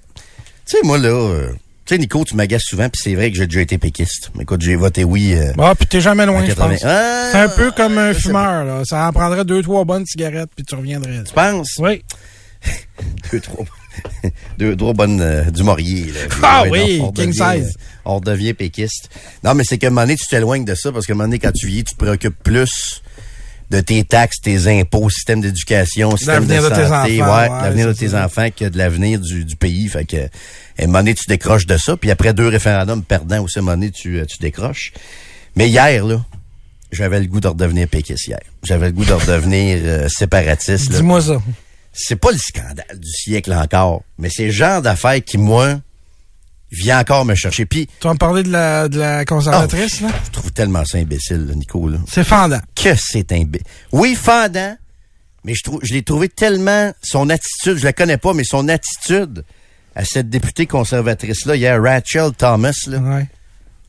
Tu 0.66 0.76
sais, 0.76 0.78
moi, 0.84 0.96
là, 0.98 1.08
euh, 1.08 1.52
tu 1.84 1.94
sais, 1.94 1.98
Nico, 1.98 2.24
tu 2.24 2.36
m'agaces 2.36 2.62
souvent, 2.64 2.88
puis 2.88 3.00
c'est 3.02 3.14
vrai 3.14 3.30
que 3.32 3.36
j'ai 3.36 3.46
déjà 3.46 3.60
été 3.62 3.78
péquiste. 3.78 4.30
Mais 4.36 4.42
écoute, 4.44 4.60
j'ai 4.62 4.76
voté 4.76 5.02
oui. 5.04 5.34
euh, 5.34 5.52
Ah, 5.58 5.74
puis 5.74 5.86
t'es 5.88 6.00
jamais 6.00 6.24
loin, 6.24 6.42
je 6.42 6.48
80. 6.52 6.68
pense. 6.68 6.84
Ah, 6.84 7.28
C'est 7.32 7.38
un 7.38 7.48
peu 7.48 7.72
comme 7.72 7.98
un 7.98 8.12
je 8.12 8.18
sais 8.18 8.22
fumeur, 8.28 8.64
là. 8.64 8.82
Ça 8.84 9.08
en 9.08 9.12
prendrait 9.12 9.44
deux, 9.44 9.62
trois 9.62 9.84
bonnes 9.84 10.06
cigarettes, 10.06 10.50
puis 10.54 10.64
tu 10.64 10.74
reviendrais. 10.76 11.24
Tu 11.24 11.34
penses? 11.34 11.74
Oui. 11.78 12.04
deux, 13.32 13.40
trois, 13.40 13.64
deux, 14.58 14.76
trois 14.76 14.92
bonnes 14.92 15.20
euh, 15.20 15.50
du 15.50 15.64
Maurier. 15.64 16.12
Là. 16.12 16.20
Ah 16.44 16.62
non, 16.64 16.70
oui, 16.70 16.98
king 17.12 17.26
devient, 17.26 17.32
size. 17.32 17.74
euh, 17.76 17.82
On 18.04 18.20
devient 18.20 18.54
péquiste. 18.54 19.10
Non, 19.42 19.54
mais 19.54 19.64
c'est 19.66 19.78
qu'à 19.78 19.88
un 19.88 19.90
moment 19.90 20.02
donné, 20.02 20.16
tu 20.16 20.26
t'éloignes 20.28 20.64
de 20.64 20.76
ça 20.76 20.92
parce 20.92 21.06
qu'à 21.06 21.12
un 21.12 21.16
moment 21.16 21.26
donné, 21.26 21.40
quand 21.40 21.50
tu 21.52 21.66
vieillis, 21.66 21.82
tu 21.84 21.94
te 21.94 21.98
préoccupes 21.98 22.40
plus 22.44 23.02
de 23.72 23.80
tes 23.80 24.04
taxes, 24.04 24.40
tes 24.42 24.68
impôts, 24.68 25.08
système 25.08 25.40
d'éducation, 25.40 26.14
système 26.16 26.46
de 26.46 26.52
L'avenir 26.52 26.70
de 26.70 26.74
santé, 26.74 27.10
tes 27.16 27.22
enfants, 27.22 27.34
ouais, 27.34 27.48
ouais, 27.48 27.62
l'avenir 27.62 27.86
de 27.88 27.92
tes 27.94 28.08
ça. 28.10 28.26
enfants 28.26 28.48
que 28.54 28.66
de 28.66 28.76
l'avenir 28.76 29.18
du, 29.18 29.44
du 29.46 29.56
pays. 29.56 29.88
Fait 29.88 30.04
que, 30.04 30.18
à 30.18 30.28
un 30.82 30.86
moment 30.86 30.98
donné, 30.98 31.14
tu 31.14 31.24
décroches 31.26 31.66
de 31.66 31.78
ça. 31.78 31.96
Puis 31.96 32.10
après 32.10 32.34
deux 32.34 32.48
référendums 32.48 33.02
perdants 33.02 33.42
aussi, 33.42 33.58
à 33.58 33.62
un 33.62 33.64
moment 33.64 33.76
donné, 33.78 33.90
tu, 33.90 34.20
euh, 34.20 34.26
tu 34.26 34.36
décroches. 34.38 34.92
Mais 35.56 35.68
hier, 35.68 36.04
là, 36.04 36.22
j'avais 36.92 37.18
le 37.20 37.26
goût 37.26 37.40
de 37.40 37.48
redevenir 37.48 37.88
péquiste 37.88 38.28
hier. 38.28 38.40
J'avais 38.62 38.86
le 38.86 38.92
goût 38.92 39.06
de 39.06 39.14
redevenir 39.14 39.78
euh, 39.82 40.08
séparatiste. 40.08 40.92
Dis-moi 40.92 41.22
ça. 41.22 41.42
c'est 41.94 42.16
pas 42.16 42.30
le 42.30 42.38
scandale 42.38 42.98
du 42.98 43.10
siècle 43.10 43.54
encore, 43.54 44.02
mais 44.18 44.28
c'est 44.30 44.46
le 44.46 44.52
genre 44.52 44.82
d'affaire 44.82 45.24
qui, 45.24 45.38
moi, 45.38 45.80
vient 46.72 46.98
encore 47.00 47.24
me 47.24 47.34
chercher. 47.34 47.66
Puis, 47.66 47.86
Tu 48.00 48.06
vas 48.08 48.14
me 48.14 48.18
parler 48.18 48.42
de 48.42 48.50
la, 48.50 48.88
de 48.88 48.98
la 48.98 49.24
conservatrice, 49.24 50.00
là? 50.00 50.08
je 50.26 50.30
trouve 50.30 50.50
tellement 50.52 50.84
ça 50.84 50.98
imbécile, 50.98 51.46
là, 51.46 51.54
Nico, 51.54 51.88
là. 51.88 51.98
C'est 52.08 52.24
fendant. 52.24 52.60
Que 52.74 52.94
c'est 52.96 53.30
imbécile. 53.32 53.66
Oui, 53.92 54.14
fendant, 54.14 54.76
mais 55.44 55.54
je 55.54 55.62
trouve, 55.62 55.80
je 55.82 55.92
l'ai 55.92 56.02
trouvé 56.02 56.28
tellement, 56.28 56.92
son 57.02 57.28
attitude, 57.30 57.76
je 57.78 57.84
la 57.84 57.92
connais 57.92 58.16
pas, 58.18 58.32
mais 58.32 58.44
son 58.44 58.68
attitude 58.68 59.44
à 59.94 60.04
cette 60.04 60.30
députée 60.30 60.66
conservatrice-là, 60.66 61.56
hier, 61.56 61.82
Rachel 61.82 62.32
Thomas, 62.36 62.72
là, 62.86 62.98
Ouais. 62.98 63.26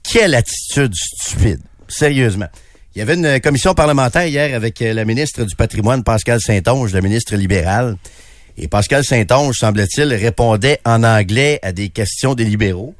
quelle 0.04 0.36
attitude 0.36 0.93
stupide. 0.96 1.62
Sérieusement. 1.88 2.48
Il 2.96 3.00
y 3.00 3.02
avait 3.02 3.15
une 3.15 3.39
commission 3.39 3.74
parlementaire 3.74 4.26
hier 4.28 4.56
avec 4.56 4.82
euh, 4.82 4.93
la 4.93 5.06
ministre 5.06 5.43
du 5.46 5.56
patrimoine, 5.56 6.04
Pascal 6.04 6.39
Saint-Onge, 6.41 6.93
la 6.93 7.02
ministre 7.02 7.36
libérale. 7.36 7.98
Et 8.58 8.68
Pascal 8.68 9.04
Saint-Onge, 9.04 9.56
semble-t-il, 9.58 10.13
répondait 10.13 10.80
en 10.86 11.04
anglais 11.04 11.60
à 11.63 11.72
des 11.72 11.89
questions 11.89 12.36
des 12.36 12.46
libéraux. 12.46 12.94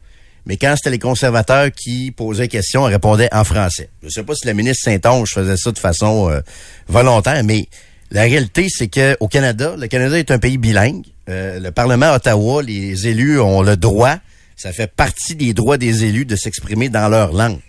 Mais 0.46 0.58
quand 0.58 0.74
c'était 0.76 0.90
les 0.90 1.00
conservateurs 1.00 1.72
qui 1.72 2.12
posaient 2.12 2.48
question, 2.48 2.88
elle 2.88 2.94
répondait 2.94 3.30
en 3.32 3.44
français. 3.44 3.90
Je 4.02 4.08
ne 4.08 4.12
sais 4.12 4.24
pas 4.24 4.36
si 4.36 4.46
la 4.46 4.54
ministre 4.54 4.84
Saint-Onge 4.84 5.30
faisait 5.34 5.58
ça 5.58 5.72
de 5.72 5.80
façon 5.80 6.30
euh, 6.30 6.42
volontaire, 6.88 7.44
mais 7.44 7.68
la 8.12 8.24
réalité, 8.24 8.68
c'est 8.70 8.90
que 8.90 9.16
au 9.20 9.28
Canada, 9.28 9.76
le 9.78 9.88
Canada 9.88 10.20
est 10.20 10.32
un 10.32 10.40
pays 10.40 10.58
bilingue. 10.58 11.06
Euh, 11.30 11.60
le 11.60 11.72
Parlement 11.72 12.14
Ottawa, 12.14 12.62
les 12.62 13.08
élus 13.08 13.40
ont 13.40 13.62
le 13.62 13.78
droit, 13.78 14.18
ça 14.56 14.74
fait 14.74 14.92
partie 14.92 15.36
des 15.36 15.54
droits 15.54 15.78
des 15.78 16.04
élus 16.04 16.26
de 16.26 16.36
s'exprimer 16.36 16.90
dans 16.90 17.08
leur 17.08 17.32
langue. 17.32 17.60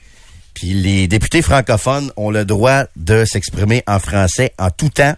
Puis 0.52 0.74
les 0.74 1.08
députés 1.08 1.42
francophones 1.42 2.12
ont 2.16 2.30
le 2.30 2.44
droit 2.44 2.84
de 2.96 3.24
s'exprimer 3.24 3.82
en 3.86 3.98
français 3.98 4.52
en 4.58 4.70
tout 4.70 4.88
temps. 4.88 5.14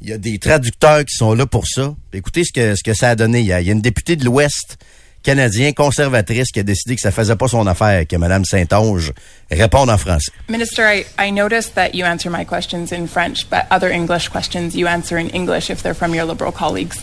Il 0.00 0.08
y 0.08 0.12
a 0.12 0.18
des 0.18 0.38
traducteurs 0.38 1.04
qui 1.04 1.16
sont 1.16 1.34
là 1.34 1.46
pour 1.46 1.66
ça. 1.66 1.94
Écoutez 2.12 2.44
ce 2.44 2.52
que, 2.52 2.76
ce 2.76 2.82
que 2.82 2.94
ça 2.94 3.10
a 3.10 3.14
donné. 3.16 3.40
Il 3.40 3.46
y 3.46 3.52
a, 3.52 3.60
il 3.60 3.66
y 3.66 3.70
a 3.70 3.72
une 3.72 3.80
députée 3.80 4.16
de 4.16 4.24
l'Ouest 4.24 4.78
canadien, 5.22 5.72
conservatrice, 5.72 6.50
qui 6.52 6.60
a 6.60 6.62
décidé 6.62 6.94
que 6.94 7.00
ça 7.00 7.10
faisait 7.10 7.36
pas 7.36 7.48
son 7.48 7.66
affaire 7.66 8.06
que 8.06 8.16
Mme 8.16 8.44
Saint-Onge 8.44 9.12
réponde 9.50 9.90
en 9.90 9.98
français. 9.98 10.32
Minister, 10.48 10.82
I, 10.82 11.04
I 11.18 11.30
noticed 11.30 11.74
that 11.74 11.94
you 11.94 12.04
answer 12.04 12.30
my 12.30 12.44
questions 12.44 12.92
in 12.92 13.06
French, 13.06 13.48
but 13.50 13.66
other 13.70 13.90
English 13.90 14.28
questions 14.28 14.74
you 14.74 14.86
answer 14.86 15.18
in 15.18 15.28
English 15.30 15.70
if 15.70 15.82
they're 15.82 15.94
from 15.94 16.14
your 16.14 16.24
Liberal 16.24 16.52
colleagues. 16.52 17.02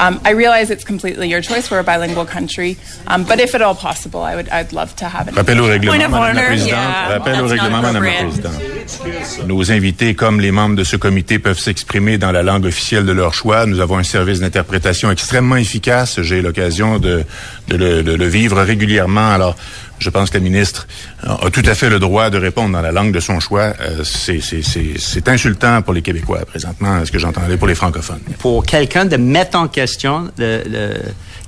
Um, 0.00 0.18
I 0.24 0.30
realize 0.32 0.70
it's 0.70 0.82
completely 0.84 1.28
your 1.28 1.42
choice. 1.42 1.70
We're 1.70 1.80
a 1.80 1.84
bilingual 1.84 2.24
country, 2.24 2.78
um, 3.06 3.24
but 3.24 3.38
if 3.38 3.54
at 3.54 3.60
all 3.60 3.74
possible, 3.74 4.22
I 4.22 4.34
would 4.34 4.48
I'd 4.48 4.72
love 4.72 4.96
to 4.96 5.04
have 5.04 5.28
it. 5.28 5.34
Rappel 5.36 5.60
au 5.60 5.66
règlement, 5.66 5.92
Point 5.92 6.04
of 6.06 6.10
Madame 6.10 6.22
la 6.36 6.40
order, 6.40 6.46
Présidente. 6.46 6.78
yeah. 6.80 7.08
Rappel 7.18 7.32
Well, 7.34 7.44
au 7.44 7.48
règlement, 7.48 7.82
Madame 7.82 8.02
la. 8.04 8.10
Présidente. 8.24 9.46
Nos 9.46 9.70
invités, 9.72 10.14
comme 10.14 10.40
les 10.40 10.50
membres 10.52 10.76
de 10.76 10.84
ce 10.84 10.96
comité, 10.96 11.38
peuvent 11.38 11.58
s'exprimer 11.58 12.16
dans 12.18 12.32
la 12.32 12.42
langue 12.42 12.64
officielle 12.64 13.04
de 13.04 13.12
leur 13.12 13.34
choix. 13.34 13.66
Nous 13.66 13.80
avons 13.80 13.98
un 13.98 14.02
service 14.02 14.40
d'interprétation 14.40 15.10
extrêmement 15.10 15.56
efficace. 15.56 16.20
J'ai 16.22 16.40
l'occasion 16.40 16.98
de, 16.98 17.24
de 17.68 17.76
le, 17.76 18.02
de 18.02 18.14
le 18.14 18.26
vivre 18.26 18.60
régulièrement. 18.62 19.30
Alors, 19.32 19.54
je 20.00 20.10
pense 20.10 20.30
que 20.30 20.38
la 20.38 20.42
ministre 20.42 20.88
a 21.22 21.50
tout 21.50 21.62
à 21.66 21.74
fait 21.74 21.88
le 21.90 21.98
droit 21.98 22.30
de 22.30 22.38
répondre 22.38 22.72
dans 22.72 22.80
la 22.82 22.90
langue 22.92 23.12
de 23.12 23.20
son 23.20 23.38
choix. 23.38 23.72
Euh, 23.80 24.02
c'est- 24.02 25.28
insultant 25.28 25.82
pour 25.82 25.92
les 25.94 26.02
Québécois, 26.02 26.40
présentement, 26.46 27.04
ce 27.04 27.12
que 27.12 27.18
j'entendais 27.18 27.56
pour 27.56 27.68
les 27.68 27.74
francophones. 27.74 28.20
pour 28.38 28.64
quelqu'un 28.64 29.04
de 29.04 29.16
mettre 29.16 29.56
en 29.58 29.68
question 29.68 30.30
le, 30.38 30.62
le- 30.68 30.94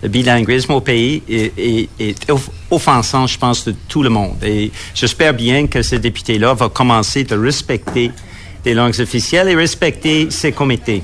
le 0.02 0.08
bilinguisme 0.08 0.72
au 0.72 0.80
pays 0.80 1.22
est, 1.28 1.52
est- 1.58 1.88
est 2.00 2.30
off- 2.30 2.50
offensant, 2.70 3.26
je 3.26 3.38
pense, 3.38 3.64
de 3.64 3.74
tout 3.88 4.02
le 4.02 4.08
monde. 4.10 4.36
Et 4.44 4.70
j'espère 4.94 5.32
bien 5.34 5.66
que 5.66 5.82
ce 5.82 5.96
député-là 5.96 6.54
va 6.54 6.68
commencer 6.68 7.24
de 7.24 7.36
respecter 7.36 8.10
les 8.64 8.74
langues 8.74 8.98
officielles 9.00 9.48
et 9.48 9.54
respecter 9.54 10.30
ses 10.30 10.52
comités. 10.52 11.02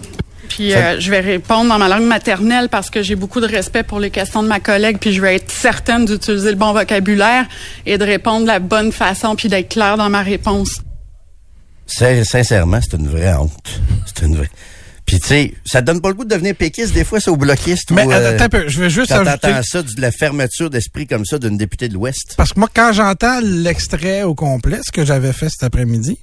Puis 0.48 0.74
euh, 0.74 0.98
je 1.00 1.10
vais 1.10 1.20
répondre 1.20 1.68
dans 1.68 1.78
ma 1.78 1.88
langue 1.88 2.06
maternelle 2.06 2.68
parce 2.68 2.90
que 2.90 3.02
j'ai 3.02 3.14
beaucoup 3.16 3.40
de 3.40 3.46
respect 3.46 3.82
pour 3.82 4.00
les 4.00 4.10
questions 4.10 4.42
de 4.42 4.48
ma 4.48 4.60
collègue, 4.60 4.98
puis 5.00 5.12
je 5.12 5.20
vais 5.20 5.36
être 5.36 5.50
certaine 5.50 6.04
d'utiliser 6.06 6.50
le 6.50 6.56
bon 6.56 6.72
vocabulaire 6.72 7.46
et 7.86 7.98
de 7.98 8.04
répondre 8.04 8.42
de 8.42 8.46
la 8.48 8.58
bonne 8.58 8.92
façon, 8.92 9.36
puis 9.36 9.48
d'être 9.48 9.68
claire 9.68 9.96
dans 9.96 10.08
ma 10.10 10.22
réponse. 10.22 10.80
C'est- 11.86 12.24
Sincèrement, 12.24 12.80
c'est 12.82 12.96
une 12.98 13.08
vraie 13.08 13.32
honte. 13.34 13.80
C'est 14.06 14.24
une 14.26 14.36
vraie. 14.36 14.50
Puis 15.06 15.18
tu 15.20 15.26
sais, 15.28 15.54
ça 15.64 15.80
te 15.80 15.86
donne 15.86 16.02
pas 16.02 16.08
le 16.10 16.14
goût 16.14 16.24
de 16.24 16.28
devenir 16.28 16.54
péquiste 16.54 16.92
des 16.92 17.02
fois, 17.04 17.18
c'est 17.18 17.30
au 17.30 17.36
bloquiste. 17.38 17.92
Mais 17.92 18.04
ou, 18.04 18.10
attends, 18.10 18.26
attends 18.26 18.44
un 18.44 18.48
peu, 18.50 18.68
je 18.68 18.78
vais 18.82 18.90
juste 18.90 19.08
quand 19.10 19.20
ajouter- 19.26 19.38
t'entends 19.48 19.62
ça, 19.62 19.82
de 19.82 20.00
la 20.02 20.10
fermeture 20.12 20.68
d'esprit 20.68 21.06
comme 21.06 21.24
ça 21.24 21.38
d'une 21.38 21.56
députée 21.56 21.88
de 21.88 21.94
l'Ouest. 21.94 22.34
Parce 22.36 22.52
que 22.52 22.58
moi, 22.60 22.68
quand 22.74 22.92
j'entends 22.92 23.40
l'extrait 23.42 24.22
au 24.24 24.34
complet, 24.34 24.80
ce 24.86 24.92
que 24.92 25.06
j'avais 25.06 25.32
fait 25.32 25.48
cet 25.48 25.62
après-midi, 25.62 26.18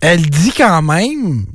elle 0.00 0.28
dit 0.28 0.50
quand 0.56 0.82
même, 0.82 1.46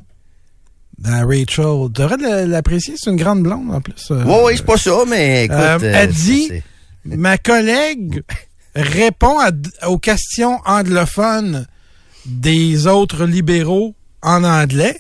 dans 1.02 1.28
Rachel, 1.28 1.46
tu 1.48 2.02
devrais 2.02 2.46
l'apprécier, 2.48 2.96
c'est 2.98 3.10
une 3.10 3.16
grande 3.16 3.44
blonde 3.44 3.72
en 3.72 3.82
plus. 3.82 4.12
euh, 4.12 4.24
Oui, 4.26 4.36
oui, 4.46 4.54
c'est 4.58 4.66
pas 4.66 4.78
ça, 4.78 4.98
mais 5.08 5.46
écoute. 5.46 5.58
Euh, 5.58 5.80
euh, 5.82 5.92
elle 5.96 6.14
c'est- 6.14 6.22
dit, 6.24 6.52
ma 7.06 7.38
collègue 7.38 8.22
répond 8.76 9.40
à 9.40 9.52
aux 9.88 9.98
questions 9.98 10.60
anglophones 10.66 11.68
des 12.26 12.86
autres 12.88 13.26
libéraux 13.26 13.96
en 14.22 14.44
anglais, 14.44 15.00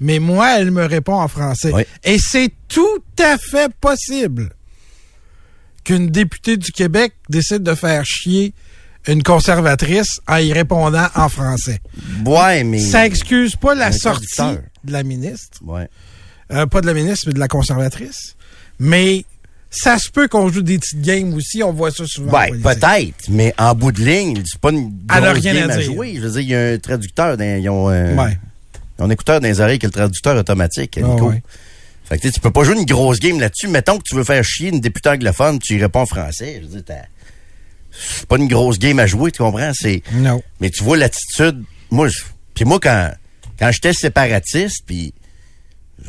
mais 0.00 0.18
moi, 0.18 0.58
elle 0.58 0.72
me 0.72 0.84
répond 0.84 1.14
en 1.14 1.28
français. 1.28 1.70
Oui. 1.72 1.82
Et 2.02 2.18
c'est 2.18 2.50
tout 2.68 3.02
à 3.22 3.38
fait 3.38 3.72
possible 3.80 4.50
qu'une 5.84 6.08
députée 6.08 6.56
du 6.56 6.72
Québec 6.72 7.12
décide 7.28 7.62
de 7.62 7.74
faire 7.74 8.04
chier 8.04 8.54
une 9.08 9.22
conservatrice 9.22 10.20
en 10.28 10.36
y 10.36 10.52
répondant 10.52 11.06
en 11.14 11.28
français. 11.28 11.80
Ouais, 12.24 12.62
mais. 12.64 12.78
Ça 12.80 13.04
excuse 13.06 13.56
pas 13.56 13.74
la 13.74 13.90
sortie. 13.92 14.58
De 14.84 14.92
la 14.92 15.02
ministre. 15.02 15.58
Ouais. 15.64 15.88
Euh, 16.52 16.66
pas 16.66 16.80
de 16.80 16.86
la 16.86 16.94
ministre, 16.94 17.24
mais 17.28 17.32
de 17.34 17.38
la 17.38 17.48
conservatrice. 17.48 18.36
Mais 18.78 19.24
ça 19.70 19.98
se 19.98 20.10
peut 20.10 20.28
qu'on 20.28 20.48
joue 20.48 20.62
des 20.62 20.78
petites 20.78 21.00
games 21.00 21.32
aussi. 21.34 21.62
On 21.62 21.72
voit 21.72 21.90
ça 21.90 22.04
souvent. 22.06 22.32
en 22.32 22.40
Ouais, 22.40 22.50
peut-être, 22.50 23.28
mais 23.28 23.54
en 23.58 23.74
bout 23.74 23.92
de 23.92 24.02
ligne, 24.04 24.42
c'est 24.44 24.60
pas 24.60 24.70
une 24.70 24.92
grosse 25.06 25.38
rien 25.40 25.54
game 25.54 25.70
à 25.70 25.80
jouer. 25.80 26.14
Je 26.16 26.20
veux 26.20 26.30
dire, 26.30 26.40
il 26.40 26.48
y 26.48 26.54
a 26.54 26.68
un 26.72 26.78
traducteur, 26.78 27.36
dans, 27.36 27.58
ils 27.62 27.68
ont 27.70 27.88
un, 27.88 28.16
Ouais. 28.18 28.38
écouteur 29.10 29.40
dans 29.40 29.48
les 29.48 29.60
oreilles 29.60 29.78
qui 29.78 29.86
est 29.86 29.88
le 29.88 29.92
traducteur 29.92 30.36
automatique, 30.36 30.98
Ah, 31.02 31.06
ouais. 31.08 31.42
Fait 32.04 32.18
que 32.18 32.28
tu 32.28 32.40
peux 32.40 32.50
pas 32.50 32.64
jouer 32.64 32.76
une 32.78 32.84
grosse 32.84 33.20
game 33.20 33.40
là-dessus. 33.40 33.68
Mettons 33.68 33.96
que 33.98 34.02
tu 34.04 34.14
veux 34.14 34.24
faire 34.24 34.44
chier 34.44 34.68
une 34.68 34.80
députée 34.80 35.08
anglophone, 35.08 35.58
tu 35.58 35.76
y 35.76 35.80
réponds 35.80 36.00
en 36.00 36.06
français. 36.06 36.60
Je 36.62 36.66
veux 36.68 36.82
dire, 36.82 36.96
c'est 37.90 38.26
pas 38.26 38.36
une 38.36 38.48
grosse 38.48 38.78
game 38.78 38.98
à 38.98 39.06
jouer, 39.06 39.30
tu 39.30 39.38
comprends? 39.42 39.70
C'est, 39.74 40.02
Non. 40.12 40.42
mais 40.60 40.68
tu 40.70 40.82
vois 40.84 40.96
l'attitude. 40.96 41.62
Moi, 41.90 42.08
je, 42.08 42.18
puis 42.54 42.64
moi, 42.64 42.78
quand, 42.82 43.10
quand 43.58 43.70
j'étais 43.72 43.92
séparatiste, 43.92 44.82
puis 44.86 45.12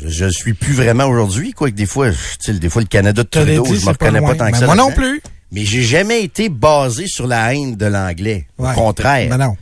je, 0.02 0.26
le 0.26 0.32
suis 0.32 0.54
plus 0.54 0.74
vraiment 0.74 1.06
aujourd'hui, 1.06 1.54
quoi, 1.54 1.70
que 1.70 1.76
des 1.76 1.86
fois, 1.86 2.10
tu 2.12 2.18
sais, 2.40 2.54
des 2.54 2.70
fois, 2.70 2.82
le 2.82 2.88
Canada 2.88 3.24
de 3.24 3.28
Trudeau, 3.28 3.64
dit, 3.64 3.80
je 3.80 3.86
me 3.86 3.92
reconnais 3.92 4.22
pas, 4.22 4.36
tant 4.36 4.48
que 4.48 4.52
Ben, 4.54 4.60
ça. 4.60 4.66
moi 4.66 4.76
non 4.76 4.92
plus. 4.92 5.22
Mais 5.52 5.66
j'ai 5.66 5.84
jamais 5.84 6.24
été 6.24 6.50
basé 6.50 7.06
sur 7.08 7.28
la 7.28 7.54
haine 7.54 7.76
de 7.76 7.86
l'anglais. 7.86 8.48
Au 8.58 8.66
contraire. 8.74 9.30
Ben 9.30 9.38
non. 9.38 9.56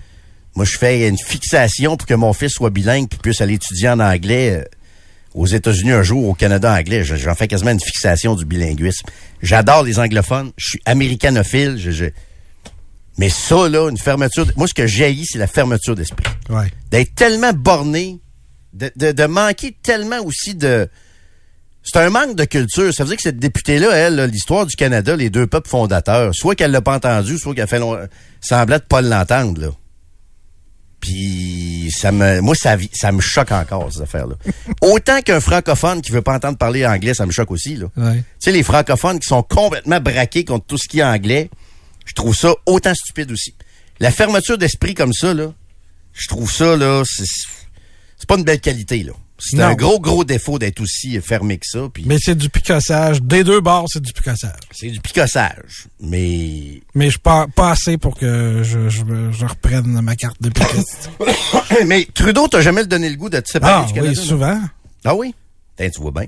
Moi, 0.55 0.63
je 0.65 0.77
fais 0.77 1.07
une 1.07 1.17
fixation 1.17 1.97
pour 1.97 2.07
que 2.07 2.13
mon 2.13 2.31
fils 2.33 2.51
soit 2.53 2.69
bilingue 2.69 3.09
puis 3.09 3.19
puisse 3.21 3.41
aller 3.41 3.55
étudier 3.55 3.89
en 3.89 3.99
anglais 3.99 4.51
euh, 4.61 4.63
aux 5.33 5.47
États-Unis 5.47 5.91
un 5.91 6.01
jour, 6.03 6.27
au 6.29 6.33
Canada 6.33 6.73
anglais. 6.73 7.03
Je- 7.03 7.15
J'en 7.17 7.35
fais 7.35 7.47
quasiment 7.49 7.71
une 7.71 7.79
fixation 7.81 8.35
du 8.35 8.45
bilinguisme. 8.45 9.05
J'adore 9.41 9.83
les 9.83 9.99
anglophones. 9.99 10.51
Je 10.57 10.69
suis 10.71 10.81
américanophile. 10.85 11.75
Je, 11.77 11.91
je- 11.91 12.05
Mais 13.21 13.29
ça, 13.29 13.69
là, 13.69 13.87
une 13.87 13.99
fermeture... 13.99 14.47
Moi, 14.57 14.67
ce 14.67 14.73
que 14.73 14.87
j'haïs, 14.87 15.27
c'est 15.31 15.37
la 15.37 15.45
fermeture 15.45 15.93
d'esprit. 15.95 16.25
Ouais. 16.49 16.71
D'être 16.89 17.13
tellement 17.13 17.53
borné, 17.53 18.19
de, 18.73 18.91
de, 18.95 19.11
de 19.11 19.25
manquer 19.25 19.77
tellement 19.83 20.17
aussi 20.25 20.55
de... 20.55 20.89
C'est 21.83 21.99
un 21.99 22.09
manque 22.09 22.35
de 22.35 22.45
culture. 22.45 22.91
Ça 22.91 23.03
veut 23.03 23.09
dire 23.09 23.17
que 23.17 23.21
cette 23.21 23.37
députée-là, 23.37 23.91
elle, 23.91 24.23
l'histoire 24.23 24.65
du 24.65 24.75
Canada, 24.75 25.15
les 25.15 25.29
deux 25.29 25.45
peuples 25.45 25.69
fondateurs, 25.69 26.33
soit 26.33 26.55
qu'elle 26.55 26.71
l'a 26.71 26.81
pas 26.81 26.95
entendu, 26.95 27.37
soit 27.37 27.53
qu'elle 27.53 27.67
fait 27.67 27.77
long... 27.77 27.95
semblant 28.41 28.77
de 28.77 28.81
pas 28.81 29.03
l'entendre, 29.03 29.61
là. 29.61 29.69
Puis 30.99 31.91
ça 31.95 32.11
me 32.11 32.41
moi 32.41 32.53
ça 32.55 32.77
ça 32.93 33.11
me 33.11 33.21
choque 33.21 33.51
encore 33.51 33.91
ces 33.91 34.01
affaires 34.01 34.27
là. 34.27 34.35
Autant 34.81 35.21
qu'un 35.21 35.39
francophone 35.39 35.99
qui 36.01 36.11
veut 36.11 36.21
pas 36.21 36.35
entendre 36.35 36.59
parler 36.59 36.85
anglais, 36.85 37.15
ça 37.15 37.25
me 37.25 37.31
choque 37.31 37.49
aussi 37.49 37.75
là. 37.75 37.87
Ouais. 37.97 38.17
Tu 38.17 38.23
sais 38.39 38.51
les 38.51 38.61
francophones 38.61 39.19
qui 39.19 39.27
sont 39.27 39.41
complètement 39.41 39.99
braqués 39.99 40.45
contre 40.45 40.67
tout 40.67 40.77
ce 40.77 40.87
qui 40.87 40.99
est 40.99 41.03
anglais, 41.03 41.49
je 42.11 42.15
trouve 42.15 42.35
ça 42.35 42.53
autant 42.65 42.93
stupide 42.93 43.31
aussi. 43.31 43.55
La 44.01 44.11
fermeture 44.11 44.57
d'esprit 44.57 44.93
comme 44.95 45.13
ça 45.13 45.33
là, 45.33 45.53
je 46.11 46.27
trouve 46.27 46.51
ça 46.51 46.75
là 46.75 47.03
c'est 47.05 48.27
pas 48.27 48.35
une 48.37 48.43
belle 48.43 48.59
qualité 48.59 49.01
là. 49.03 49.13
C'est 49.39 49.59
un 49.61 49.73
gros 49.73 49.99
gros 49.99 50.23
défaut 50.25 50.59
d'être 50.59 50.81
aussi 50.81 51.19
fermé 51.21 51.57
que 51.57 51.65
ça 51.65 51.87
puis 51.91 52.03
Mais 52.05 52.17
c'est 52.19 52.35
du 52.35 52.49
picossage. 52.49 53.23
Des 53.23 53.43
deux 53.45 53.61
bords, 53.61 53.87
c'est 53.91 54.01
du 54.01 54.11
picossage. 54.13 54.59
c'est 54.71 54.89
du 54.89 54.99
picossage. 54.99 55.87
Mais 56.01 56.81
Mais 56.93 57.09
je 57.09 57.17
pas, 57.17 57.47
pas 57.47 57.71
assez 57.71 57.97
pour 57.97 58.15
que 58.17 58.61
je, 58.63 58.89
je, 58.89 59.03
me- 59.03 59.31
je 59.31 59.45
reprenne 59.45 59.99
ma 60.01 60.15
carte 60.17 60.39
de 60.41 60.49
piquiste. 60.49 61.09
mais 61.87 62.07
Trudeau 62.13 62.47
t'as 62.49 62.61
jamais 62.61 62.85
donné 62.85 63.09
le 63.09 63.15
goût 63.15 63.29
de 63.29 63.39
te 63.39 63.49
séparer 63.49 63.83
ah 63.83 63.87
du 63.87 63.93
Canada 63.93 64.11
oui, 64.11 64.17
non? 64.19 64.23
souvent. 64.25 64.61
Ah 65.05 65.15
oui? 65.15 65.33
Tain, 65.77 65.89
tu 65.89 66.01
vois 66.01 66.11
bien. 66.11 66.25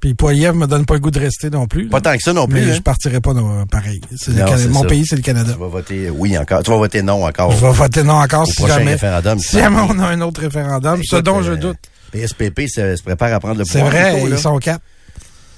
Puis 0.00 0.14
Poiliev 0.14 0.54
me 0.54 0.66
donne 0.66 0.86
pas 0.86 0.94
le 0.94 1.00
goût 1.00 1.10
de 1.10 1.20
rester 1.20 1.50
non 1.50 1.66
plus. 1.66 1.84
là. 1.84 1.90
Pas 1.90 2.00
tant 2.00 2.16
que 2.16 2.22
ça 2.22 2.32
non 2.32 2.46
plus. 2.46 2.60
Mais 2.64 2.70
hein. 2.70 2.74
je 2.74 2.80
partirai 2.80 3.20
pas 3.20 3.34
non, 3.34 3.66
pareil. 3.66 4.00
C'est 4.16 4.34
Canada- 4.34 4.56
c'est 4.58 4.68
mon 4.68 4.80
ça. 4.82 4.86
pays, 4.88 5.04
c'est 5.06 5.16
le 5.16 5.22
Canada. 5.22 5.52
Tu 5.52 5.58
vas 5.58 5.66
voter 5.68 6.10
oui 6.10 6.38
encore. 6.38 6.62
Tu 6.62 6.70
vas 6.70 6.76
voter 6.78 7.02
non 7.02 7.24
encore. 7.26 7.52
Je 7.52 7.60
vais 7.66 7.72
voter 7.72 8.02
non 8.02 8.14
encore 8.14 8.42
Au 8.42 8.46
si 8.46 8.54
prochain 8.54 8.78
jamais, 8.78 8.92
référendum, 8.92 9.38
si 9.38 9.58
jamais 9.58 9.80
on 9.88 9.98
a 9.98 10.06
un 10.06 10.20
autre 10.22 10.40
référendum, 10.40 11.00
ce 11.04 11.16
dont 11.16 11.42
je 11.42 11.52
euh, 11.52 11.56
doute. 11.56 11.76
PSPP 12.12 12.62
se, 12.66 12.96
se 12.96 13.02
prépare 13.02 13.32
à 13.34 13.40
prendre 13.40 13.58
le 13.58 13.64
C'est 13.64 13.74
pouvoir. 13.80 13.90
vrai, 13.92 14.14
Nico, 14.14 14.26
là, 14.28 14.36
ils 14.36 14.40
sont 14.42 14.58
quatre. 14.58 14.80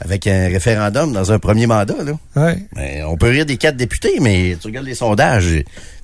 Avec 0.00 0.26
un 0.26 0.48
référendum 0.48 1.12
dans 1.12 1.30
un 1.30 1.38
premier 1.38 1.68
mandat. 1.68 1.94
Là. 2.04 2.12
Ouais. 2.34 2.58
Ben, 2.74 3.04
on 3.04 3.16
peut 3.16 3.28
rire 3.28 3.46
des 3.46 3.56
quatre 3.56 3.76
députés, 3.76 4.18
mais 4.20 4.56
tu 4.60 4.66
regardes 4.66 4.86
les 4.86 4.96
sondages. 4.96 5.62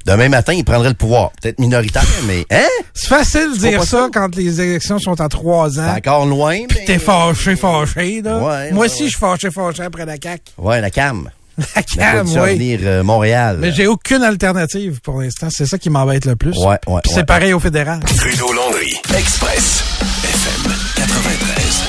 Demain 0.09 0.31
matin, 0.31 0.55
ils 0.55 0.65
prendraient 0.65 0.89
le 0.89 0.95
pouvoir. 0.95 1.33
Peut-être 1.43 1.59
minoritaire, 1.59 2.03
mais... 2.27 2.47
Hein? 2.51 2.67
C'est 2.95 3.09
facile 3.09 3.51
de 3.53 3.59
dire 3.59 3.85
ça, 3.85 4.05
ça? 4.05 4.09
quand 4.11 4.35
les 4.37 4.59
élections 4.59 4.99
sont 4.99 5.21
à 5.21 5.29
trois 5.29 5.71
C'est 5.71 5.81
ans. 5.81 5.95
encore 5.95 6.25
loin, 6.25 6.57
mais... 6.75 6.85
T'es 6.87 6.99
fâché, 6.99 7.57
fâché, 7.57 8.23
là. 8.23 8.39
Ouais, 8.39 8.71
Moi 8.73 8.81
ouais, 8.81 8.87
aussi, 8.87 9.03
ouais. 9.03 9.09
je 9.09 9.11
suis 9.11 9.19
fâché, 9.21 9.51
fâché 9.51 9.83
après 9.83 10.07
la 10.07 10.15
CAQ. 10.15 10.43
Ouais, 10.57 10.81
la 10.81 10.91
CAM. 10.91 11.29
La 11.59 11.65
La 11.77 11.83
CAQ, 11.83 12.15
Coalition 12.15 12.43
oui. 12.43 12.51
Avenir 12.51 12.81
euh, 12.85 13.03
Montréal. 13.03 13.59
Mais 13.61 13.71
j'ai 13.71 13.87
aucune 13.87 14.23
alternative 14.23 15.01
pour 15.03 15.21
l'instant. 15.21 15.49
C'est 15.51 15.67
ça 15.67 15.77
qui 15.77 15.91
m'embête 15.91 16.25
le 16.25 16.37
plus. 16.37 16.57
Ouais, 16.57 16.67
ouais, 16.69 16.79
Puis 16.87 16.93
ouais. 16.95 17.01
c'est 17.13 17.27
pareil 17.27 17.53
au 17.53 17.61
fédéral. 17.61 18.01
Trudeau 18.01 18.51
Landry, 18.55 18.95
Express, 19.15 19.83
FM 20.25 20.73
93. 20.97 21.83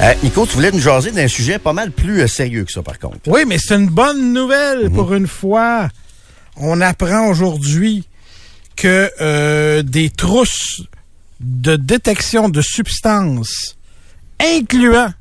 Euh, 0.00 0.14
Nico, 0.22 0.46
tu 0.46 0.52
voulais 0.54 0.70
nous 0.70 0.78
jaser 0.80 1.10
d'un 1.10 1.26
sujet 1.26 1.58
pas 1.58 1.72
mal 1.72 1.90
plus 1.90 2.20
euh, 2.20 2.28
sérieux 2.28 2.62
que 2.64 2.70
ça, 2.70 2.82
par 2.82 3.00
contre. 3.00 3.16
Oui, 3.26 3.40
mais 3.48 3.56
c'est 3.58 3.74
une 3.74 3.88
bonne 3.88 4.32
nouvelle 4.32 4.90
pour 4.90 5.12
une 5.12 5.26
fois. 5.26 5.88
On 6.58 6.80
apprend 6.80 7.28
aujourd'hui 7.28 8.06
que 8.76 9.10
euh, 9.20 9.82
des 9.82 10.10
trousses 10.10 10.82
de 11.40 11.76
détection 11.76 12.48
de 12.48 12.60
substances, 12.62 13.76
incluant 14.40 15.12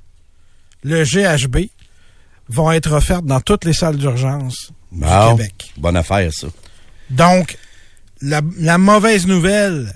le 0.83 1.03
GHB, 1.03 1.69
vont 2.49 2.71
être 2.71 2.91
offertes 2.93 3.25
dans 3.25 3.41
toutes 3.41 3.65
les 3.65 3.73
salles 3.73 3.97
d'urgence 3.97 4.71
du 4.91 4.99
Bon, 5.01 5.35
Québec. 5.35 5.73
bonne 5.77 5.97
affaire, 5.97 6.31
ça. 6.33 6.47
Donc, 7.09 7.57
la, 8.21 8.41
la 8.57 8.77
mauvaise 8.77 9.27
nouvelle, 9.27 9.93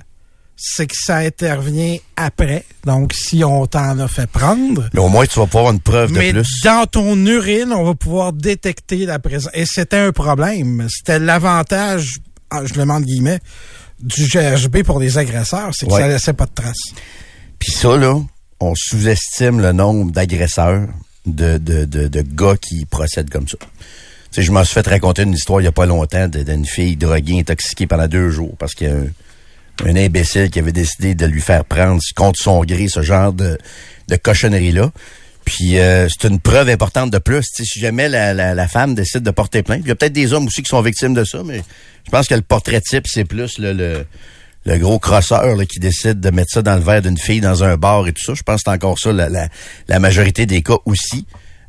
c'est 0.64 0.86
que 0.86 0.96
ça 0.96 1.18
intervient 1.18 1.98
après. 2.16 2.66
Donc, 2.86 3.14
si 3.14 3.44
on 3.44 3.66
t'en 3.66 3.98
a 3.98 4.08
fait 4.08 4.28
prendre, 4.28 4.88
Mais 4.94 5.00
au 5.00 5.10
moins, 5.10 5.26
tu 5.26 5.40
vas 5.40 5.46
pouvoir 5.48 5.62
avoir 5.64 5.74
une 5.74 5.80
preuve 5.80 6.12
mais 6.12 6.32
de 6.34 6.42
plus. 6.42 6.62
dans 6.64 6.86
ton 6.86 7.16
urine, 7.26 7.74
on 7.74 7.84
va 7.84 7.96
pouvoir 7.96 8.32
détecter 8.32 9.06
la 9.08 9.18
présence. 9.18 9.52
Et 9.56 9.66
c'était 9.66 9.98
un 9.98 10.12
problème. 10.12 10.88
C'était 10.90 11.18
l'avantage, 11.18 12.20
ah, 12.52 12.62
je 12.64 12.76
le 12.76 12.86
mets 12.86 12.94
entre 12.94 13.08
guillemets, 13.08 13.40
du 14.00 14.26
GHB 14.28 14.84
pour 14.84 15.00
les 15.00 15.18
agresseurs, 15.18 15.72
c'est 15.74 15.88
que 15.88 15.94
Ouais. 15.94 16.02
ça 16.02 16.08
laissait 16.08 16.34
pas 16.34 16.46
de 16.46 16.54
traces. 16.54 16.94
Puis 17.58 17.72
ça, 17.72 17.98
là, 17.98 18.20
on 18.60 18.74
sous-estime 18.76 19.60
le 19.62 19.72
nombre 19.72 20.12
d'agresseurs, 20.12 20.88
de, 21.26 21.58
de, 21.58 21.86
de, 21.86 22.08
de 22.08 22.22
gars 22.22 22.56
qui 22.60 22.86
procèdent 22.86 23.30
comme 23.32 23.48
ça. 23.48 23.58
Tu 23.60 23.68
sais, 24.32 24.42
je 24.44 24.52
m'en 24.52 24.64
suis 24.64 24.74
fait 24.76 24.88
raconter 24.88 25.24
une 25.24 25.34
histoire 25.34 25.60
il 25.62 25.66
y 25.66 25.68
a 25.68 25.72
pas 25.72 25.86
longtemps 25.86 26.28
d'une 26.28 26.66
fille 26.66 26.96
droguée, 26.96 27.40
intoxiquée 27.40 27.86
pendant 27.88 28.08
deux 28.08 28.30
jours 28.30 28.56
parce 28.58 28.74
qu'il 28.74 28.88
y 28.88 28.92
a 28.92 28.96
un, 28.96 29.06
un 29.86 29.96
imbécile 29.96 30.50
qui 30.50 30.60
avait 30.60 30.72
décidé 30.72 31.16
de 31.16 31.26
lui 31.26 31.42
faire 31.42 31.66
prendre 31.66 32.02
contre 32.16 32.40
son 32.40 32.62
gré 32.64 32.88
ce 32.88 33.02
genre 33.02 33.34
de, 33.34 33.58
de 34.08 34.16
cochonnerie-là. 34.16 34.92
Puis 35.46 35.80
euh, 35.80 36.08
c'est 36.10 36.28
une 36.28 36.40
preuve 36.40 36.70
importante 36.70 37.10
de 37.12 37.18
plus. 37.18 37.44
Si 37.52 37.80
jamais 37.80 38.08
la, 38.10 38.34
la, 38.34 38.54
la 38.54 38.68
femme 38.68 38.94
décide 38.94 39.24
de 39.24 39.32
porter 39.32 39.64
plainte, 39.64 39.82
il 39.84 39.88
y 39.88 39.92
a 39.92 39.96
peut-être 39.96 40.14
des 40.14 40.34
hommes 40.34 40.46
aussi 40.46 40.62
qui 40.62 40.70
sont 40.70 40.82
victimes 40.82 41.14
de 41.14 41.24
ça, 41.24 41.42
mais 41.44 41.64
je 42.06 42.12
pense 42.12 42.28
que 42.28 42.36
le 42.36 42.42
portrait 42.42 42.82
type, 42.82 43.08
c'est 43.08 43.26
plus 43.26 43.58
le, 43.58 43.74
le, 43.74 44.06
le 44.66 44.78
gros 44.78 45.00
crosseur 45.00 45.56
là, 45.56 45.66
qui 45.66 45.80
décide 45.80 46.20
de 46.20 46.30
mettre 46.30 46.52
ça 46.54 46.62
dans 46.62 46.76
le 46.76 46.82
verre 46.82 47.02
d'une 47.02 47.18
fille 47.18 47.42
dans 47.42 47.64
un 47.64 47.76
bar 47.76 48.08
et 48.08 48.14
tout 48.14 48.24
ça. 48.24 48.34
Je 48.36 48.44
pense 48.44 48.58
que 48.58 48.62
c'est 48.66 48.76
encore 48.76 49.00
ça 49.00 49.12
la, 49.12 49.48
la 49.88 50.00
majorité 50.00 50.46
des 50.46 50.62
cas 50.62 50.78
aussi. 50.86 51.26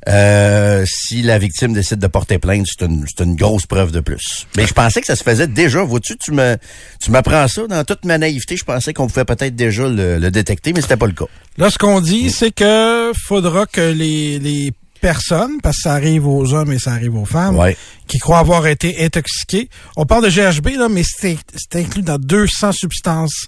Euh, 0.09 0.85
si 0.87 1.23
la 1.23 1.39
victime 1.39 1.73
décide 1.73 1.99
de 2.01 2.07
porter 2.09 2.39
plainte, 2.39 2.67
c'est 2.69 2.85
une, 2.85 3.05
c'est 3.07 3.23
une 3.25 3.37
grosse 3.37 3.67
preuve 3.67 3.93
de 3.93 4.01
plus. 4.01 4.47
Mais 4.57 4.67
je 4.67 4.73
pensais 4.75 5.01
que 5.01 5.07
ça 5.07 5.15
se 5.15 5.23
faisait 5.23 5.47
déjà. 5.47 5.83
Vois-tu, 5.85 6.17
tu 6.17 6.33
me, 6.33 6.57
tu 7.01 7.11
m'apprends 7.13 7.47
ça 7.47 7.67
dans 7.69 7.85
toute 7.85 8.05
ma 8.05 8.19
naïveté. 8.19 8.57
Je 8.57 8.65
pensais 8.65 8.93
qu'on 8.93 9.07
pouvait 9.07 9.25
peut-être 9.25 9.55
déjà 9.55 9.89
le, 9.89 10.19
le 10.19 10.31
détecter, 10.33 10.73
mais 10.73 10.81
c'était 10.81 10.97
pas 10.97 11.07
le 11.07 11.13
cas. 11.13 11.27
Là, 11.57 11.71
ce 11.71 11.79
qu'on 11.79 12.01
dit, 12.01 12.31
c'est 12.31 12.51
que 12.51 13.13
faudra 13.27 13.67
que 13.67 13.93
les, 13.93 14.41
les 14.41 14.73
personnes, 15.01 15.61
parce 15.63 15.77
que 15.77 15.83
ça 15.83 15.93
arrive 15.95 16.27
aux 16.27 16.53
hommes 16.53 16.73
et 16.73 16.79
ça 16.81 16.93
arrive 16.93 17.15
aux 17.17 17.25
femmes, 17.25 17.57
Ouais. 17.57 17.77
qui 18.09 18.19
croient 18.19 18.39
avoir 18.39 18.67
été 18.67 19.05
intoxiqués. 19.05 19.69
On 19.97 20.05
parle 20.05 20.25
de 20.25 20.31
GHB, 20.31 20.79
là, 20.79 20.89
mais 20.89 21.03
c'est 21.05 21.39
c'est 21.55 21.77
inclus 21.81 22.03
dans 22.03 22.19
200 22.19 22.73
substances 22.73 23.47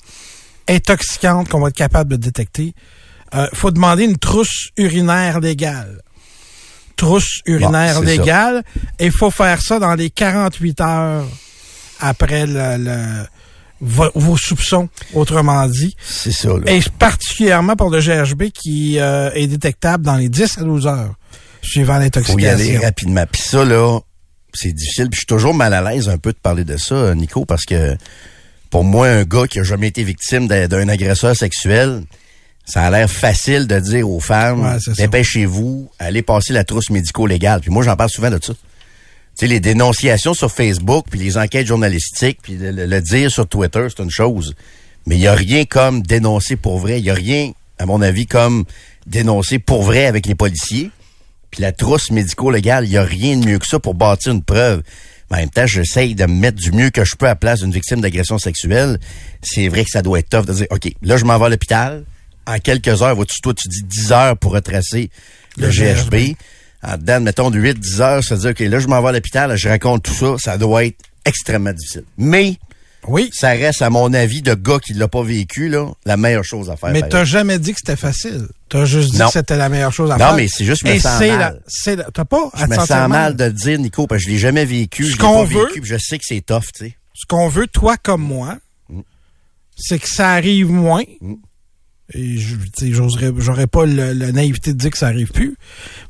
intoxicantes 0.69 1.49
qu'on 1.49 1.61
va 1.61 1.69
être 1.69 1.75
capable 1.77 2.11
de 2.13 2.17
détecter. 2.17 2.75
Euh, 3.35 3.49
faut 3.55 3.71
demander 3.71 4.05
une 4.05 4.17
trousse 4.19 4.69
urinaire 4.77 5.41
légale. 5.41 6.01
Trousse 6.97 7.41
urinaire 7.47 7.95
ça. 7.95 8.01
légale. 8.01 8.63
Et 8.99 9.07
il 9.07 9.13
faut 9.13 9.31
faire 9.31 9.61
ça 9.61 9.79
dans 9.79 9.95
les 9.95 10.11
48 10.11 10.81
heures 10.81 11.25
après 12.01 12.47
le, 12.47 12.77
le- 12.79 13.25
vo- 13.81 14.11
vos 14.15 14.37
soupçons, 14.37 14.89
autrement 15.15 15.67
dit. 15.67 15.97
C'est 16.05 16.33
ça, 16.33 16.49
là. 16.51 16.71
Et 16.73 16.81
particulièrement 16.99 17.77
pour 17.77 17.91
le 17.91 18.01
GHB 18.01 18.45
qui 18.51 18.99
euh, 18.99 19.31
est 19.35 19.47
détectable 19.47 20.05
dans 20.05 20.17
les 20.17 20.29
10 20.29 20.59
à 20.59 20.63
12 20.63 20.87
heures, 20.87 21.15
suivant 21.63 21.95
faut 21.95 21.99
y 21.99 22.03
aller 22.03 22.05
l'intoxication. 22.05 22.81
rapidement. 22.83 23.25
Puis 23.31 23.43
ça, 23.43 23.65
là, 23.65 23.99
c'est 24.53 24.73
difficile. 24.73 25.09
Puis 25.11 25.17
je 25.17 25.21
suis 25.21 25.27
toujours 25.27 25.55
mal 25.55 25.75
à 25.75 25.83
l'aise 25.83 26.09
un 26.09 26.19
peu 26.19 26.33
de 26.33 26.39
parler 26.39 26.65
de 26.65 26.77
ça, 26.77 27.15
Nico, 27.15 27.45
parce 27.45 27.65
que 27.65 27.97
pour 28.71 28.85
moi, 28.85 29.09
un 29.09 29.25
gars 29.25 29.47
qui 29.49 29.61
a 29.61 29.63
jamais 29.63 29.89
été 29.89 30.03
victime 30.05 30.47
d'un 30.49 30.89
agresseur 30.89 31.35
sexuel, 31.37 32.03
ça 32.65 32.83
a 32.85 32.91
l'air 32.91 33.11
facile 33.11 33.67
de 33.67 33.79
dire 33.79 34.09
aux 34.09 34.21
femmes, 34.21 34.63
Ouais, 34.63 34.79
dépêchez-vous, 34.97 35.91
allez 35.99 36.23
passer 36.23 36.53
la 36.53 36.65
trousse 36.65 36.91
médico-légale. 36.91 37.61
Puis 37.61 37.71
moi, 37.71 37.83
j'en 37.85 37.97
parle 37.97 38.11
souvent 38.11 38.31
de 38.31 38.39
ça. 38.43 38.53
Tu 38.55 38.61
sais, 39.35 39.47
les 39.47 39.61
dénonciations 39.61 40.33
sur 40.35 40.51
Facebook, 40.51 41.07
puis 41.11 41.19
les 41.19 41.37
enquêtes 41.37 41.67
journalistiques, 41.67 42.39
puis 42.43 42.55
le, 42.57 42.71
le- 42.71 42.87
le 42.87 43.01
dire 43.01 43.31
sur 43.31 43.47
Twitter, 43.49 43.87
c'est 43.89 44.03
une 44.03 44.11
chose. 44.11 44.55
Mais 45.07 45.17
il 45.17 45.21
n'y 45.21 45.27
a 45.27 45.35
rien 45.35 45.65
comme 45.65 46.03
dénoncer 46.03 46.57
pour 46.57 46.79
vrai. 46.79 46.99
Il 47.01 47.03
n'y 47.05 47.11
a 47.11 47.15
rien, 47.15 47.51
à 47.79 47.85
mon 47.87 48.01
avis, 48.01 48.27
comme 48.27 48.65
dénoncer 49.07 49.59
pour 49.59 49.83
vrai 49.83 50.07
avec 50.07 50.25
les 50.27 50.35
policiers. 50.35 50.91
Puis 51.51 51.61
la 51.63 51.73
trousse 51.73 52.11
médico-légale, 52.11 52.85
il 52.87 52.91
n'y 52.91 52.97
a 52.97 53.03
rien 53.05 53.37
de 53.37 53.45
mieux 53.47 53.59
que 53.59 53.67
ça 53.67 53.79
pour 53.79 53.95
bâtir 53.95 54.33
une 54.33 54.43
preuve. 54.43 54.83
Mais 55.31 55.37
en 55.39 55.41
même 55.41 55.51
temps, 55.51 55.67
j'essaye 55.67 56.15
de 56.15 56.25
me 56.27 56.35
mettre 56.35 56.57
du 56.59 56.73
mieux 56.73 56.91
que 56.91 57.05
je 57.05 57.15
peux 57.17 57.27
à 57.27 57.31
la 57.31 57.37
place 57.37 57.61
d'une 57.61 57.73
victime 57.73 58.01
d'agression 58.01 58.39
sexuelle. 58.39 58.99
C'est 59.43 59.69
vrai 59.69 59.85
que 59.85 59.91
ça 59.91 60.01
doit 60.03 60.19
être 60.21 60.31
tough 60.31 60.47
de 60.47 60.53
dire, 60.55 60.67
OK, 60.71 60.91
là, 61.03 61.17
je 61.17 61.25
m'en 61.25 61.39
vais 61.39 61.47
à 61.47 61.49
l'hôpital. 61.51 62.05
En 62.47 62.59
quelques 62.59 63.03
heures, 63.03 63.15
vois-tu, 63.15 63.41
toi, 63.41 63.55
tu 63.55 63.69
dis 63.69 63.83
10 63.83 64.13
heures 64.13 64.37
pour 64.37 64.53
retracer 64.53 65.11
le, 65.57 65.67
Le 65.69 65.73
GHB. 65.73 66.15
GHB. 66.15 66.37
En 66.83 66.97
dedans, 66.99 67.21
mettons, 67.21 67.51
de 67.51 67.59
8-10 67.59 68.01
heures, 68.03 68.23
ça 68.25 68.35
veut 68.35 68.41
dire, 68.43 68.51
OK, 68.51 68.61
là, 68.71 68.79
je 68.79 68.87
m'en 68.87 69.01
vais 69.01 69.09
à 69.09 69.13
l'hôpital, 69.13 69.57
je 69.57 69.69
raconte 69.69 70.03
tout 70.03 70.13
ça. 70.15 70.35
Ça 70.39 70.59
doit 70.59 70.85
être 70.85 70.99
extrêmement 71.25 71.73
difficile. 71.73 72.05
Mais, 72.19 72.57
Oui, 73.07 73.31
ça 73.35 73.49
reste, 73.51 73.81
à 73.83 73.89
mon 73.91 74.13
avis, 74.15 74.43
de 74.43 74.55
gars 74.55 74.79
qui 74.79 74.93
l'a 74.95 75.09
pas 75.09 75.23
vécu, 75.23 75.69
là, 75.69 75.91
la 76.07 76.17
meilleure 76.19 76.45
chose 76.45 76.69
à 76.71 76.77
faire. 76.77 76.91
mais 76.91 77.03
t'as 77.09 77.25
jamais 77.25 77.59
dit 77.59 77.73
que 77.73 77.79
c'était 77.79 77.97
facile. 77.97 78.47
T'as 78.71 78.85
juste 78.87 79.13
dit 79.13 79.19
Non. 79.19 79.27
que 79.27 79.33
c'était 79.33 79.57
la 79.57 79.69
meilleure 79.71 79.93
chose 79.93 80.11
à 80.11 80.15
Non, 80.15 80.27
faire. 80.27 80.35
mais 80.37 80.49
c'est 80.49 80.65
juste, 80.65 80.83
je 80.85 80.89
me 80.91 80.95
Et 80.95 81.01
sens 81.01 81.21
mal. 81.21 81.61
T'as 82.13 82.25
pas 82.25 82.51
à 82.55 82.61
Je 82.65 82.67
me 82.71 82.75
sens 82.77 83.09
mal 83.09 83.37
de 83.37 83.45
le 83.45 83.53
dire, 83.53 83.79
Nico, 83.79 84.07
parce 84.07 84.23
que 84.23 84.29
je 84.29 84.33
l'ai 84.35 84.39
jamais 84.39 84.65
vécu. 84.67 85.05
Ce 85.05 85.13
je 85.13 85.17
qu'on 85.19 85.45
veut- 85.45 85.67
vécu, 85.69 85.81
je 85.85 85.97
sais 85.99 86.19
que 86.19 86.25
c'est 86.27 86.41
tough, 86.45 86.65
tu 86.75 86.87
sais. 86.87 86.97
Ce 87.15 87.25
qu'on 87.27 87.49
veut, 87.49 87.67
toi 87.67 87.97
comme 88.03 88.23
moi, 88.23 88.57
Mm. 88.91 89.01
c'est 89.77 89.99
que 89.99 90.09
ça 90.09 90.31
arrive 90.33 90.71
moins. 90.71 91.05
Et 92.13 92.37
j'aurais 92.39 93.67
pas 93.67 93.87
le- 93.87 94.13
la 94.13 94.33
naïveté 94.33 94.73
de 94.73 94.79
dire 94.79 94.91
que 94.91 94.99
ça 94.99 95.07
arrive 95.07 95.31
plus. 95.33 95.57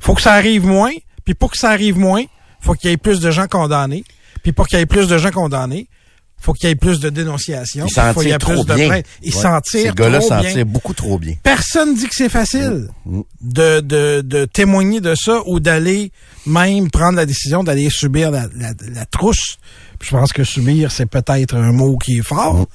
Faut 0.00 0.14
que 0.14 0.22
ça 0.22 0.32
arrive 0.32 0.66
moins. 0.66 0.92
Puis 1.24 1.34
pour 1.34 1.50
que 1.52 1.56
ça 1.58 1.70
arrive 1.70 1.96
moins, 1.98 2.24
faut 2.60 2.74
qu'il 2.74 2.90
y 2.90 2.92
ait 2.92 2.96
plus 2.96 3.20
de 3.20 3.30
gens 3.30 3.46
condamnés. 3.46 4.04
Puis 4.42 4.52
pour 4.52 4.66
qu'il 4.66 4.78
y 4.78 4.82
ait 4.82 4.86
plus 4.86 5.06
de 5.08 5.16
gens 5.18 5.30
condamnés, 5.30 5.88
faut 6.36 6.52
qu'il 6.52 6.68
y 6.68 6.72
ait 6.72 6.74
plus 6.76 7.00
de 7.00 7.08
dénonciations. 7.08 7.86
Puis 7.86 7.94
faut 8.12 8.20
qu'il 8.20 8.28
y 8.28 8.32
ait 8.32 8.38
trop 8.38 8.52
plus 8.52 8.66
de 8.66 8.74
bien. 8.74 8.88
plaintes. 8.88 9.06
Ils 9.22 9.34
Ouais. 9.34 9.40
s'en 9.40 9.58
Ces 9.64 9.82
tirent 9.82 9.94
gars-là 9.94 10.20
s'en 10.20 10.42
beaucoup 10.66 10.92
trop 10.92 11.18
bien. 11.18 11.34
Personne 11.42 11.94
dit 11.94 12.06
que 12.06 12.14
c'est 12.14 12.28
facile 12.28 12.88
Mm. 13.06 13.20
de, 13.40 13.80
de, 13.80 14.20
de 14.20 14.44
témoigner 14.44 15.00
de 15.00 15.14
ça 15.14 15.40
ou 15.46 15.60
d'aller 15.60 16.10
même 16.44 16.90
prendre 16.90 17.16
la 17.16 17.24
décision 17.24 17.64
d'aller 17.64 17.88
subir 17.88 18.30
la, 18.30 18.48
la, 18.58 18.72
la 18.92 19.06
trousse. 19.06 19.56
Puis 19.98 20.10
je 20.10 20.16
pense 20.16 20.32
que 20.34 20.44
subir, 20.44 20.90
c'est 20.90 21.06
peut-être 21.06 21.54
un 21.56 21.72
mot 21.72 21.96
qui 21.96 22.18
est 22.18 22.22
fort. 22.22 22.54
Mm. 22.54 22.66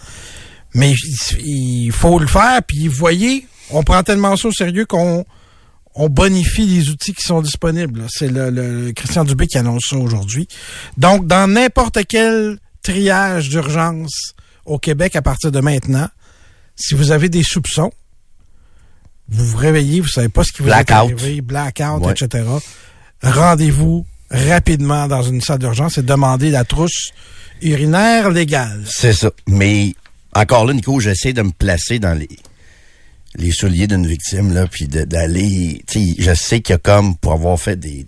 Mais 0.74 0.93
il, 1.43 1.91
faut 1.91 2.20
le 2.20 2.28
faire. 2.28 2.61
Puis 2.67 2.88
vous 2.88 2.95
voyez, 2.95 3.45
on 3.72 3.84
prend 3.84 4.03
tellement 4.03 4.36
ça 4.38 4.47
au 4.47 4.51
sérieux 4.51 4.86
qu'on 4.86 5.26
on 5.95 6.07
bonifie 6.09 6.65
les 6.65 6.89
outils 6.89 7.13
qui 7.13 7.24
sont 7.24 7.41
disponibles. 7.41 8.05
C'est 8.09 8.30
le, 8.30 8.49
le 8.51 8.91
Christian 8.93 9.24
Dubé 9.26 9.47
qui 9.47 9.57
annonce 9.57 9.84
ça 9.89 9.97
aujourd'hui. 9.97 10.47
Donc, 10.97 11.28
dans 11.28 11.51
n'importe 11.51 11.99
quel 12.07 12.57
triage 12.84 13.49
d'urgence 13.49 14.34
au 14.65 14.78
Québec 14.78 15.15
à 15.15 15.22
partir 15.22 15.51
de 15.51 15.59
maintenant, 15.59 16.07
si 16.76 16.93
vous 16.93 17.11
avez 17.11 17.28
des 17.28 17.43
soupçons, 17.43 17.91
vous 19.28 19.45
vous 19.45 19.57
réveillez, 19.57 19.99
vous 20.01 20.07
savez 20.07 20.30
pas 20.30 20.43
ce 20.43 20.51
qui 20.51 20.61
vous 20.61 20.70
est 20.70 20.72
Blackout. 20.72 20.95
arrivé, 20.95 21.41
blackout, 21.41 22.03
Ouais. 22.05 22.13
etc. 22.13 22.45
Rendez-vous 23.22 24.05
rapidement 24.32 25.07
dans 25.07 25.22
une 25.24 25.41
salle 25.41 25.59
d'urgence 25.59 25.97
et 25.97 26.01
demandez 26.03 26.49
la 26.51 26.63
trousse 26.63 27.11
urinaire 27.61 28.30
légale. 28.30 28.84
C'est 28.88 29.13
ça. 29.13 29.32
Mais 29.47 29.93
encore 30.36 30.66
là, 30.66 30.74
Nico, 30.74 31.00
j'essaie 31.00 31.34
de 31.34 31.42
me 31.42 31.52
placer 31.52 32.00
dans 32.00 32.14
les 32.18 32.30
les 33.36 33.52
souliers 33.52 33.86
d'une 33.88 34.08
victime 34.08 34.54
là, 34.54 34.66
puis 34.68 34.88
d'aller. 34.88 35.84
Je 35.94 36.34
sais 36.34 36.62
qu'il 36.62 36.74
y 36.74 36.76
a 36.76 36.80
comme 36.80 37.16
pour 37.16 37.34
avoir 37.34 37.60
fait 37.60 37.76
des, 37.76 38.06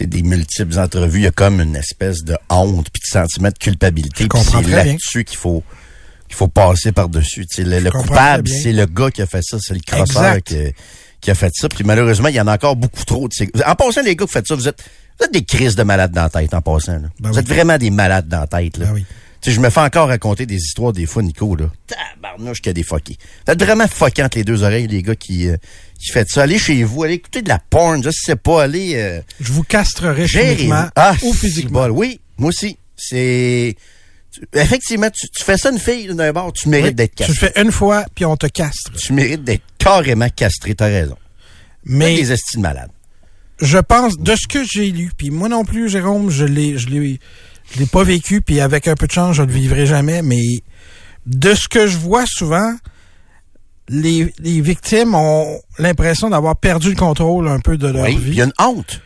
des 0.00 0.22
multiples 0.22 0.78
entrevues, 0.78 1.20
il 1.20 1.24
y 1.24 1.26
a 1.26 1.30
comme 1.32 1.60
une 1.60 1.74
espèce 1.76 2.22
de 2.22 2.36
honte 2.48 2.88
puis 2.92 3.00
de 3.02 3.06
sentiment 3.12 3.48
de 3.48 3.58
culpabilité. 3.58 4.24
Puis 4.28 4.28
c'est 4.44 4.56
là-dessus 4.86 5.24
qu'il 5.24 5.36
faut 5.38 5.62
qu'il 6.28 6.36
faut 6.36 6.48
passer 6.48 6.92
par 6.92 7.08
dessus. 7.08 7.44
Tu 7.46 7.56
sais, 7.56 7.64
le, 7.64 7.80
le 7.80 7.90
coupable, 7.90 8.48
c'est 8.48 8.72
le 8.72 8.86
gars 8.86 9.10
qui 9.10 9.20
a 9.22 9.26
fait 9.26 9.42
ça, 9.42 9.58
c'est 9.60 9.74
le 9.74 9.80
crosseur 9.80 10.42
qui, 10.42 10.56
qui 11.20 11.30
a 11.30 11.34
fait 11.34 11.52
ça. 11.54 11.68
Puis 11.68 11.84
malheureusement, 11.84 12.28
il 12.28 12.34
y 12.36 12.40
en 12.40 12.46
a 12.46 12.54
encore 12.54 12.76
beaucoup 12.76 13.04
trop. 13.04 13.28
de 13.28 13.34
ces- 13.34 13.50
En 13.66 13.74
passant, 13.74 14.02
les 14.02 14.14
gars 14.16 14.26
qui 14.26 14.32
faites 14.32 14.46
ça, 14.46 14.54
vous 14.54 14.68
êtes 14.68 14.82
vous 15.18 15.26
êtes 15.26 15.32
des 15.32 15.44
crises 15.44 15.76
de 15.76 15.82
malades 15.84 16.12
dans 16.12 16.22
la 16.22 16.30
tête 16.30 16.54
en 16.54 16.60
passant. 16.62 16.94
Là. 16.98 17.08
Ben 17.20 17.28
vous 17.30 17.34
oui. 17.34 17.40
êtes 17.40 17.48
vraiment 17.48 17.78
des 17.78 17.90
malades 17.90 18.26
dans 18.28 18.40
la 18.40 18.46
tête. 18.46 18.78
Là. 18.78 18.86
Ben 18.86 18.92
oui. 18.94 19.04
Tu 19.44 19.50
sais, 19.50 19.56
je 19.56 19.60
me 19.60 19.68
fais 19.68 19.80
encore 19.80 20.08
raconter 20.08 20.46
des 20.46 20.56
histoires 20.56 20.94
des 20.94 21.04
fois, 21.04 21.22
Nico, 21.22 21.54
là. 21.54 21.66
Tabarnouche 21.86 22.62
qu'il 22.62 22.68
y 22.68 22.70
a 22.70 22.72
des 22.72 22.82
fuckés. 22.82 23.18
Êtes 23.46 23.62
vraiment 23.62 23.86
fuckés 23.86 24.22
entre 24.22 24.38
les 24.38 24.44
deux 24.44 24.62
oreilles, 24.62 24.86
les 24.88 25.02
gars 25.02 25.16
qui, 25.16 25.48
euh, 25.48 25.58
qui 26.00 26.12
faites 26.12 26.30
ça. 26.30 26.44
Allez 26.44 26.58
chez 26.58 26.82
vous, 26.82 27.02
allez 27.04 27.14
écouter 27.14 27.42
de 27.42 27.50
la 27.50 27.58
porn, 27.58 28.02
je 28.02 28.08
sais 28.10 28.36
pas, 28.36 28.62
allez 28.62 28.94
euh, 28.96 29.20
Je 29.40 29.52
vous 29.52 29.62
castrerai 29.62 30.26
chimiquement 30.26 30.86
Ah, 30.96 31.14
ou 31.22 31.34
c'est 31.34 31.40
physiquement. 31.40 31.84
Oui, 31.88 32.20
moi 32.38 32.48
aussi. 32.48 32.78
C'est... 32.96 33.76
tu- 34.32 34.40
Effectivement, 34.54 35.10
tu, 35.10 35.28
tu 35.28 35.44
fais 35.44 35.58
ça 35.58 35.70
une 35.70 35.78
fille 35.78 36.06
d'un 36.14 36.32
bord, 36.32 36.50
tu 36.54 36.70
mérites 36.70 36.86
Oui, 36.88 36.94
d'être 36.94 37.14
Tu 37.14 37.24
castré. 37.26 37.46
le 37.48 37.52
fais 37.52 37.62
une 37.62 37.70
fois, 37.72 38.06
puis 38.14 38.24
on 38.24 38.38
te 38.38 38.46
castre. 38.46 38.92
Tu 38.92 39.12
mérites 39.12 39.44
d'être 39.44 39.62
carrément 39.76 40.30
castré, 40.30 40.74
t'as 40.74 40.86
raison. 40.86 41.16
Mais 41.84 42.16
des 42.16 42.32
estimes 42.32 42.62
malades. 42.62 42.90
je 43.60 43.76
pense, 43.78 44.16
de 44.16 44.34
ce 44.36 44.46
que 44.48 44.64
j'ai 44.64 44.90
lu, 44.90 45.10
puis 45.14 45.28
moi 45.28 45.50
non 45.50 45.64
plus, 45.66 45.90
Jérôme, 45.90 46.30
je 46.30 46.44
l'ai, 46.46 46.78
je 46.78 46.88
l'ai, 46.88 47.20
je 47.72 47.78
l'ai 47.80 47.86
pas 47.86 48.04
vécu, 48.04 48.40
puis 48.42 48.60
avec 48.60 48.88
un 48.88 48.94
peu 48.94 49.06
de 49.06 49.12
chance, 49.12 49.36
je 49.36 49.42
le 49.42 49.52
vivrai 49.52 49.86
jamais, 49.86 50.22
mais 50.22 50.42
de 51.26 51.54
ce 51.54 51.68
que 51.68 51.86
je 51.86 51.96
vois 51.96 52.24
souvent, 52.26 52.74
les, 53.88 54.32
les 54.38 54.60
victimes 54.60 55.14
ont 55.14 55.60
l'impression 55.78 56.30
d'avoir 56.30 56.56
perdu 56.56 56.90
le 56.90 56.96
contrôle 56.96 57.48
un 57.48 57.60
peu 57.60 57.76
de 57.76 57.88
leur 57.88 58.04
Oui, 58.04 58.14
puis 58.16 58.24
il 58.26 58.30
vie. 58.30 58.36
y 58.38 58.42
a 58.42 58.44
une 58.44 58.52
honte 58.58 59.00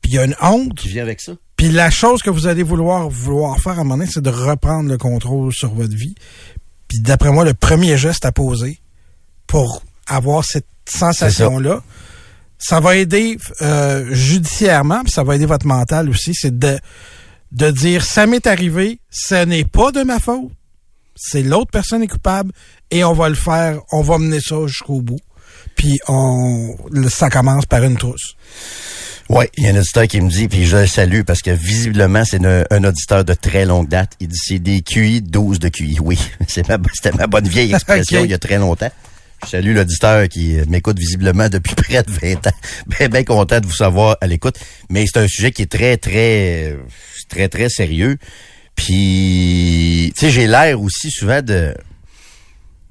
Puis 0.00 0.12
il 0.12 0.14
y 0.14 0.18
a 0.18 0.24
une 0.24 0.36
honte. 0.40 0.74
qui 0.76 0.88
vient 0.88 1.02
avec 1.02 1.20
ça. 1.20 1.32
Puis 1.56 1.70
la 1.70 1.90
chose 1.90 2.22
que 2.22 2.30
vous 2.30 2.46
allez 2.46 2.62
vouloir 2.62 3.08
vouloir 3.08 3.58
faire 3.60 3.72
à 3.72 3.80
un 3.80 3.84
moment 3.84 3.98
donné, 3.98 4.10
c'est 4.12 4.20
de 4.22 4.30
reprendre 4.30 4.88
le 4.88 4.98
contrôle 4.98 5.52
sur 5.52 5.72
votre 5.74 5.94
vie. 5.94 6.14
Puis 6.88 7.00
d'après 7.00 7.30
moi, 7.30 7.44
le 7.44 7.54
premier 7.54 7.96
geste 7.96 8.24
à 8.24 8.32
poser 8.32 8.80
pour 9.46 9.82
avoir 10.06 10.44
cette 10.44 10.66
sensation-là, 10.86 11.82
ça. 12.58 12.80
va 12.80 12.96
aider 12.96 13.38
euh, 13.60 14.12
judiciairement, 14.12 15.02
puis 15.02 15.12
ça 15.12 15.22
va 15.22 15.36
aider 15.36 15.46
votre 15.46 15.66
mental 15.66 16.08
aussi, 16.08 16.32
c'est 16.34 16.58
de, 16.58 16.78
de 17.52 17.70
dire 17.70 18.04
ça 18.04 18.26
m'est 18.26 18.46
arrivé, 18.46 18.98
ce 19.10 19.44
n'est 19.44 19.64
pas 19.64 19.92
de 19.92 20.02
ma 20.02 20.18
faute, 20.18 20.50
c'est 21.14 21.42
l'autre 21.42 21.70
personne 21.70 22.00
qui 22.00 22.06
est 22.06 22.08
coupable, 22.08 22.52
et 22.90 23.04
on 23.04 23.12
va 23.12 23.28
le 23.28 23.34
faire, 23.34 23.80
on 23.92 24.02
va 24.02 24.18
mener 24.18 24.40
ça 24.40 24.56
jusqu'au 24.66 25.00
bout. 25.00 25.20
Puis 25.76 25.98
on 26.08 26.76
ça 27.08 27.30
commence 27.30 27.66
par 27.66 27.82
une 27.84 27.96
trousse. 27.96 28.34
Oui, 29.28 29.44
il 29.56 29.64
y 29.64 29.68
a 29.68 29.70
un 29.70 29.76
auditeur 29.76 30.06
qui 30.08 30.20
me 30.20 30.28
dit, 30.28 30.48
puis 30.48 30.66
je 30.66 30.76
le 30.78 30.86
salue 30.86 31.22
parce 31.22 31.40
que 31.40 31.50
visiblement, 31.50 32.24
c'est 32.24 32.44
un, 32.44 32.64
un 32.70 32.84
auditeur 32.84 33.24
de 33.24 33.32
très 33.34 33.64
longue 33.64 33.88
date. 33.88 34.12
Il 34.20 34.28
dit 34.28 34.38
c'est 34.42 34.58
des 34.58 34.82
QI, 34.82 35.22
12 35.22 35.58
de 35.58 35.68
QI. 35.68 35.98
Oui, 36.00 36.18
c'est 36.48 36.68
ma, 36.68 36.76
c'était 36.92 37.16
ma 37.16 37.26
bonne 37.26 37.46
vieille 37.46 37.72
expression 37.74 38.24
il 38.24 38.30
y 38.30 38.34
a 38.34 38.38
très 38.38 38.58
longtemps. 38.58 38.90
Je 39.44 39.50
salue 39.50 39.74
l'auditeur 39.74 40.28
qui 40.28 40.58
euh, 40.58 40.64
m'écoute 40.68 40.98
visiblement 40.98 41.48
depuis 41.48 41.74
près 41.76 42.02
de 42.02 42.10
20 42.10 42.46
ans. 42.46 42.52
Bien, 42.86 43.08
bien 43.08 43.24
content 43.24 43.60
de 43.60 43.66
vous 43.66 43.74
savoir 43.74 44.16
à 44.20 44.26
l'écoute. 44.26 44.58
Mais 44.88 45.04
c'est 45.06 45.20
un 45.20 45.28
sujet 45.28 45.50
qui 45.50 45.62
est 45.62 45.70
très, 45.70 45.96
très, 45.96 46.72
euh, 46.72 46.76
très, 47.32 47.48
très 47.48 47.68
sérieux. 47.68 48.18
Puis, 48.76 50.12
tu 50.14 50.20
sais, 50.20 50.30
j'ai 50.30 50.46
l'air 50.46 50.80
aussi 50.80 51.10
souvent 51.10 51.42
de 51.42 51.74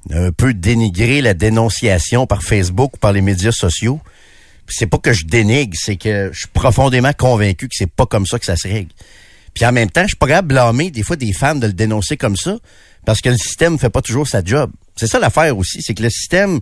un 0.09 0.31
peu 0.31 0.53
dénigrer 0.53 1.21
la 1.21 1.35
dénonciation 1.35 2.25
par 2.25 2.41
Facebook 2.41 2.95
ou 2.95 2.97
par 2.97 3.13
les 3.13 3.21
médias 3.21 3.51
sociaux. 3.51 3.99
Puis 4.65 4.75
c'est 4.79 4.87
pas 4.87 4.97
que 4.97 5.13
je 5.13 5.25
dénigre, 5.25 5.77
c'est 5.79 5.95
que 5.95 6.31
je 6.33 6.39
suis 6.39 6.47
profondément 6.47 7.13
convaincu 7.13 7.67
que 7.67 7.75
c'est 7.77 7.91
pas 7.91 8.07
comme 8.07 8.25
ça 8.25 8.39
que 8.39 8.45
ça 8.45 8.55
se 8.55 8.67
règle. 8.67 8.89
Puis 9.53 9.63
en 9.65 9.71
même 9.71 9.91
temps, 9.91 10.01
je 10.01 10.07
suis 10.07 10.15
pas 10.15 10.27
capable 10.27 10.47
de 10.47 10.53
blâmer 10.55 10.89
des 10.89 11.03
fois 11.03 11.17
des 11.17 11.33
femmes 11.33 11.59
de 11.59 11.67
le 11.67 11.73
dénoncer 11.73 12.17
comme 12.17 12.35
ça, 12.35 12.57
parce 13.05 13.21
que 13.21 13.29
le 13.29 13.37
système 13.37 13.77
fait 13.77 13.89
pas 13.89 14.01
toujours 14.01 14.27
sa 14.27 14.43
job. 14.43 14.71
C'est 14.95 15.07
ça 15.07 15.19
l'affaire 15.19 15.55
aussi, 15.55 15.83
c'est 15.83 15.93
que 15.93 16.01
le 16.01 16.09
système, 16.09 16.61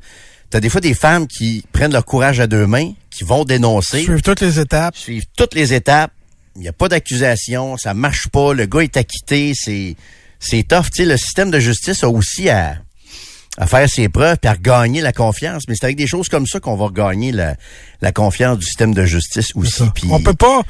t'as 0.49 0.59
des 0.59 0.69
fois 0.69 0.82
des 0.82 0.93
femmes 0.93 1.27
qui 1.27 1.63
prennent 1.71 1.93
leur 1.93 2.05
courage 2.05 2.39
à 2.41 2.47
deux 2.47 2.67
mains, 2.67 2.91
qui 3.09 3.23
vont 3.23 3.45
dénoncer, 3.45 4.03
Suivre 4.03 4.21
toutes 4.21 4.41
les 4.41 4.59
étapes. 4.59 4.97
suivent 4.97 5.27
toutes 5.38 5.53
les 5.53 5.73
étapes, 5.73 6.11
il 6.60 6.64
n'y 6.64 6.68
a 6.68 6.74
pas 6.74 6.89
d'accusation, 6.89 7.78
ça 7.78 7.93
marche 7.93 8.28
pas, 8.28 8.53
le 8.53 8.66
gars 8.66 8.82
est 8.82 8.97
acquitté, 8.97 9.53
c'est 9.55 9.95
c'est 10.39 10.64
tough. 10.68 10.86
Le 10.99 11.18
système 11.18 11.51
de 11.51 11.60
justice 11.60 12.03
a 12.03 12.10
aussi 12.10 12.49
à, 12.49 12.78
à 13.57 13.68
faire 13.68 13.89
ses 13.89 14.07
preuves 14.07 14.38
puis 14.41 14.47
à 14.49 14.53
regagner 14.53 15.01
la 15.01 15.12
confiance. 15.12 15.64
Mais 15.68 15.76
c'est 15.76 15.86
avec 15.86 15.97
des 15.97 16.07
choses 16.07 16.30
comme 16.30 16.45
ça 16.47 16.60
qu'on 16.60 16.76
va 16.78 16.86
regagner 16.86 17.32
la, 17.32 17.55
la 18.01 18.12
confiance 18.12 18.57
du 18.60 18.66
système 18.66 18.93
de 18.93 19.03
justice 19.05 19.47
aussi. 19.55 19.72
ça. 19.72 19.91
Puis- 19.93 20.07
On 20.12 20.22
peut 20.22 20.34
pas. 20.34 20.62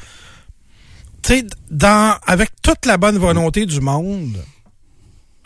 Tu 1.22 1.34
sais, 1.40 1.46
dans 1.70 2.16
avec 2.26 2.50
toute 2.64 2.86
la 2.86 2.98
bonne 2.98 3.18
volonté 3.18 3.66
du 3.66 3.80
monde, 3.82 4.44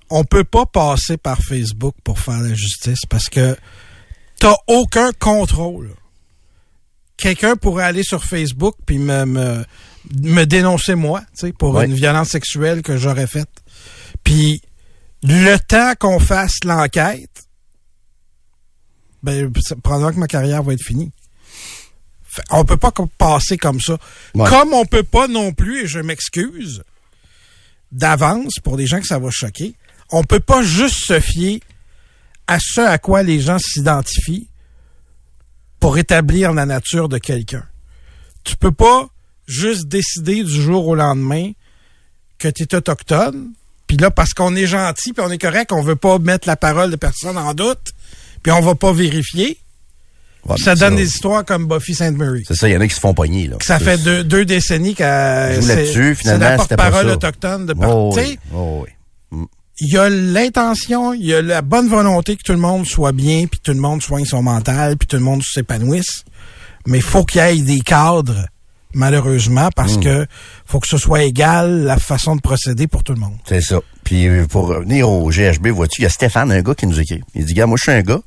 on 0.10 0.24
peut 0.24 0.44
pas 0.46 0.66
passer 0.66 1.18
par 1.18 1.40
Facebook 1.40 1.96
pour 2.04 2.20
faire 2.20 2.40
la 2.40 2.54
justice 2.54 3.02
parce 3.10 3.28
que 3.30 3.58
t'as 4.40 4.56
aucun 4.68 5.12
contrôle. 5.20 5.96
Quelqu'un 7.18 7.56
pourrait 7.56 7.86
aller 7.86 8.04
sur 8.04 8.24
Facebook 8.24 8.76
puis 8.86 8.98
me, 9.00 9.26
me, 9.26 9.66
me 10.22 10.44
dénoncer 10.46 10.96
moi, 10.96 11.22
tu 11.22 11.48
sais, 11.48 11.52
pour 11.54 11.74
une 11.86 11.94
violence 11.94 12.30
sexuelle 12.30 12.82
que 12.82 12.98
j'aurais 12.98 13.28
faite. 13.28 13.50
Puis 14.24 14.62
le 15.24 15.58
temps 15.58 15.94
qu'on 16.00 16.20
fasse 16.20 16.64
l'enquête, 16.66 17.30
ben, 19.22 19.52
ça- 19.62 19.76
probablement 19.76 20.12
que 20.14 20.20
ma 20.20 20.28
carrière 20.28 20.64
va 20.64 20.74
être 20.74 20.84
finie. 20.84 21.12
Fait- 22.24 22.44
On 22.50 22.66
peut 22.66 22.78
pas 22.78 22.92
passer 23.18 23.58
comme 23.58 23.80
ça. 23.80 23.98
Comme 24.50 24.74
on 24.74 24.86
peut 24.86 25.04
pas 25.04 25.28
non 25.28 25.54
plus, 25.54 25.84
et 25.84 25.88
je 25.88 26.00
m'excuse 26.00 26.84
d'avance 27.92 28.56
pour 28.64 28.76
des 28.76 28.88
gens 28.88 29.00
que 29.00 29.08
ça 29.08 29.20
va 29.20 29.30
choquer, 29.32 29.76
on 30.12 30.24
peut 30.24 30.40
pas 30.40 30.64
juste 30.64 31.06
se 31.06 31.20
fier 31.20 31.62
à 32.48 32.58
ce 32.60 32.82
à 32.82 32.98
quoi 32.98 33.24
les 33.24 33.40
gens 33.40 33.60
s'identifient 33.60 34.48
pour 35.80 35.98
établir 35.98 36.54
la 36.54 36.66
nature 36.66 37.08
de 37.08 37.18
quelqu'un. 37.18 37.66
Tu 38.44 38.58
peux 38.58 38.72
pas 38.72 39.08
juste 39.48 39.88
décider 39.88 40.44
du 40.44 40.62
jour 40.62 40.88
au 40.88 40.96
lendemain 40.96 41.52
que 42.40 42.48
tu 42.48 42.64
es 42.64 42.76
autochtone, 42.76 43.52
puis 43.88 43.98
là, 43.98 44.12
parce 44.12 44.34
qu'on 44.34 44.56
est 44.56 44.68
gentil, 44.68 45.14
puis 45.14 45.24
on 45.26 45.30
est 45.32 45.38
correct, 45.38 45.72
on 45.72 45.82
veut 45.82 45.96
pas 45.96 46.18
mettre 46.20 46.48
la 46.48 46.56
parole 46.56 46.92
de 46.92 46.96
personne 46.96 47.38
en 47.38 47.54
doute, 47.54 47.92
puis 48.42 48.52
on 48.52 48.62
va 48.62 48.76
pas 48.76 48.92
vérifier. 48.94 49.58
Ouais, 50.46 50.58
ça 50.58 50.76
donne 50.76 50.98
des 50.98 51.06
histoires 51.08 51.46
comme 51.46 51.68
Buffy 51.68 51.96
Sainte 51.96 52.18
Mary. 52.18 52.44
C'est 52.46 52.56
ça, 52.56 52.68
il 52.68 52.74
y 52.74 52.78
en 52.78 52.82
a 52.82 52.88
qui 52.88 52.94
se 52.96 53.00
font 53.00 53.14
pogner. 53.14 53.48
Là. 53.48 53.56
Ça 53.62 53.80
fait 53.80 53.98
deux, 53.98 54.26
deux 54.26 54.44
décennies 54.44 54.94
qu'elle 54.94 55.64
c'est 55.64 56.38
la 56.38 56.58
porte-parole 56.58 57.10
autochtone 57.10 57.66
de 57.66 57.74
par- 57.74 57.96
Oh, 57.98 58.12
tu 58.14 58.22
sais, 58.22 58.30
oui. 58.30 58.38
Oh, 58.54 58.86
oui. 59.32 59.48
il 59.80 59.94
y 59.94 59.98
a 59.98 60.10
l'intention, 60.10 61.14
il 61.14 61.26
y 61.26 61.34
a 61.34 61.42
la 61.42 61.62
bonne 61.62 61.88
volonté 61.88 62.36
que 62.36 62.44
tout 62.44 62.52
le 62.52 62.58
monde 62.58 62.86
soit 62.86 63.14
bien, 63.14 63.46
puis 63.48 63.62
tout 63.64 63.72
le 63.72 63.80
monde 63.80 64.02
soigne 64.02 64.26
son 64.26 64.42
mental, 64.44 64.98
puis 64.98 65.08
tout 65.08 65.16
le 65.16 65.22
monde 65.24 65.42
s'épanouisse. 65.44 66.26
Mais 66.88 66.98
il 66.98 67.04
faut 67.04 67.24
qu'il 67.24 67.40
y 67.42 67.44
ait 67.46 67.62
des 67.62 67.80
cadres, 67.80 68.46
malheureusement, 68.94 69.70
parce 69.76 69.98
Mm. 69.98 70.04
que 70.04 70.26
faut 70.66 70.80
que 70.80 70.88
ce 70.88 70.98
soit 70.98 71.24
égal 71.24 71.84
la 71.84 71.98
façon 71.98 72.36
de 72.36 72.42
procéder 72.42 72.88
pour 72.88 73.04
tout 73.04 73.14
le 73.14 73.20
monde. 73.20 73.38
C'est 73.48 73.62
ça. 73.62 73.80
Puis 74.04 74.28
euh, 74.28 74.46
pour 74.48 74.68
revenir 74.68 75.10
au 75.10 75.30
GHB, 75.30 75.68
vois-tu, 75.68 76.02
il 76.02 76.04
y 76.04 76.08
a 76.08 76.10
Stéphane, 76.10 76.52
un 76.52 76.62
gars 76.62 76.76
qui 76.76 76.88
nous 76.88 77.00
écrit. 77.00 77.22
Il 77.36 77.46
dit, 77.46 77.54
gars, 77.54 77.66
moi 77.66 77.78
je 77.78 77.84
suis 77.84 77.92
un 77.92 78.02
gars. 78.02 78.22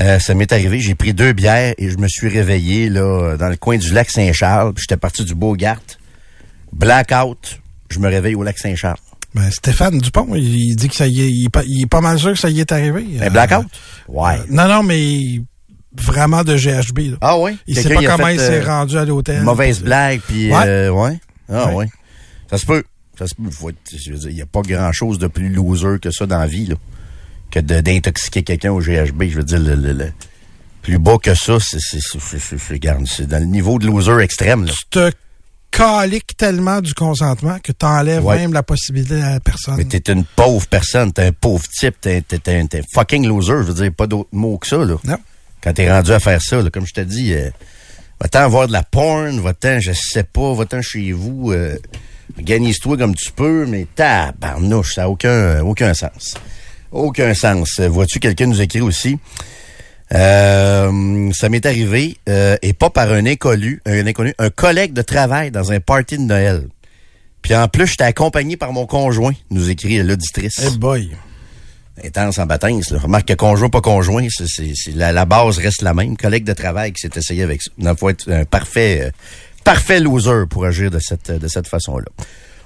Euh, 0.00 0.18
ça 0.18 0.34
m'est 0.34 0.50
arrivé, 0.52 0.80
j'ai 0.80 0.94
pris 0.96 1.14
deux 1.14 1.32
bières 1.32 1.72
et 1.78 1.88
je 1.88 1.96
me 1.98 2.08
suis 2.08 2.28
réveillé 2.28 2.88
là 2.88 3.36
dans 3.36 3.48
le 3.48 3.56
coin 3.56 3.76
du 3.78 3.92
lac 3.92 4.10
Saint-Charles. 4.10 4.74
Puis 4.74 4.82
j'étais 4.88 4.96
parti 4.98 5.24
du 5.24 5.34
Beaugart. 5.34 5.78
Blackout. 6.72 7.60
Je 7.90 7.98
me 7.98 8.08
réveille 8.08 8.34
au 8.34 8.42
lac 8.42 8.58
Saint-Charles. 8.58 8.98
Ben, 9.34 9.50
Stéphane 9.50 9.98
Dupont, 9.98 10.28
il, 10.34 10.76
dit 10.76 10.88
que 10.88 10.94
ça 10.94 11.06
y 11.06 11.20
est, 11.22 11.30
il 11.30 11.46
est, 11.46 11.48
pas, 11.48 11.62
il 11.66 11.82
est 11.82 11.86
pas 11.88 12.00
mal 12.00 12.18
sûr 12.18 12.32
que 12.32 12.38
ça 12.38 12.50
y 12.50 12.60
est 12.60 12.70
arrivé. 12.72 13.04
Un 13.20 13.26
Euh, 13.26 13.30
blackout? 13.30 13.66
Ouais. 14.08 14.34
euh, 14.38 14.44
non, 14.50 14.68
non, 14.68 14.82
mais 14.84 15.40
vraiment 15.96 16.42
de 16.44 16.56
GHB. 16.56 16.98
Là. 17.12 17.16
ah 17.20 17.38
oui? 17.38 17.56
il 17.66 17.76
sait 17.76 17.88
pas 17.94 18.02
comment 18.02 18.26
fait, 18.26 18.34
il 18.34 18.40
s'est 18.40 18.62
euh, 18.62 18.66
rendu 18.66 18.96
à 18.98 19.04
l'hôtel. 19.04 19.42
Mauvaise 19.42 19.76
Puis, 19.78 19.84
blague, 19.84 20.20
puis 20.20 20.52
Ouais. 20.52 20.62
euh, 20.66 20.90
ouais. 20.90 21.18
Ah 21.52 21.68
Ouais. 21.68 21.74
ouais. 21.74 21.86
Ça 22.50 22.58
se 22.58 22.66
peut. 22.66 22.82
Ça 23.18 23.26
se 23.26 23.34
peut. 23.34 23.72
Il 24.26 24.34
n'y 24.34 24.42
a 24.42 24.46
pas 24.46 24.62
grand-chose 24.62 25.18
de 25.18 25.26
plus 25.28 25.48
loser 25.48 25.98
que 26.02 26.10
ça 26.10 26.26
dans 26.26 26.38
la 26.38 26.46
vie, 26.46 26.66
là. 26.66 26.74
Que 27.50 27.60
d'intoxiquer 27.60 28.42
quelqu'un 28.42 28.72
au 28.72 28.80
GHB. 28.80 29.24
Je 29.28 29.36
veux 29.36 29.44
dire, 29.44 29.60
le, 29.60 29.74
le- 29.76 29.92
le 29.92 30.12
plus 30.82 30.98
bas 30.98 31.16
que 31.22 31.34
ça, 31.34 31.58
c'est, 31.60 31.78
c'est, 31.80 33.26
dans 33.26 33.38
le 33.38 33.44
niveau 33.46 33.78
de 33.78 33.86
loser 33.86 34.18
extrême, 34.20 34.64
là. 34.64 34.72
Tu 34.72 34.84
te 34.90 35.10
caliques 35.70 36.36
tellement 36.36 36.80
du 36.80 36.92
consentement 36.94 37.58
que 37.62 37.72
t'enlèves 37.72 38.24
Ouais. 38.24 38.36
même 38.38 38.52
la 38.52 38.62
possibilité 38.62 39.20
à 39.22 39.30
la 39.34 39.40
personne. 39.40 39.76
Mais 39.76 39.84
t'es 39.84 40.12
une 40.12 40.24
pauvre 40.24 40.66
personne, 40.66 41.12
t'es 41.12 41.26
un 41.26 41.32
pauvre 41.32 41.64
type, 41.68 41.96
un- 42.06 42.20
t'es 42.20 42.40
un 42.56 42.82
fucking 42.92 43.26
loser. 43.26 43.54
Je 43.62 43.68
veux 43.68 43.74
dire, 43.74 43.92
pas 43.92 44.06
d'autre 44.06 44.28
mot 44.32 44.58
que 44.58 44.66
ça, 44.66 44.76
là. 44.78 44.96
Non. 45.04 45.16
Quand 45.64 45.72
t'es 45.72 45.90
rendu 45.90 46.12
à 46.12 46.20
faire 46.20 46.42
ça, 46.42 46.58
comme 46.70 46.86
je 46.86 46.92
te 46.92 47.00
dis, 47.00 47.32
euh, 47.32 47.48
va-t'en 48.20 48.46
voir 48.50 48.66
de 48.66 48.72
la 48.72 48.82
porn, 48.82 49.40
va-t'en, 49.40 49.80
je 49.80 49.92
sais 49.92 50.22
pas, 50.22 50.52
va-t'en 50.52 50.82
chez 50.82 51.12
vous, 51.12 51.52
euh, 51.52 51.78
organise-toi 52.36 52.98
comme 52.98 53.14
tu 53.14 53.32
peux, 53.32 53.64
mais 53.64 53.86
tabarnouche, 53.94 54.96
ça 54.96 55.02
n'a 55.02 55.08
aucun, 55.08 55.94
sens. 55.94 56.34
Aucun 56.92 57.32
sens. 57.32 57.80
Vois-tu, 57.80 58.20
quelqu'un 58.20 58.46
nous 58.46 58.60
écrit 58.60 58.82
aussi, 58.82 59.16
euh, 60.12 61.32
ça 61.32 61.48
m'est 61.48 61.64
arrivé, 61.64 62.18
euh, 62.28 62.58
et 62.60 62.74
pas 62.74 62.90
par 62.90 63.10
un 63.10 63.24
inconnu, 63.24 63.80
un 63.86 64.06
inconnu, 64.06 64.34
un 64.38 64.50
collègue 64.50 64.92
de 64.92 65.00
travail 65.00 65.50
dans 65.50 65.72
un 65.72 65.80
party 65.80 66.18
de 66.18 66.24
Noël. 66.24 66.68
Puis 67.40 67.54
en 67.54 67.68
plus, 67.68 67.86
j'étais 67.86 68.04
accompagné 68.04 68.58
par 68.58 68.74
mon 68.74 68.84
conjoint, 68.84 69.32
nous 69.50 69.70
écrit 69.70 70.02
l'auditrice. 70.02 70.60
Eh 70.62 70.76
boy. 70.76 71.10
Intense 72.02 72.38
en 72.38 72.46
là. 72.46 72.58
Remarque 72.98 73.28
que 73.28 73.34
conjoint, 73.34 73.68
pas 73.68 73.80
conjoint, 73.80 74.26
c'est, 74.28 74.74
la, 74.94 75.12
la 75.12 75.24
base 75.26 75.58
reste 75.58 75.82
la 75.82 75.94
même. 75.94 76.16
Collègue 76.16 76.44
de 76.44 76.52
travail 76.52 76.92
qui 76.92 77.00
s'est 77.00 77.16
essayé 77.16 77.42
avec 77.42 77.62
ça. 77.62 77.70
Il 77.78 77.96
faut 77.96 78.10
être 78.10 78.30
un 78.32 78.44
parfait, 78.44 79.00
euh, 79.04 79.10
parfait 79.62 80.00
loser 80.00 80.44
pour 80.50 80.64
agir 80.64 80.90
de 80.90 80.98
cette, 80.98 81.30
de 81.30 81.46
cette 81.48 81.68
façon-là. 81.68 82.06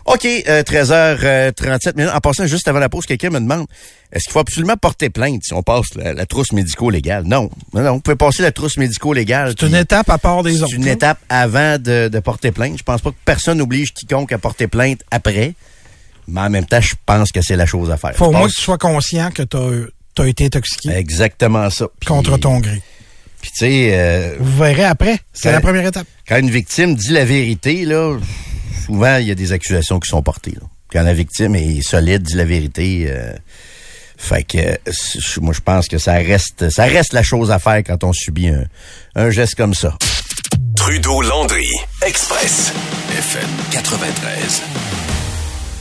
OK, 0.06 0.24
euh, 0.24 0.62
13h37 0.62 1.96
minutes. 1.96 2.12
En 2.14 2.20
passant, 2.20 2.46
juste 2.46 2.66
avant 2.66 2.78
la 2.78 2.88
pause, 2.88 3.04
quelqu'un 3.04 3.28
me 3.28 3.40
demande, 3.40 3.66
est-ce 4.10 4.24
qu'il 4.24 4.32
faut 4.32 4.38
absolument 4.38 4.78
porter 4.78 5.10
plainte 5.10 5.42
si 5.44 5.52
on 5.52 5.62
passe 5.62 5.94
la, 5.96 6.14
la 6.14 6.24
trousse 6.24 6.52
médico-légale? 6.52 7.24
Non. 7.24 7.50
Non, 7.74 7.82
non, 7.82 7.92
vous 7.94 8.00
pouvez 8.00 8.16
passer 8.16 8.42
la 8.42 8.50
trousse 8.50 8.78
médico-légale. 8.78 9.52
C'est 9.60 9.66
une 9.66 9.74
étape 9.74 10.08
à 10.08 10.16
part 10.16 10.42
des 10.42 10.62
autres. 10.62 10.70
c'est 10.70 10.76
une 10.76 10.86
là. 10.86 10.92
étape 10.92 11.18
avant 11.28 11.76
de, 11.76 12.08
de 12.08 12.18
porter 12.20 12.52
plainte. 12.52 12.78
Je 12.78 12.82
pense 12.82 13.02
pas 13.02 13.10
que 13.10 13.16
personne 13.26 13.58
n'oblige 13.58 13.92
quiconque 13.92 14.32
à 14.32 14.38
porter 14.38 14.66
plainte 14.66 15.02
après. 15.10 15.52
Mais 16.28 16.42
en 16.42 16.50
même 16.50 16.66
temps, 16.66 16.80
je 16.80 16.94
pense 17.06 17.32
que 17.32 17.40
c'est 17.42 17.56
la 17.56 17.66
chose 17.66 17.90
à 17.90 17.96
faire. 17.96 18.14
Faut 18.14 18.26
au 18.26 18.32
moins 18.32 18.48
que 18.48 18.52
tu 18.54 18.60
sois 18.60 18.78
conscient 18.78 19.30
que 19.30 19.42
t'as 19.42 20.22
as 20.22 20.26
été 20.26 20.46
intoxiqué 20.46 20.90
Exactement 20.90 21.70
ça. 21.70 21.86
Contre 22.06 22.36
ton 22.38 22.58
gré. 22.60 22.82
Puis 23.40 23.50
tu 23.52 23.58
sais, 23.66 23.90
euh, 23.92 24.36
Vous 24.40 24.58
verrez 24.58 24.84
après. 24.84 25.18
C'est 25.32 25.52
la 25.52 25.60
première 25.60 25.86
étape. 25.86 26.06
quand 26.28 26.38
une 26.38 26.50
victime 26.50 26.94
dit 26.96 27.12
la 27.12 27.24
vérité, 27.24 27.84
là, 27.84 28.16
souvent, 28.84 29.16
il 29.16 29.28
y 29.28 29.30
a 29.30 29.34
des 29.34 29.52
accusations 29.52 30.00
qui 30.00 30.08
sont 30.08 30.22
portées. 30.22 30.52
là. 30.52 30.66
Quand 30.92 31.02
la 31.02 31.14
victime 31.14 31.54
est 31.54 31.82
solide, 31.82 32.22
dit 32.22 32.34
la 32.34 32.44
vérité, 32.44 33.06
euh, 33.08 33.32
fait 34.16 34.42
que 34.42 35.38
moi, 35.40 35.52
je 35.54 35.60
pense 35.60 35.86
que 35.86 35.98
ça 35.98 36.14
reste, 36.14 36.68
ça 36.70 36.84
reste 36.84 37.12
la 37.12 37.22
chose 37.22 37.50
à 37.50 37.58
faire 37.58 37.82
quand 37.86 38.02
on 38.04 38.12
subit 38.12 38.48
un, 38.48 38.64
un 39.14 39.30
geste 39.30 39.54
comme 39.54 39.74
ça. 39.74 39.96
Trudeau-Landry, 40.76 41.68
Express, 42.02 42.72
FM 43.16 43.48
93. 43.70 44.62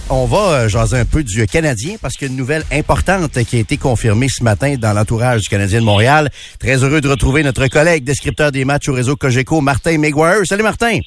On 0.09 0.25
va 0.25 0.37
euh, 0.37 0.69
jaser 0.69 0.99
un 0.99 1.05
peu 1.05 1.21
du 1.21 1.45
Canadien 1.47 1.97
parce 2.01 2.13
qu'il 2.13 2.27
y 2.27 2.29
a 2.29 2.31
une 2.31 2.37
nouvelle 2.37 2.63
importante 2.71 3.43
qui 3.43 3.57
a 3.57 3.59
été 3.59 3.75
confirmée 3.75 4.29
ce 4.29 4.41
matin 4.41 4.75
dans 4.79 4.93
l'entourage 4.93 5.41
du 5.41 5.49
Canadien 5.49 5.81
de 5.81 5.85
Montréal. 5.85 6.29
Très 6.61 6.81
heureux 6.81 7.01
de 7.01 7.09
retrouver 7.09 7.43
notre 7.43 7.67
collègue 7.67 8.05
descripteur 8.05 8.53
des 8.53 8.63
matchs 8.63 8.87
au 8.87 8.93
réseau 8.93 9.17
Cogeco, 9.17 9.59
Martin 9.59 9.97
Maguire. 9.97 10.45
Salut 10.45 10.63
Martin. 10.63 10.99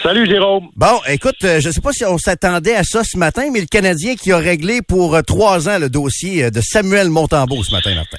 Salut 0.00 0.24
Jérôme. 0.26 0.68
Bon, 0.76 1.00
écoute, 1.08 1.34
euh, 1.42 1.58
je 1.58 1.66
ne 1.66 1.72
sais 1.72 1.80
pas 1.80 1.90
si 1.90 2.04
on 2.04 2.16
s'attendait 2.16 2.76
à 2.76 2.84
ça 2.84 3.02
ce 3.02 3.18
matin, 3.18 3.50
mais 3.52 3.58
le 3.58 3.66
Canadien 3.66 4.14
qui 4.14 4.30
a 4.30 4.38
réglé 4.38 4.82
pour 4.82 5.16
euh, 5.16 5.22
trois 5.22 5.68
ans 5.68 5.80
le 5.80 5.90
dossier 5.90 6.52
de 6.52 6.60
Samuel 6.60 7.08
Montembeau 7.08 7.64
ce 7.64 7.74
matin, 7.74 7.92
Martin. 7.96 8.18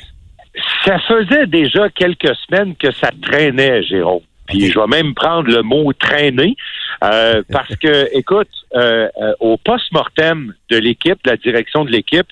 Ça 0.83 0.99
faisait 1.07 1.47
déjà 1.47 1.87
quelques 1.95 2.35
semaines 2.45 2.75
que 2.75 2.91
ça 2.91 3.09
traînait, 3.21 3.81
Jérôme. 3.83 4.19
Puis 4.47 4.71
je 4.71 4.79
vais 4.79 4.87
même 4.87 5.13
prendre 5.13 5.49
le 5.49 5.61
mot 5.61 5.91
traîner 5.93 6.55
euh, 7.03 7.43
parce 7.51 7.75
que, 7.75 8.09
écoute, 8.15 8.49
euh, 8.75 9.07
euh, 9.21 9.33
au 9.39 9.57
post-mortem 9.57 10.53
de 10.69 10.77
l'équipe, 10.77 11.23
de 11.23 11.31
la 11.31 11.37
direction 11.37 11.85
de 11.85 11.91
l'équipe, 11.91 12.27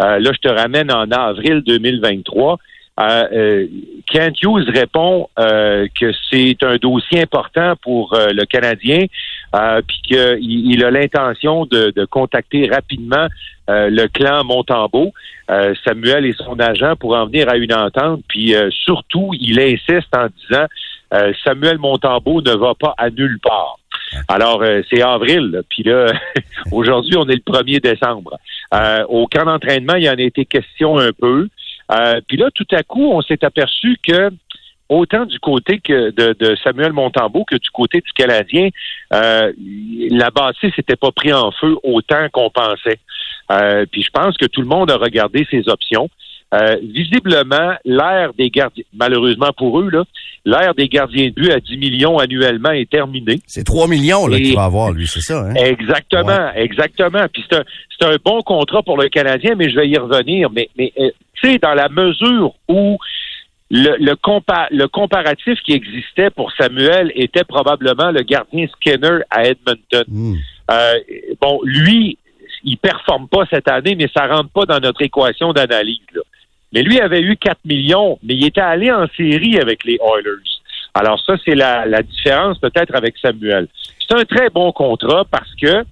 euh, 0.00 0.18
là 0.18 0.30
je 0.32 0.38
te 0.38 0.48
ramène 0.48 0.92
en 0.92 1.10
avril 1.10 1.62
2023. 1.66 2.58
Euh, 3.00 3.66
Kent 4.06 4.40
Hughes 4.42 4.70
répond 4.72 5.28
euh, 5.38 5.88
que 5.98 6.12
c'est 6.30 6.62
un 6.62 6.76
dossier 6.76 7.22
important 7.22 7.74
pour 7.82 8.16
le 8.16 8.44
Canadien, 8.44 9.06
euh, 9.54 9.82
puis 9.86 10.00
qu'il 10.04 10.38
il 10.40 10.84
a 10.84 10.90
l'intention 10.92 11.66
de, 11.66 11.90
de 11.90 12.04
contacter 12.04 12.68
rapidement 12.68 13.26
euh, 13.70 13.88
le 13.90 14.08
clan 14.08 14.44
Montembeau, 14.44 15.12
Samuel 15.84 16.26
et 16.26 16.34
son 16.34 16.58
agent 16.60 16.96
pour 16.96 17.14
en 17.14 17.26
venir 17.26 17.48
à 17.48 17.56
une 17.56 17.72
entente. 17.72 18.22
Puis 18.28 18.54
euh, 18.54 18.70
surtout, 18.70 19.30
il 19.38 19.58
insiste 19.58 20.14
en 20.14 20.26
disant 20.26 20.66
euh, 21.12 21.32
Samuel 21.44 21.78
Montembeau 21.78 22.42
ne 22.42 22.54
va 22.54 22.74
pas 22.74 22.94
à 22.96 23.10
nulle 23.10 23.38
part. 23.40 23.78
Alors, 24.28 24.62
euh, 24.62 24.82
c'est 24.90 25.02
avril, 25.02 25.62
puis 25.68 25.82
là, 25.82 26.06
aujourd'hui, 26.72 27.16
on 27.16 27.28
est 27.28 27.34
le 27.34 27.52
1er 27.52 27.80
décembre. 27.80 28.38
Euh, 28.72 29.04
au 29.08 29.26
camp 29.26 29.44
d'entraînement, 29.44 29.94
il 29.94 30.04
y 30.04 30.08
en 30.08 30.14
a 30.14 30.22
été 30.22 30.44
question 30.44 30.98
un 30.98 31.12
peu. 31.12 31.48
Euh, 31.92 32.20
puis 32.26 32.36
là, 32.36 32.48
tout 32.54 32.66
à 32.72 32.82
coup, 32.82 33.10
on 33.12 33.22
s'est 33.22 33.44
aperçu 33.44 33.98
que 34.02 34.30
autant 34.88 35.24
du 35.24 35.38
côté 35.38 35.80
que 35.80 36.10
de, 36.10 36.34
de 36.38 36.56
Samuel 36.62 36.92
Montembeau 36.92 37.44
que 37.44 37.56
du 37.56 37.70
côté 37.70 38.00
du 38.00 38.12
Canadien, 38.12 38.68
euh, 39.12 39.52
la 40.10 40.30
bâtisse 40.30 40.74
s'était 40.74 40.96
pas 40.96 41.10
pris 41.10 41.32
en 41.32 41.50
feu 41.52 41.76
autant 41.82 42.28
qu'on 42.32 42.50
pensait. 42.50 43.00
Euh, 43.50 43.86
puis 43.90 44.02
je 44.02 44.10
pense 44.10 44.36
que 44.36 44.46
tout 44.46 44.60
le 44.60 44.66
monde 44.66 44.90
a 44.90 44.96
regardé 44.96 45.46
ses 45.50 45.68
options. 45.68 46.08
Euh, 46.54 46.76
visiblement, 46.82 47.74
l'ère 47.84 48.32
des 48.34 48.48
gardiens, 48.50 48.84
malheureusement 48.94 49.50
pour 49.56 49.80
eux, 49.80 49.90
là, 49.90 50.04
l'ère 50.44 50.74
des 50.74 50.88
gardiens 50.88 51.26
de 51.28 51.30
but 51.34 51.50
à 51.50 51.58
10 51.58 51.76
millions 51.78 52.18
annuellement 52.18 52.70
est 52.70 52.88
terminée. 52.88 53.40
C'est 53.46 53.64
3 53.64 53.88
millions 53.88 54.26
là, 54.28 54.36
Et- 54.38 54.42
qu'il 54.42 54.54
va 54.54 54.64
avoir, 54.64 54.92
lui, 54.92 55.06
c'est 55.06 55.20
ça, 55.20 55.40
hein? 55.40 55.54
Exactement, 55.54 56.52
exactement. 56.54 57.26
Puis 57.32 57.44
c'est 57.50 57.58
un, 57.58 57.64
c'est 57.98 58.06
un 58.06 58.16
bon 58.24 58.40
contrat 58.42 58.82
pour 58.82 58.96
le 59.00 59.08
Canadien, 59.08 59.54
mais 59.56 59.68
je 59.70 59.76
vais 59.76 59.88
y 59.88 59.96
revenir. 59.98 60.48
Mais, 60.50 60.68
mais 60.78 60.92
euh, 61.00 61.10
tu 61.42 61.50
sais, 61.52 61.58
dans 61.58 61.74
la 61.74 61.88
mesure 61.88 62.52
où 62.68 62.98
le, 63.70 63.96
le, 63.98 64.12
compa- 64.14 64.68
le 64.70 64.86
comparatif 64.86 65.58
qui 65.64 65.72
existait 65.72 66.30
pour 66.30 66.52
Samuel 66.52 67.10
était 67.16 67.44
probablement 67.44 68.10
le 68.12 68.22
gardien 68.22 68.66
Skinner 68.76 69.20
à 69.30 69.44
Edmonton. 69.46 70.04
Hmm. 70.06 70.34
Euh, 70.70 70.94
bon, 71.40 71.60
lui, 71.64 72.16
il 72.62 72.76
performe 72.78 73.26
pas 73.28 73.44
cette 73.50 73.68
année, 73.68 73.94
mais 73.96 74.08
ça 74.14 74.26
rentre 74.26 74.50
pas 74.50 74.66
dans 74.66 74.78
notre 74.80 75.02
équation 75.02 75.52
d'analyse. 75.52 75.98
là. 76.14 76.20
Mais 76.74 76.82
lui 76.82 77.00
avait 77.00 77.20
eu 77.20 77.36
4 77.36 77.58
millions, 77.64 78.18
mais 78.24 78.34
il 78.34 78.44
était 78.44 78.60
allé 78.60 78.90
en 78.90 79.06
série 79.16 79.58
avec 79.58 79.84
les 79.84 79.96
Oilers. 80.02 80.42
Alors 80.92 81.20
ça, 81.24 81.34
c'est 81.44 81.54
la, 81.54 82.02
différence 82.02 82.58
peut-être 82.58 82.94
avec 82.94 83.16
Samuel. 83.18 83.68
C'est 84.06 84.16
un 84.16 84.24
très 84.24 84.50
bon 84.50 84.72
contrat 84.72 85.24
parce 85.30 85.52
que 85.54 85.84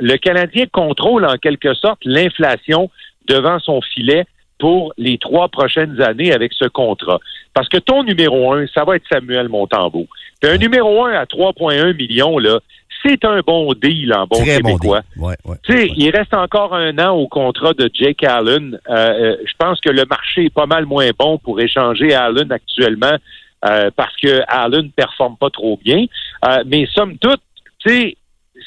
le 0.00 0.16
Canadien 0.16 0.66
contrôle 0.70 1.24
en 1.24 1.36
quelque 1.36 1.74
sorte 1.74 1.98
l'inflation 2.04 2.90
devant 3.26 3.58
son 3.58 3.80
filet 3.80 4.24
pour 4.58 4.92
les 4.98 5.18
trois 5.18 5.48
prochaines 5.48 6.00
années 6.00 6.32
avec 6.32 6.52
ce 6.52 6.66
contrat. 6.66 7.20
Parce 7.54 7.68
que 7.68 7.78
ton 7.78 8.02
numéro 8.04 8.52
un, 8.52 8.66
ça 8.68 8.84
va 8.84 8.96
être 8.96 9.06
Samuel 9.10 9.48
Montembeau. 9.48 10.06
Un 10.42 10.58
numéro 10.58 11.04
un 11.04 11.12
à 11.12 11.24
3,1 11.24 11.96
millions, 11.96 12.38
là, 12.38 12.60
c'est 13.02 13.24
un 13.24 13.40
bon 13.40 13.72
deal 13.74 14.12
en 14.12 14.26
bon 14.26 14.42
Très 14.42 14.56
québécois. 14.56 15.02
Ouais, 15.16 15.36
ouais. 15.44 15.56
Il 15.96 16.10
reste 16.10 16.34
encore 16.34 16.74
un 16.74 16.98
an 16.98 17.16
au 17.16 17.28
contrat 17.28 17.72
de 17.72 17.90
Jake 17.92 18.24
Allen. 18.24 18.78
Euh, 18.88 18.94
euh, 18.94 19.36
je 19.44 19.52
pense 19.58 19.80
que 19.80 19.90
le 19.90 20.04
marché 20.04 20.46
est 20.46 20.54
pas 20.54 20.66
mal 20.66 20.86
moins 20.86 21.10
bon 21.18 21.38
pour 21.38 21.60
échanger 21.60 22.14
Allen 22.14 22.50
actuellement 22.50 23.16
euh, 23.64 23.90
parce 23.96 24.16
que 24.16 24.42
Allen 24.48 24.86
ne 24.86 24.90
performe 24.90 25.36
pas 25.36 25.50
trop 25.50 25.78
bien. 25.82 26.06
Euh, 26.44 26.62
mais 26.66 26.86
somme 26.92 27.18
toute, 27.18 27.40
tu 27.78 27.90
sais, 27.90 28.16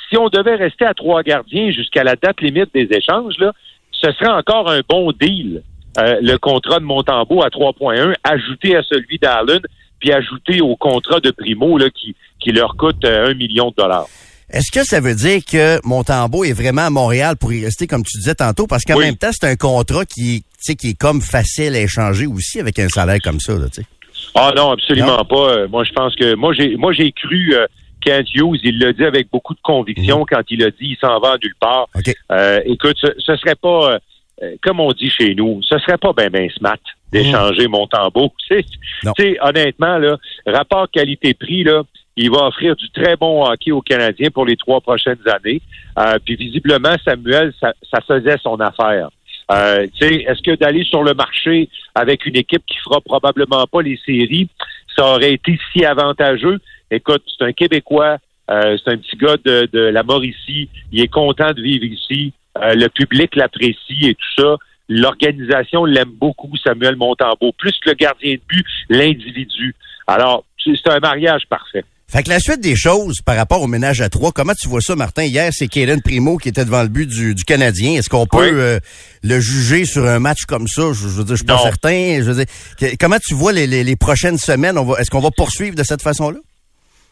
si 0.09 0.17
on 0.17 0.29
devait 0.29 0.55
rester 0.55 0.85
à 0.85 0.93
trois 0.93 1.23
gardiens 1.23 1.71
jusqu'à 1.71 2.03
la 2.03 2.15
date 2.15 2.41
limite 2.41 2.73
des 2.73 2.87
échanges, 2.91 3.37
là, 3.39 3.53
ce 3.91 4.11
serait 4.13 4.31
encore 4.31 4.69
un 4.69 4.81
bon 4.87 5.11
deal. 5.11 5.63
Euh, 5.97 6.19
le 6.21 6.37
contrat 6.37 6.79
de 6.79 6.85
Montembeau 6.85 7.43
à 7.43 7.49
3.1, 7.49 8.15
ajouté 8.23 8.77
à 8.77 8.83
celui 8.83 9.17
d'Allen, 9.17 9.59
puis 10.01 10.11
ajouté 10.11 10.59
au 10.59 10.75
contrat 10.75 11.19
de 11.21 11.31
Primo 11.31 11.77
là, 11.77 11.89
qui, 11.89 12.15
qui 12.41 12.51
leur 12.51 12.75
coûte 12.75 13.05
euh, 13.05 13.29
un 13.29 13.33
million 13.33 13.69
de 13.69 13.75
dollars. 13.77 14.07
Est-ce 14.49 14.69
que 14.69 14.83
ça 14.85 14.99
veut 14.99 15.15
dire 15.15 15.39
que 15.49 15.79
Montembeau 15.87 16.43
est 16.43 16.51
vraiment 16.51 16.81
à 16.81 16.89
Montréal 16.89 17.37
pour 17.39 17.53
y 17.53 17.63
rester, 17.63 17.87
comme 17.87 18.03
tu 18.03 18.17
disais 18.17 18.35
tantôt? 18.35 18.67
Parce 18.67 18.83
qu'en 18.83 18.97
Oui. 18.97 19.05
même 19.05 19.15
temps, 19.15 19.29
c'est 19.31 19.47
un 19.47 19.55
contrat 19.55 20.03
qui, 20.05 20.41
tu 20.41 20.45
sais, 20.59 20.75
qui 20.75 20.89
est 20.89 20.97
comme 20.99 21.21
facile 21.21 21.73
à 21.75 21.79
échanger 21.79 22.27
aussi 22.27 22.59
avec 22.59 22.77
un 22.79 22.89
salaire 22.89 23.19
comme 23.23 23.39
ça, 23.39 23.53
là, 23.53 23.67
tu 23.73 23.81
sais. 23.81 23.87
Ah 24.35 24.51
non, 24.55 24.71
absolument 24.71 25.17
Non? 25.17 25.25
pas. 25.25 25.49
Euh, 25.53 25.67
moi, 25.69 25.83
je 25.85 25.91
pense 25.93 26.15
que 26.15 26.35
moi 26.35 26.53
j'ai 26.53 26.75
moi 26.77 26.91
j'ai 26.93 27.11
cru 27.13 27.53
euh, 27.53 27.65
Kent 28.01 28.27
Hughes, 28.33 28.59
il 28.63 28.79
l'a 28.79 28.91
dit 28.93 29.03
avec 29.05 29.29
beaucoup 29.31 29.53
de 29.53 29.59
conviction 29.61 30.25
quand 30.29 30.41
il 30.49 30.63
a 30.63 30.69
dit 30.69 30.77
il 30.81 30.97
s'en 30.99 31.19
va 31.19 31.37
nulle 31.41 31.55
part. 31.59 31.87
OK. 31.95 32.13
Euh, 32.31 32.59
écoute, 32.65 32.97
ce, 32.99 33.07
ce 33.19 33.35
serait 33.37 33.55
pas 33.55 33.93
euh, 33.93 33.99
euh, 34.43 34.55
comme 34.63 34.79
on 34.79 34.91
dit 34.93 35.09
chez 35.09 35.33
nous, 35.35 35.61
ce 35.63 35.77
serait 35.79 35.97
pas 35.97 36.11
ben 36.13 36.29
ben 36.29 36.49
smart 36.51 36.77
d'échanger 37.11 37.67
mon 37.67 37.87
tambour. 37.87 38.33
Tu 38.47 38.55
sais, 38.55 38.65
Non. 39.03 39.13
tu 39.17 39.23
sais, 39.23 39.37
honnêtement 39.41 39.97
là, 39.97 40.17
rapport 40.45 40.89
qualité-prix 40.89 41.63
là, 41.63 41.83
il 42.17 42.29
va 42.29 42.47
offrir 42.47 42.75
du 42.75 42.89
très 42.91 43.15
bon 43.15 43.43
hockey 43.45 43.71
aux 43.71 43.81
Canadiens 43.81 44.29
pour 44.29 44.45
les 44.45 44.57
trois 44.57 44.81
prochaines 44.81 45.21
années. 45.27 45.61
Euh, 45.97 46.17
puis 46.23 46.35
visiblement 46.35 46.95
Samuel, 47.05 47.53
ça, 47.59 47.73
ça 47.91 47.99
faisait 48.01 48.37
son 48.43 48.59
affaire. 48.59 49.09
Euh, 49.51 49.87
tu 49.99 50.07
sais, 50.07 50.15
est-ce 50.27 50.41
que 50.41 50.55
d'aller 50.55 50.83
sur 50.83 51.03
le 51.03 51.13
marché 51.13 51.69
avec 51.95 52.25
une 52.25 52.37
équipe 52.37 52.63
qui 52.65 52.77
fera 52.77 53.01
probablement 53.01 53.65
pas 53.67 53.81
les 53.81 53.99
séries, 54.05 54.47
ça 54.95 55.05
aurait 55.05 55.33
été 55.33 55.57
si 55.71 55.83
avantageux? 55.83 56.59
Écoute, 56.89 57.23
c'est 57.37 57.45
un 57.45 57.51
Québécois, 57.53 58.17
euh, 58.49 58.77
c'est 58.83 58.91
un 58.91 58.97
petit 58.97 59.15
gars 59.17 59.37
de, 59.43 59.67
de 59.71 59.79
la 59.79 60.03
Mauricie, 60.03 60.69
il 60.91 61.01
est 61.01 61.07
content 61.07 61.51
de 61.51 61.61
vivre 61.61 61.85
ici, 61.85 62.33
euh, 62.57 62.75
le 62.75 62.87
public 62.89 63.35
l'apprécie 63.35 63.99
et 64.03 64.15
tout 64.15 64.41
ça. 64.41 64.57
L'organisation 64.93 65.85
l'aime 65.85 66.11
beaucoup, 66.19 66.51
Samuel 66.61 66.97
Montembeau, 66.97 67.53
plus 67.57 67.71
que 67.83 67.89
le 67.91 67.95
gardien 67.95 68.33
de 68.33 68.41
but, 68.49 68.65
l'individu. 68.89 69.73
Alors, 70.05 70.43
c'est 70.63 70.89
un 70.89 70.99
mariage 70.99 71.43
parfait. 71.49 71.85
Fait 72.09 72.23
que 72.23 72.29
la 72.29 72.41
suite 72.41 72.59
des 72.59 72.75
choses 72.75 73.21
par 73.25 73.37
rapport 73.37 73.61
au 73.61 73.67
ménage 73.67 74.01
à 74.01 74.09
trois, 74.09 74.33
comment 74.33 74.51
tu 74.53 74.67
vois 74.67 74.81
ça, 74.81 74.97
Martin? 74.97 75.23
Hier, 75.23 75.49
c'est 75.53 75.69
Kaden 75.69 76.01
Primo 76.01 76.35
qui 76.35 76.49
était 76.49 76.65
devant 76.65 76.83
le 76.83 76.89
but 76.89 77.07
du, 77.07 77.33
du 77.33 77.45
Canadien. 77.45 77.93
Est-ce 77.93 78.09
qu'on 78.09 78.25
peut 78.27 78.49
Oui. 78.49 78.49
euh, 78.51 78.79
le 79.23 79.39
juger 79.39 79.85
sur 79.85 80.05
un 80.05 80.19
match 80.19 80.41
comme 80.45 80.67
ça? 80.67 80.91
Je, 80.91 81.07
je 81.07 81.07
veux 81.07 81.23
dire, 81.23 81.35
je 81.37 81.43
suis 81.43 81.45
pas 81.45 81.57
certain. 81.59 82.17
Je 82.19 82.23
veux 82.29 82.43
dire, 82.43 82.53
que- 82.77 82.95
comment 82.99 83.15
tu 83.25 83.33
vois 83.33 83.53
les, 83.53 83.65
les, 83.65 83.85
les 83.85 83.95
prochaines 83.95 84.37
semaines? 84.37 84.77
Est-ce 84.99 85.09
qu'on 85.09 85.21
va 85.21 85.31
poursuivre 85.31 85.73
de 85.77 85.83
cette 85.83 86.01
façon-là? 86.01 86.39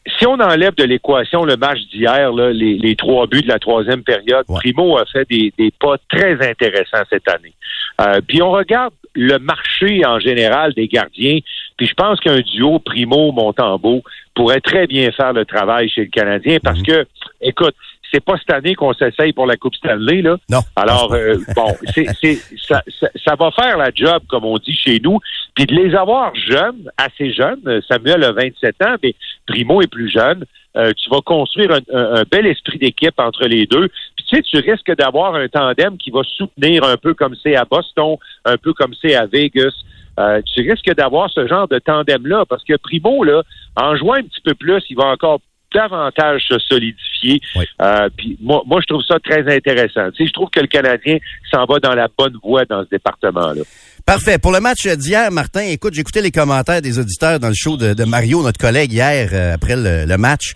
Si 0.08 0.26
on 0.26 0.40
enlève 0.40 0.76
de 0.76 0.84
l'équation 0.84 1.44
le 1.44 1.58
match 1.58 1.80
d'hier, 1.92 2.32
les, 2.34 2.78
les 2.78 2.96
trois 2.96 3.28
buts 3.28 3.42
de 3.42 3.48
la 3.48 3.60
troisième 3.60 4.04
période, 4.04 4.46
Ouais. 4.48 4.58
Primo 4.60 4.98
a 4.98 5.06
fait 5.06 5.28
des, 5.30 5.54
des 5.58 5.72
pas 5.72 5.98
très 6.10 6.34
intéressants 6.48 7.04
cette 7.10 7.28
année. 7.28 7.54
Euh, 8.02 8.22
puis 8.26 8.42
on 8.42 8.52
regarde 8.52 8.94
le 9.14 9.38
marché 9.38 10.06
en 10.06 10.20
général 10.20 10.74
des 10.74 10.88
gardiens, 10.88 11.40
puis 11.78 11.88
je 11.88 11.94
pense 11.94 12.20
qu'un 12.20 12.40
duo 12.40 12.80
Primo-Montembeau 12.80 14.04
pourrait 14.36 14.62
très 14.62 14.88
bien 14.88 15.12
faire 15.12 15.34
le 15.34 15.46
travail 15.46 15.90
chez 15.90 16.02
le 16.02 16.10
Canadien 16.10 16.60
parce 16.64 16.82
que, 16.82 17.06
écoute, 17.42 17.76
c'est 18.12 18.24
pas 18.24 18.38
cette 18.38 18.52
année 18.52 18.76
qu'on 18.76 18.94
s'essaye 18.94 19.34
pour 19.34 19.46
la 19.46 19.58
Coupe 19.58 19.76
Stanley, 19.76 20.22
là. 20.22 20.38
Non. 20.50 20.60
Alors, 20.76 21.14
euh, 21.14 21.36
bon, 21.56 21.76
c'est, 21.94 22.06
c'est, 22.22 22.36
ça, 22.58 22.82
ça, 23.00 23.08
ça 23.26 23.36
va 23.36 23.52
faire 23.52 23.78
la 23.78 23.92
job, 23.94 24.24
comme 24.28 24.46
on 24.46 24.58
dit 24.58 24.74
chez 24.76 25.00
nous. 25.04 25.20
Puis 25.56 25.66
de 25.66 25.76
les 25.76 25.96
avoir 25.96 26.34
jeunes, 26.36 26.90
assez 26.98 27.32
jeunes, 27.34 27.62
euh, 27.68 27.82
Samuel 27.88 28.24
a 28.24 28.32
27 28.32 28.76
ans, 28.84 28.96
mais 29.04 29.14
Primo 29.46 29.82
est 29.82 29.88
plus 29.92 30.10
jeune, 30.10 30.46
euh, 30.78 30.92
tu 30.96 31.10
vas 31.10 31.22
construire 31.22 31.72
un, 31.72 31.80
un- 31.98 32.16
un 32.22 32.24
bel 32.30 32.46
esprit 32.46 32.78
d'équipe 32.78 33.18
entre 33.20 33.46
les 33.46 33.66
deux. 33.66 33.90
Puis 34.16 34.26
tu 34.28 34.36
sais, 34.36 34.42
tu 34.44 34.58
risques 34.58 34.96
d'avoir 34.96 35.36
un 35.36 35.48
tandem 35.48 35.98
qui 35.98 36.12
va 36.12 36.22
soutenir 36.24 36.84
un 36.84 36.96
peu 36.98 37.14
comme 37.14 37.36
c'est 37.42 37.56
à 37.56 37.66
Boston, 37.66 38.16
un 38.46 38.58
peu 38.58 38.74
comme 38.74 38.94
c'est 39.02 39.16
à 39.16 39.26
Vegas. 39.26 39.74
euh, 40.20 40.42
tu 40.54 40.70
risques 40.70 40.94
d'avoir 40.96 41.30
ce 41.32 41.48
genre 41.48 41.68
de 41.68 41.80
tandem-là, 41.80 42.46
parce 42.48 42.64
que 42.64 42.76
Primo, 42.78 43.24
là, 43.24 43.42
en 43.76 43.96
jouant 43.96 44.16
un 44.16 44.24
petit 44.24 44.42
peu 44.44 44.54
plus, 44.54 44.84
il 44.90 44.96
va 44.98 45.06
encore 45.06 45.40
davantage 45.74 46.42
se 46.48 46.58
solidifier. 46.60 47.40
Euh, 47.82 48.10
puis 48.18 48.38
moi, 48.42 48.62
moi, 48.66 48.80
je 48.82 48.88
trouve 48.94 49.04
ça 49.08 49.18
très 49.20 49.42
intéressant. 49.56 50.10
Tu 50.12 50.24
sais, 50.24 50.28
je 50.28 50.34
trouve 50.34 50.50
que 50.50 50.60
le 50.60 50.68
Canadien 50.68 51.18
s'en 51.52 51.66
va 51.66 51.80
dans 51.80 51.94
la 51.96 52.08
bonne 52.18 52.36
voie 52.44 52.66
dans 52.66 52.84
ce 52.84 52.90
département-là. 52.90 53.62
Parfait. 54.06 54.38
Pour 54.40 54.52
le 54.52 54.60
match 54.60 54.88
d'hier, 54.88 55.32
Martin, 55.32 55.62
écoute, 55.62 55.94
j'ai 55.94 56.02
écouté 56.02 56.22
les 56.22 56.32
commentaires 56.32 56.82
des 56.82 56.98
auditeurs 56.98 57.40
dans 57.40 57.50
le 57.50 57.54
show 57.56 57.78
de, 57.78 57.94
de 57.94 58.04
Mario, 58.06 58.42
notre 58.42 58.60
collègue, 58.60 58.92
hier, 58.92 59.30
euh, 59.34 59.54
après 59.54 59.76
le, 59.76 60.06
le 60.06 60.18
match 60.18 60.54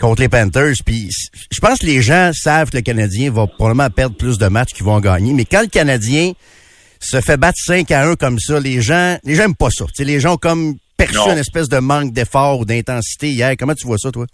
contre 0.00 0.22
les 0.22 0.28
Panthers. 0.28 0.74
Puis 0.84 1.08
je 1.52 1.60
pense 1.60 1.78
que 1.80 1.86
les 1.86 2.00
gens 2.02 2.30
savent 2.32 2.70
que 2.70 2.76
le 2.76 2.82
Canadien 2.82 3.30
va 3.30 3.46
probablement 3.46 3.90
perdre 3.90 4.16
plus 4.16 4.38
de 4.38 4.46
matchs 4.46 4.72
qu'ils 4.72 4.84
vont 4.84 4.94
en 4.94 5.00
gagner. 5.00 5.32
Mais 5.34 5.44
quand 5.44 5.60
le 5.60 5.68
Canadien 5.68 6.32
se 7.00 7.20
fait 7.20 7.36
battre 7.36 7.58
5 7.62 7.90
à 7.90 8.06
1 8.08 8.14
comme 8.16 8.38
ça, 8.38 8.58
les 8.60 8.80
gens 8.80 9.18
les 9.24 9.34
gens 9.34 9.44
aiment 9.44 9.54
pas 9.56 9.70
ça. 9.70 9.84
Tu 9.86 9.90
sais, 9.96 10.04
les 10.04 10.20
gens 10.20 10.34
ont 10.34 10.38
comme 10.38 10.74
perçu 10.96 11.16
Non. 11.16 11.32
une 11.32 11.38
espèce 11.38 11.68
de 11.68 11.78
manque 11.78 12.12
d'effort 12.12 12.60
ou 12.60 12.64
d'intensité 12.64 13.28
hier. 13.28 13.54
Comment 13.58 13.74
tu 13.74 13.86
vois 13.86 13.98
ça, 13.98 14.10
toi? 14.10 14.26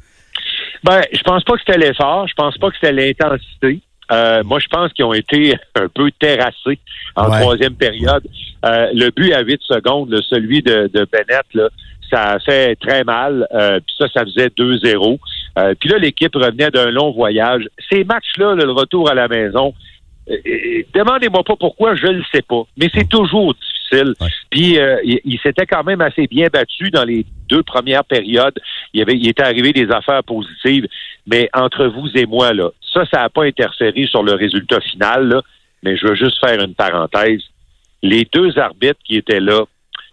Ben, 0.84 1.02
je 1.12 1.22
pense 1.22 1.44
pas 1.44 1.54
que 1.54 1.60
c'était 1.66 1.78
l'effort. 1.78 2.26
Je 2.28 2.34
pense 2.34 2.56
pas 2.58 2.70
que 2.70 2.76
c'était 2.80 2.92
l'intensité. 2.92 3.80
Euh, 4.12 4.42
moi, 4.44 4.58
je 4.58 4.66
pense 4.68 4.92
qu'ils 4.92 5.04
ont 5.04 5.12
été 5.12 5.54
un 5.76 5.88
peu 5.88 6.10
terrassés 6.18 6.78
en 7.16 7.30
Ouais. 7.30 7.40
troisième 7.40 7.74
période. 7.74 8.26
Euh, 8.64 8.88
le 8.92 9.10
but 9.10 9.32
à 9.32 9.40
8 9.42 9.60
secondes, 9.62 10.10
là, 10.10 10.18
celui 10.28 10.62
de, 10.62 10.90
de 10.92 11.06
Bennett, 11.12 11.44
là, 11.54 11.68
ça 12.10 12.22
a 12.32 12.38
fait 12.40 12.74
très 12.76 13.04
mal. 13.04 13.46
Euh, 13.52 13.78
puis 13.78 13.94
ça, 13.98 14.08
ça 14.12 14.24
faisait 14.24 14.48
2-0. 14.48 15.18
Euh, 15.58 15.74
puis 15.78 15.88
là, 15.90 15.98
l'équipe 15.98 16.34
revenait 16.34 16.70
d'un 16.70 16.90
long 16.90 17.12
voyage. 17.12 17.64
Ces 17.90 18.02
matchs-là, 18.04 18.54
là, 18.56 18.64
le 18.64 18.72
retour 18.72 19.08
à 19.10 19.14
la 19.14 19.28
maison, 19.28 19.74
euh, 20.28 20.34
euh, 20.46 20.82
demandez-moi 20.94 21.44
pas 21.44 21.56
pourquoi, 21.56 21.94
je 21.94 22.06
le 22.06 22.22
sais 22.32 22.42
pas. 22.42 22.62
Mais 22.76 22.88
c'est 22.94 23.08
toujours 23.08 23.54
difficile. 23.54 23.76
Puis 24.50 24.78
euh, 24.78 24.96
il, 25.04 25.20
il 25.24 25.38
s'était 25.40 25.66
quand 25.66 25.84
même 25.84 26.00
assez 26.00 26.26
bien 26.26 26.48
battu 26.52 26.90
dans 26.90 27.04
les 27.04 27.24
deux 27.48 27.62
premières 27.62 28.04
périodes. 28.04 28.58
Il, 28.92 29.00
y 29.00 29.02
avait, 29.02 29.14
il 29.14 29.28
était 29.28 29.42
arrivé 29.42 29.72
des 29.72 29.90
affaires 29.90 30.22
positives. 30.24 30.86
Mais 31.26 31.48
entre 31.54 31.86
vous 31.86 32.08
et 32.14 32.26
moi, 32.26 32.52
là, 32.52 32.70
ça, 32.92 33.04
ça 33.12 33.20
n'a 33.20 33.28
pas 33.28 33.44
interféré 33.44 34.06
sur 34.06 34.22
le 34.22 34.32
résultat 34.34 34.80
final. 34.80 35.28
Là, 35.28 35.42
mais 35.82 35.96
je 35.96 36.06
veux 36.06 36.14
juste 36.14 36.38
faire 36.40 36.60
une 36.62 36.74
parenthèse. 36.74 37.42
Les 38.02 38.26
deux 38.32 38.58
arbitres 38.58 39.00
qui 39.04 39.16
étaient 39.16 39.40
là, 39.40 39.64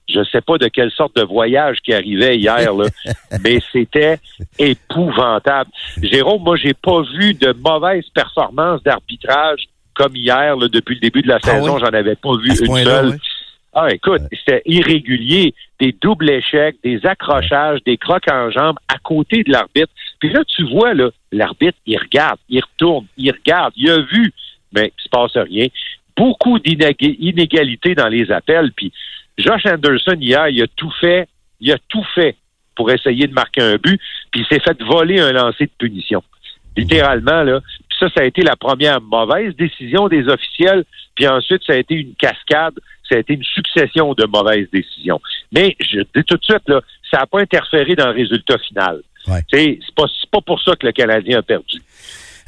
je 0.10 0.24
sais 0.32 0.42
pas 0.42 0.58
de 0.58 0.68
quelle 0.68 0.92
sorte 0.92 1.16
de 1.18 1.24
voyage 1.24 1.78
qui 1.84 1.94
arrivait 1.94 2.38
hier, 2.38 2.74
là, 2.74 2.86
mais 3.44 3.60
c'était 3.72 4.20
épouvantable. 4.58 5.70
Jérôme, 6.02 6.44
moi, 6.44 6.56
j'ai 6.56 6.74
pas 6.74 7.02
vu 7.02 7.34
de 7.34 7.54
mauvaise 7.54 8.06
performance 8.14 8.82
d'arbitrage 8.84 9.64
comme 9.94 10.16
hier, 10.16 10.56
là, 10.56 10.68
depuis 10.68 10.96
le 10.96 11.02
début 11.02 11.22
de 11.24 11.28
la 11.28 11.40
Ah 11.44 11.48
saison. 11.52 11.76
oui? 11.76 11.82
J'en 11.82 11.88
avais 11.98 12.16
pas 12.16 12.38
vu 12.38 12.50
une 12.50 12.56
seule. 12.84 13.18
Ah, 13.80 13.90
écoute, 13.94 14.24
c'était 14.32 14.64
irrégulier, 14.66 15.54
des 15.80 15.96
doubles 16.02 16.32
échecs, 16.32 16.78
des 16.84 17.06
accrochages, 17.06 17.80
des 17.86 17.98
crocs 17.98 18.28
en 18.28 18.50
jambes 18.50 18.78
à 18.88 18.98
côté 18.98 19.44
de 19.44 19.52
l'arbitre. 19.52 19.94
Puis 20.20 20.32
là, 20.32 20.44
tu 20.46 20.64
vois, 20.64 20.96
là, 20.96 21.12
l'arbitre, 21.32 21.78
il 21.86 21.96
regarde, 22.00 22.40
il 22.50 22.60
retourne, 22.60 23.06
il 23.18 23.30
regarde, 23.30 23.74
il 23.78 23.92
a 23.92 24.00
vu, 24.00 24.34
mais 24.74 24.92
il 24.98 25.04
se 25.04 25.10
passe 25.10 25.38
rien. 25.38 25.68
Beaucoup 26.16 26.58
d'inégalités 26.58 27.94
dans 27.94 28.08
les 28.08 28.32
appels. 28.32 28.72
Puis 28.76 28.92
Josh 29.38 29.68
Anderson, 29.68 30.18
hier, 30.20 30.50
il 30.50 30.64
a 30.64 30.68
tout 30.76 30.92
fait, 31.00 31.28
il 31.60 31.72
a 31.72 31.78
tout 31.88 32.06
fait 32.16 32.36
pour 32.76 32.90
essayer 32.90 33.28
de 33.28 33.34
marquer 33.34 33.62
un 33.62 33.76
but, 33.76 34.02
puis 34.32 34.42
il 34.42 34.48
s'est 34.48 34.60
fait 34.60 34.82
voler 34.82 35.20
un 35.20 35.34
lancer 35.34 35.66
de 35.66 35.72
punition. 35.78 36.24
Littéralement, 36.76 37.44
là. 37.44 37.62
Ça, 38.00 38.08
ça 38.16 38.22
a 38.22 38.26
été 38.26 38.44
la 38.44 38.56
première 38.56 39.02
mauvaise 39.02 39.56
décision 39.56 40.08
des 40.08 40.28
officiels, 40.28 40.84
puis 41.16 41.28
ensuite, 41.28 41.64
ça 41.66 41.74
a 41.74 41.78
été 41.78 41.96
une 41.96 42.14
cascade, 42.14 42.76
ça 43.10 43.16
a 43.16 43.20
été 43.20 43.34
une 43.34 43.44
succession 43.44 44.14
de 44.14 44.26
mauvaises 44.26 44.70
décisions. 44.72 45.20
Mais 45.52 45.76
je 45.80 46.02
dis 46.02 46.24
tout 46.24 46.38
de 46.38 46.44
suite, 46.44 46.68
là, 46.68 46.82
ça 47.10 47.20
n'a 47.20 47.26
pas 47.26 47.40
interféré 47.40 47.96
dans 47.96 48.08
le 48.08 48.14
résultat 48.14 48.58
final. 48.60 49.02
Ouais. 49.28 49.42
Tu 49.52 49.58
sais, 49.58 49.80
C'est 49.86 49.96
pas, 49.96 50.06
c'est 50.20 50.30
pas 50.30 50.42
pour 50.42 50.62
ça 50.62 50.76
que 50.76 50.86
le 50.86 50.92
Canadien 50.92 51.40
a 51.40 51.42
perdu. 51.42 51.82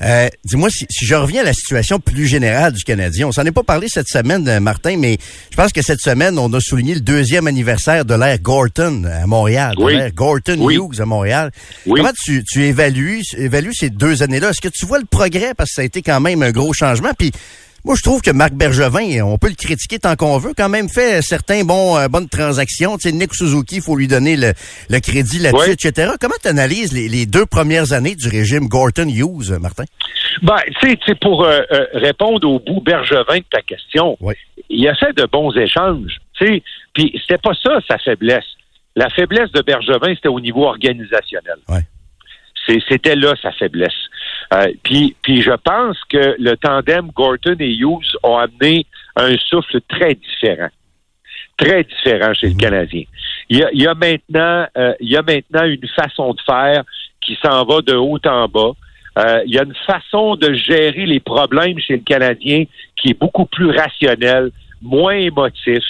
Euh, 0.01 0.29
Dis-moi, 0.45 0.69
si, 0.69 0.85
si 0.89 1.05
je 1.05 1.15
reviens 1.15 1.41
à 1.41 1.45
la 1.45 1.53
situation 1.53 1.99
plus 1.99 2.25
générale 2.27 2.71
du 2.73 2.83
Canadien, 2.83 3.27
on 3.27 3.31
s'en 3.31 3.45
est 3.45 3.51
pas 3.51 3.63
parlé 3.63 3.87
cette 3.89 4.07
semaine, 4.07 4.47
euh, 4.47 4.59
Martin, 4.59 4.95
mais 4.97 5.17
je 5.51 5.55
pense 5.57 5.71
que 5.73 5.81
cette 5.81 5.99
semaine, 5.99 6.39
on 6.39 6.51
a 6.53 6.59
souligné 6.61 6.93
le 6.95 7.01
deuxième 7.01 7.47
anniversaire 7.47 8.05
de 8.05 8.13
l'ère 8.13 8.39
Gorton 8.39 9.03
à 9.03 9.27
Montréal, 9.27 9.75
de 9.77 9.83
Oui. 9.83 9.95
l'ère 9.97 10.13
Gorton 10.13 10.55
Oui. 10.59 10.75
Hughes 10.75 11.01
à 11.01 11.05
Montréal. 11.05 11.51
Oui. 11.85 11.99
Comment 11.99 12.13
tu, 12.23 12.43
tu 12.45 12.63
évalues, 12.65 13.21
évalues 13.37 13.73
ces 13.73 13.89
deux 13.89 14.23
années-là? 14.23 14.51
Est-ce 14.51 14.61
que 14.61 14.69
tu 14.69 14.85
vois 14.85 14.99
le 14.99 15.05
progrès? 15.05 15.53
Parce 15.55 15.71
que 15.71 15.75
ça 15.75 15.81
a 15.81 15.85
été 15.85 16.01
quand 16.01 16.19
même 16.21 16.43
un 16.43 16.51
gros 16.51 16.71
changement. 16.73 17.11
Puis 17.17 17.31
moi, 17.85 17.95
je 17.97 18.01
trouve 18.03 18.21
que 18.21 18.31
Marc 18.31 18.53
Bergevin, 18.53 19.21
on 19.23 19.37
peut 19.37 19.49
le 19.49 19.55
critiquer 19.55 19.99
tant 19.99 20.15
qu'on 20.15 20.37
veut, 20.37 20.53
quand 20.55 20.69
même 20.69 20.89
fait 20.89 21.21
certains 21.21 21.63
bons 21.63 21.97
euh, 21.97 22.07
bonnes 22.07 22.29
transactions. 22.29 22.97
Tu 22.97 23.09
sais, 23.09 23.15
Nick 23.15 23.33
Suzuki, 23.33 23.77
il 23.77 23.81
faut 23.81 23.95
lui 23.95 24.07
donner 24.07 24.35
le, 24.35 24.53
le 24.89 24.99
crédit 24.99 25.39
là-dessus, 25.39 25.69
Oui. 25.69 25.75
etc. 25.81 26.11
Comment 26.19 26.35
tu 26.41 26.47
analyses 26.49 26.91
les, 26.93 27.07
les 27.07 27.25
deux 27.25 27.45
premières 27.45 27.93
années 27.93 28.15
du 28.15 28.27
régime 28.27 28.67
Gorton-Hughes, 28.67 29.57
Martin? 29.61 29.85
Ben, 30.41 30.57
tu 30.81 30.97
sais, 31.05 31.15
pour 31.15 31.43
euh, 31.43 31.61
euh, 31.71 31.85
répondre 31.93 32.47
au 32.49 32.59
bout 32.59 32.81
Bergevin 32.81 33.37
de 33.39 33.45
ta 33.51 33.61
question, 33.61 34.17
Oui. 34.21 34.33
il 34.69 34.87
a 34.87 34.95
fait 34.95 35.13
de 35.15 35.25
bons 35.25 35.51
échanges. 35.57 36.17
Puis 36.39 36.63
c'était 36.95 37.37
pas 37.41 37.51
ça 37.61 37.79
sa 37.87 37.97
faiblesse. 37.97 38.45
La 38.95 39.09
faiblesse 39.09 39.51
de 39.51 39.61
Bergevin, 39.61 40.13
c'était 40.15 40.29
au 40.29 40.39
niveau 40.39 40.65
organisationnel. 40.65 41.57
Ouais. 41.67 41.81
C'était 42.87 43.15
là 43.15 43.33
sa 43.41 43.51
faiblesse. 43.53 43.93
Euh, 44.53 44.71
puis, 44.83 45.15
puis 45.21 45.41
je 45.41 45.51
pense 45.51 45.97
que 46.09 46.35
le 46.39 46.55
tandem 46.57 47.11
Gorton 47.13 47.55
et 47.59 47.75
Hughes 47.75 48.17
ont 48.23 48.37
amené 48.37 48.85
un 49.15 49.37
souffle 49.37 49.79
très 49.87 50.15
différent. 50.15 50.69
Très 51.57 51.83
différent 51.83 52.33
chez 52.33 52.49
le 52.49 52.55
Canadien. 52.55 53.03
Il 53.49 53.57
y 53.57 53.63
a, 53.63 53.69
il 53.73 53.81
y 53.81 53.87
a 53.87 53.93
maintenant, 53.93 54.67
euh, 54.77 54.93
il 54.99 55.09
y 55.09 55.17
a 55.17 55.21
maintenant 55.21 55.65
une 55.65 55.87
façon 55.89 56.33
de 56.33 56.41
faire 56.41 56.83
qui 57.21 57.37
s'en 57.43 57.65
va 57.65 57.81
de 57.81 57.95
haut 57.95 58.19
en 58.25 58.47
bas. 58.47 58.71
Euh, 59.17 59.41
il 59.45 59.53
y 59.53 59.59
a 59.59 59.63
une 59.63 59.75
façon 59.85 60.35
de 60.35 60.53
gérer 60.53 61.05
les 61.05 61.19
problèmes 61.19 61.79
chez 61.79 61.97
le 61.97 62.03
Canadien 62.03 62.63
qui 62.95 63.09
est 63.09 63.19
beaucoup 63.19 63.45
plus 63.45 63.69
rationnelle, 63.71 64.51
moins 64.81 65.15
émotif, 65.15 65.83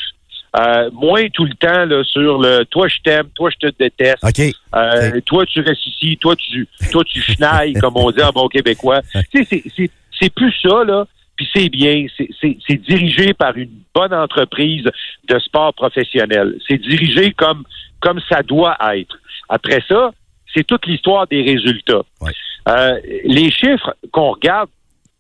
euh, 0.58 0.90
moins 0.94 1.28
tout 1.30 1.46
le 1.46 1.54
temps 1.56 1.86
là, 1.86 2.04
sur 2.04 2.40
le 2.40 2.64
toi 2.66 2.88
je 2.88 2.98
t'aime, 3.04 3.28
toi 3.36 3.50
je 3.52 3.68
te 3.68 3.74
déteste. 3.78 4.24
OK. 4.24 4.40
Euh. 4.76 5.20
Toi, 5.26 5.46
tu 5.46 5.60
restes 5.62 5.86
ici, 5.86 6.18
toi, 6.18 6.36
tu, 6.36 6.68
toi, 6.92 7.04
tu 7.04 7.22
schnailles, 7.22 7.74
comme 7.74 7.98
on 7.98 8.10
dit 8.12 8.22
en 8.24 8.32
bon 8.32 8.48
québécois. 8.48 9.02
Tu 9.32 9.44
sais, 9.44 9.48
c'est- 9.50 9.64
c'est- 9.76 9.92
c'est 10.20 10.34
plus 10.34 10.54
ça, 10.62 10.84
là. 10.84 11.06
Puis 11.36 11.48
c'est 11.54 11.70
bien. 11.70 12.06
C'est- 12.18 12.30
C'est 12.42 12.58
c'est 12.68 12.78
dirigé 12.82 13.34
par 13.34 13.56
une 13.58 13.72
bonne 13.94 14.14
entreprise 14.14 14.84
de 15.28 15.40
sport 15.40 15.74
professionnel. 15.74 16.56
C'est 16.68 16.78
dirigé 16.82 17.32
comme, 17.34 17.64
comme 18.02 18.20
ça 18.30 18.42
doit 18.44 18.76
être. 18.96 19.18
Après 19.50 19.82
ça, 19.88 20.12
c'est 20.54 20.66
toute 20.66 20.86
l'histoire 20.88 21.28
des 21.28 21.42
résultats. 21.44 22.02
Ouais. 22.22 22.32
Euh, 22.68 23.00
les 23.24 23.50
chiffres 23.52 23.94
qu'on 24.12 24.32
regarde 24.32 24.70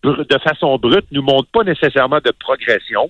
de 0.03 0.37
façon 0.43 0.77
brute 0.77 1.05
nous 1.11 1.21
montrent 1.21 1.49
pas 1.51 1.63
nécessairement 1.63 2.19
de 2.23 2.31
progression, 2.39 3.09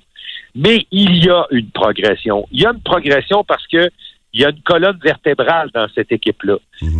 mais 0.55 0.85
il 0.91 1.23
y 1.23 1.29
a 1.29 1.45
une 1.51 1.69
progression. 1.69 2.47
Il 2.51 2.61
y 2.61 2.65
a 2.65 2.71
une 2.71 2.81
progression 2.81 3.43
parce 3.43 3.65
que 3.67 3.89
il 4.33 4.41
y 4.41 4.45
a 4.45 4.49
une 4.49 4.61
colonne 4.61 4.99
vertébrale 5.03 5.69
dans 5.73 5.87
cette 5.95 6.11
équipe-là. 6.11 6.57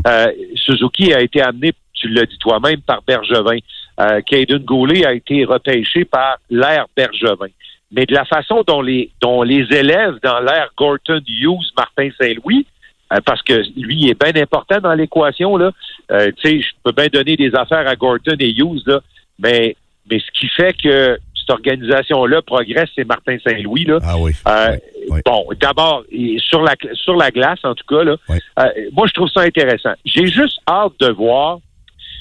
Euh, 0.08 0.32
Suzuki 0.56 1.14
a 1.14 1.22
été 1.22 1.42
amené, 1.42 1.74
tu 1.94 2.08
l'as 2.10 2.26
dit 2.26 2.38
toi-même, 2.40 2.82
par 2.82 3.04
Bergevin. 3.04 3.60
Euh, 4.00 4.22
Caden 4.22 4.60
Goulet 4.60 5.06
a 5.06 5.14
été 5.14 5.46
repêché 5.46 6.06
par 6.06 6.38
l'ère 6.50 6.88
Bergevin. 6.96 7.50
Mais 7.92 8.06
de 8.06 8.14
la 8.14 8.26
façon 8.26 8.64
dont 8.66 8.82
les, 8.82 9.12
dont 9.22 9.44
les 9.44 9.66
élèves 9.72 10.18
dans 10.24 10.40
l'ère 10.40 10.70
Gorton 10.78 11.22
Hughes, 11.28 11.72
Martin 11.78 12.10
Saint-Louis, 12.20 12.66
euh, 13.12 13.20
parce 13.26 13.42
que 13.42 13.54
lui 13.80 13.96
il 14.04 14.10
est 14.10 14.22
bien 14.22 14.42
important 14.42 14.80
dans 14.80 14.94
l'équation, 14.94 15.58
là. 15.58 15.72
Euh, 16.12 16.32
tu 16.38 16.50
sais, 16.50 16.62
je 16.62 16.70
peux 16.84 16.92
bien 16.92 17.08
donner 17.08 17.36
des 17.36 17.54
affaires 17.56 17.88
à 17.88 17.96
Gorton 17.96 18.36
et 18.40 18.52
Hughes, 18.52 18.84
là, 18.86 19.02
mais, 19.40 19.76
mais 20.10 20.20
ce 20.20 20.40
qui 20.40 20.48
fait 20.48 20.74
que 20.74 21.18
cette 21.50 21.56
organisation-là 21.56 22.42
progresse, 22.42 22.90
c'est 22.96 23.06
Martin 23.06 23.38
Saint-Louis, 23.44 23.86
là. 23.86 24.00
Ah 24.04 24.18
oui. 24.18 24.32
Euh, 24.48 24.78
Oui. 25.10 25.22
Bon, 25.26 25.48
d'abord, 25.60 26.04
sur 26.38 26.62
la 26.62 26.76
sur 26.94 27.16
la 27.16 27.32
glace, 27.32 27.60
en 27.64 27.74
tout 27.74 27.86
cas, 27.88 28.04
là, 28.04 28.16
Oui. 28.30 28.38
euh, 28.60 28.64
moi 28.94 29.08
je 29.08 29.14
trouve 29.14 29.30
ça 29.30 29.42
intéressant. 29.42 29.94
J'ai 30.06 30.28
juste 30.28 30.60
hâte 30.70 30.94
de 31.00 31.08
voir 31.10 31.58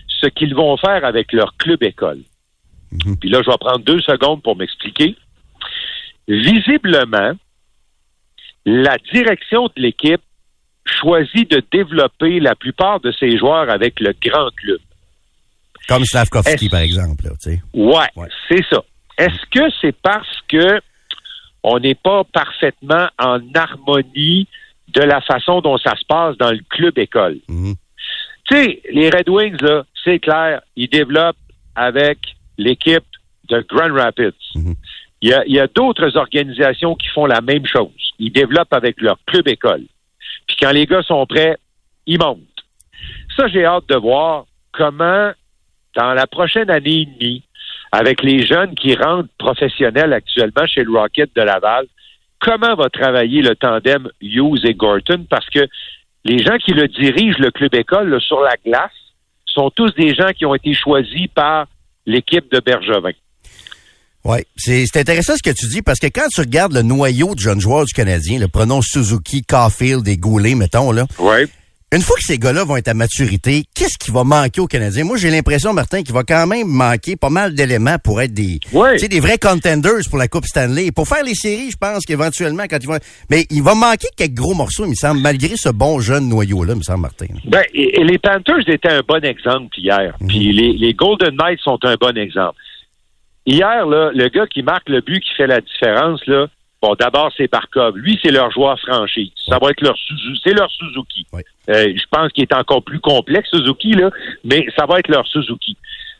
ce 0.08 0.26
qu'ils 0.28 0.54
vont 0.54 0.74
faire 0.78 1.04
avec 1.04 1.32
leur 1.32 1.54
club 1.58 1.82
école. 1.82 2.20
Mhm. 2.92 3.18
Puis 3.18 3.28
là, 3.28 3.40
je 3.44 3.50
vais 3.50 3.58
prendre 3.58 3.80
deux 3.84 4.00
secondes 4.00 4.42
pour 4.42 4.56
m'expliquer. 4.56 5.16
Visiblement, 6.28 7.32
la 8.64 8.96
direction 9.12 9.66
de 9.66 9.72
l'équipe 9.82 10.22
choisit 10.86 11.50
de 11.50 11.62
développer 11.70 12.40
la 12.40 12.54
plupart 12.54 13.00
de 13.00 13.12
ses 13.12 13.36
joueurs 13.36 13.68
avec 13.70 14.00
le 14.00 14.14
grand 14.22 14.48
club. 14.56 14.78
Comme 15.88 16.04
Slavkovski, 16.04 16.68
par 16.70 16.80
exemple. 16.80 17.24
Là, 17.24 17.32
Ouais. 17.74 18.28
c'est 18.48 18.64
ça. 18.70 18.82
Est-ce 19.18 19.46
que 19.50 19.70
c'est 19.80 19.96
parce 20.00 20.40
que 20.48 20.80
on 21.62 21.80
n'est 21.80 21.96
pas 21.96 22.22
parfaitement 22.24 23.08
en 23.18 23.40
harmonie 23.54 24.46
de 24.88 25.02
la 25.02 25.20
façon 25.20 25.60
dont 25.60 25.76
ça 25.76 25.96
se 25.96 26.04
passe 26.06 26.36
dans 26.38 26.52
le 26.52 26.60
club 26.70 26.96
école? 26.98 27.38
Mhm. 27.48 27.74
Tu 28.44 28.54
sais, 28.54 28.82
les 28.90 29.10
Red 29.10 29.28
Wings, 29.28 29.60
là, 29.60 29.84
c'est 30.04 30.20
clair, 30.20 30.62
ils 30.76 30.88
développent 30.88 31.36
avec 31.74 32.18
l'équipe 32.56 33.04
de 33.48 33.64
Grand 33.68 33.92
Rapids. 33.92 34.32
Mhm. 34.54 34.74
Il 35.20 35.30
y 35.30 35.32
a, 35.32 35.44
il 35.46 35.52
y 35.52 35.60
a 35.60 35.66
d'autres 35.66 36.16
organisations 36.16 36.94
qui 36.94 37.08
font 37.08 37.26
la 37.26 37.40
même 37.40 37.66
chose. 37.66 37.90
Ils 38.20 38.32
développent 38.32 38.72
avec 38.72 39.00
leur 39.00 39.18
club 39.26 39.48
école. 39.48 39.82
Puis 40.46 40.56
quand 40.60 40.70
les 40.70 40.86
gars 40.86 41.02
sont 41.02 41.26
prêts, 41.26 41.56
ils 42.06 42.18
montent. 42.18 42.40
Ça, 43.36 43.48
j'ai 43.48 43.64
hâte 43.64 43.88
de 43.88 43.96
voir 43.96 44.46
comment, 44.72 45.32
dans 45.96 46.14
la 46.14 46.26
prochaine 46.26 46.70
année 46.70 47.00
et 47.00 47.06
demie, 47.06 47.42
avec 47.92 48.22
les 48.22 48.46
jeunes 48.46 48.74
qui 48.74 48.94
rentrent 48.94 49.28
professionnels 49.38 50.12
actuellement 50.12 50.66
chez 50.66 50.82
le 50.82 50.90
Rocket 50.90 51.30
de 51.34 51.42
Laval, 51.42 51.86
comment 52.40 52.74
va 52.74 52.88
travailler 52.88 53.42
le 53.42 53.54
tandem 53.56 54.08
Hughes 54.20 54.64
et 54.64 54.74
Gorton? 54.74 55.26
Parce 55.28 55.48
que 55.50 55.66
les 56.24 56.38
gens 56.38 56.56
qui 56.58 56.72
le 56.72 56.88
dirigent, 56.88 57.38
le 57.38 57.50
club 57.50 57.74
école, 57.74 58.10
là, 58.10 58.20
sur 58.20 58.40
la 58.40 58.54
glace, 58.64 58.90
sont 59.46 59.70
tous 59.70 59.94
des 59.94 60.14
gens 60.14 60.30
qui 60.36 60.44
ont 60.44 60.54
été 60.54 60.74
choisis 60.74 61.26
par 61.34 61.66
l'équipe 62.06 62.50
de 62.52 62.60
Bergevin. 62.60 63.12
Oui, 64.24 64.38
c'est 64.56 64.96
intéressant 64.96 65.34
ce 65.36 65.42
que 65.42 65.54
tu 65.54 65.68
dis 65.68 65.80
parce 65.80 65.98
que 65.98 66.08
quand 66.08 66.26
tu 66.30 66.40
regardes 66.40 66.74
le 66.74 66.82
noyau 66.82 67.34
de 67.34 67.40
jeunes 67.40 67.60
joueurs 67.60 67.86
du 67.86 67.94
Canadien, 67.94 68.38
le 68.38 68.48
prenons 68.48 68.82
Suzuki, 68.82 69.42
Caulfield 69.42 70.06
et 70.06 70.16
Goulet, 70.16 70.54
mettons, 70.54 70.92
là. 70.92 71.06
Ouais. 71.18 71.46
Une 71.90 72.02
fois 72.02 72.16
que 72.16 72.22
ces 72.22 72.38
gars-là 72.38 72.64
vont 72.64 72.76
être 72.76 72.88
à 72.88 72.92
maturité, 72.92 73.64
qu'est-ce 73.74 73.96
qui 73.96 74.10
va 74.10 74.22
manquer 74.22 74.60
aux 74.60 74.66
Canadiens? 74.66 75.04
Moi, 75.04 75.16
j'ai 75.16 75.30
l'impression, 75.30 75.72
Martin, 75.72 76.02
qu'il 76.02 76.12
va 76.12 76.22
quand 76.22 76.46
même 76.46 76.66
manquer 76.68 77.16
pas 77.16 77.30
mal 77.30 77.54
d'éléments 77.54 77.96
pour 77.98 78.20
être 78.20 78.34
des, 78.34 78.60
sais, 78.98 79.08
des 79.08 79.20
vrais 79.20 79.38
contenders 79.38 80.02
pour 80.10 80.18
la 80.18 80.28
Coupe 80.28 80.44
Stanley. 80.44 80.92
Pour 80.92 81.08
faire 81.08 81.24
les 81.24 81.34
séries, 81.34 81.70
je 81.70 81.78
pense 81.78 82.04
qu'éventuellement, 82.04 82.64
quand 82.68 82.76
ils 82.78 82.86
vont... 82.88 82.98
Mais 83.30 83.46
il 83.48 83.62
va 83.62 83.74
manquer 83.74 84.08
quelques 84.14 84.34
gros 84.34 84.52
morceaux, 84.52 84.84
il 84.84 84.90
me 84.90 84.94
semble, 84.94 85.22
malgré 85.22 85.56
ce 85.56 85.70
bon 85.70 85.98
jeune 85.98 86.28
noyau-là, 86.28 86.74
il 86.74 86.78
me 86.78 86.82
semble, 86.82 87.00
Martin. 87.00 87.26
Ben, 87.46 87.62
et, 87.72 87.98
et 87.98 88.04
les 88.04 88.18
Panthers 88.18 88.68
étaient 88.68 88.92
un 88.92 89.02
bon 89.08 89.24
exemple 89.24 89.68
hier. 89.78 90.14
Puis 90.28 90.52
les, 90.52 90.74
les 90.74 90.92
Golden 90.92 91.34
Knights 91.36 91.60
sont 91.64 91.78
un 91.84 91.94
bon 91.94 92.18
exemple. 92.18 92.58
Hier, 93.46 93.86
là, 93.86 94.10
le 94.12 94.28
gars 94.28 94.46
qui 94.46 94.62
marque 94.62 94.90
le 94.90 95.00
but 95.00 95.20
qui 95.20 95.34
fait 95.38 95.46
la 95.46 95.62
différence, 95.62 96.20
là, 96.26 96.48
bon, 96.82 96.94
d'abord, 96.98 97.32
c'est 97.36 97.50
Barkov. 97.50 97.96
Lui, 97.96 98.18
c'est 98.22 98.30
leur 98.30 98.50
joueur 98.50 98.78
franchi. 98.80 99.32
Ça 99.46 99.58
va 99.58 99.70
être 99.70 99.80
leur 99.80 99.96
Suzuki. 99.96 100.40
C'est 100.44 100.54
leur 100.54 100.70
Suzuki. 100.70 101.26
Euh, 101.34 101.92
je 101.96 102.04
pense 102.10 102.32
qu'il 102.32 102.42
est 102.42 102.54
encore 102.54 102.82
plus 102.82 103.00
complexe, 103.00 103.50
Suzuki, 103.50 103.92
là, 103.92 104.10
mais 104.44 104.66
ça 104.76 104.86
va 104.86 104.98
être 104.98 105.08
leur 105.08 105.26
Suzuki. 105.26 105.76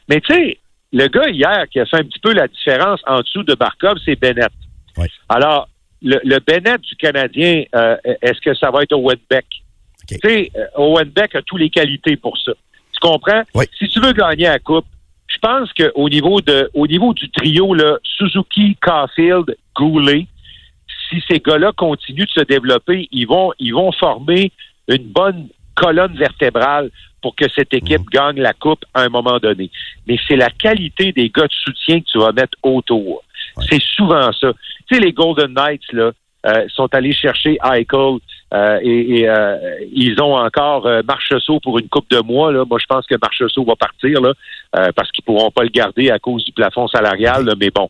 Mais 0.09 0.21
tu 0.21 0.35
sais, 0.35 0.59
le 0.93 1.07
gars 1.09 1.29
hier 1.29 1.67
qui 1.71 1.81
a 1.81 1.87
fait 1.87 1.99
un 1.99 2.05
petit 2.05 2.19
peu 2.19 2.33
la 2.33 2.49
différence 2.49 3.01
en 3.07 3.21
dessous 3.21 3.43
de 3.43 3.55
Barkov, 3.55 3.99
c'est 4.05 4.17
Bennett. 4.17 4.53
Alors, 5.29 5.69
le, 6.03 6.19
le 6.25 6.39
Bennett 6.41 6.81
du 6.81 6.97
Canadien, 6.97 7.65
euh, 7.75 7.97
est-ce 8.23 8.41
que 8.41 8.55
ça 8.55 8.71
va 8.71 8.83
être 8.83 8.93
Owen 8.93 9.19
Beck? 9.31 9.47
Tu 10.09 10.17
sais, 10.23 10.51
euh, 10.57 10.67
Owen 10.77 11.09
Beck 11.11 11.35
a 11.35 11.43
toutes 11.43 11.61
les 11.61 11.71
qualités 11.71 12.17
pour 12.17 12.37
ça. 12.39 12.53
Tu 12.93 13.01
comprends? 13.01 13.43
Oui. 13.55 13.67
Si 13.79 13.89
tu 13.89 14.01
veux 14.01 14.13
gagner 14.13 14.45
la 14.45 14.59
Coupe, 14.59 14.87
je 15.29 15.39
pense 15.39 15.73
qu'au 15.75 16.09
niveau 16.09 16.41
de 16.41 16.71
au 16.73 16.87
niveau 16.87 17.13
du 17.13 17.31
trio, 17.31 17.75
là, 17.75 17.99
Suzuki, 18.03 18.77
Caulfield, 18.81 19.57
Goulet, 19.77 20.27
si 21.09 21.23
ces 21.29 21.41
gars-là 21.41 21.73
continuent 21.77 22.27
de 22.27 22.31
se 22.31 22.45
développer, 22.45 23.09
ils 23.13 23.27
vont, 23.27 23.53
ils 23.59 23.75
vont 23.75 23.93
former 23.93 24.53
une 24.89 25.05
bonne 25.05 25.49
colonne 25.75 26.17
vertébrale 26.17 26.91
pour 27.23 27.35
que 27.35 27.47
cette 27.55 27.75
équipe 27.75 28.09
gagne 28.11 28.41
la 28.41 28.53
coupe 28.53 28.85
à 28.95 29.03
un 29.03 29.09
moment 29.09 29.39
donné. 29.39 29.71
Mais 30.07 30.19
c'est 30.27 30.37
la 30.37 30.51
qualité 30.51 31.13
des 31.13 31.31
gars 31.31 31.47
de 31.47 31.53
soutien 31.53 32.01
que 32.01 32.07
tu 32.07 32.19
vas 32.19 32.33
mettre 32.33 32.57
autour. 32.63 33.23
C'est 33.69 33.83
souvent 33.83 34.31
ça. 34.33 34.53
Tu 34.87 34.95
sais, 34.95 35.01
les 35.01 35.13
Golden 35.13 35.53
Knights, 35.53 35.93
là, 35.93 36.13
euh, 36.47 36.67
sont 36.69 36.89
allés 36.95 37.13
chercher 37.13 37.59
Eichel 37.65 38.19
euh, 38.55 38.79
et, 38.83 39.21
et, 39.21 39.29
euh, 39.29 39.59
ils 39.93 40.21
ont 40.23 40.37
encore 40.37 40.87
euh, 40.87 41.03
Marchessault 41.07 41.61
pour 41.61 41.79
une 41.79 41.89
coupe 41.89 42.09
de 42.11 42.21
mois. 42.21 42.53
Là. 42.53 42.65
Moi, 42.65 42.79
je 42.81 42.87
pense 42.87 43.07
que 43.07 43.17
Marchessault 43.21 43.65
va 43.65 43.77
partir 43.77 44.21
là, 44.21 44.33
euh, 44.77 44.91
parce 44.95 45.11
qu'ils 45.11 45.25
pourront 45.25 45.51
pas 45.51 45.65
le 45.65 45.69
garder 45.69 46.11
à 46.11 46.19
cause 46.19 46.45
du 46.45 46.53
plafond 46.53 46.87
salarial. 46.89 47.45
là. 47.45 47.55
mais 47.59 47.71
bon, 47.71 47.89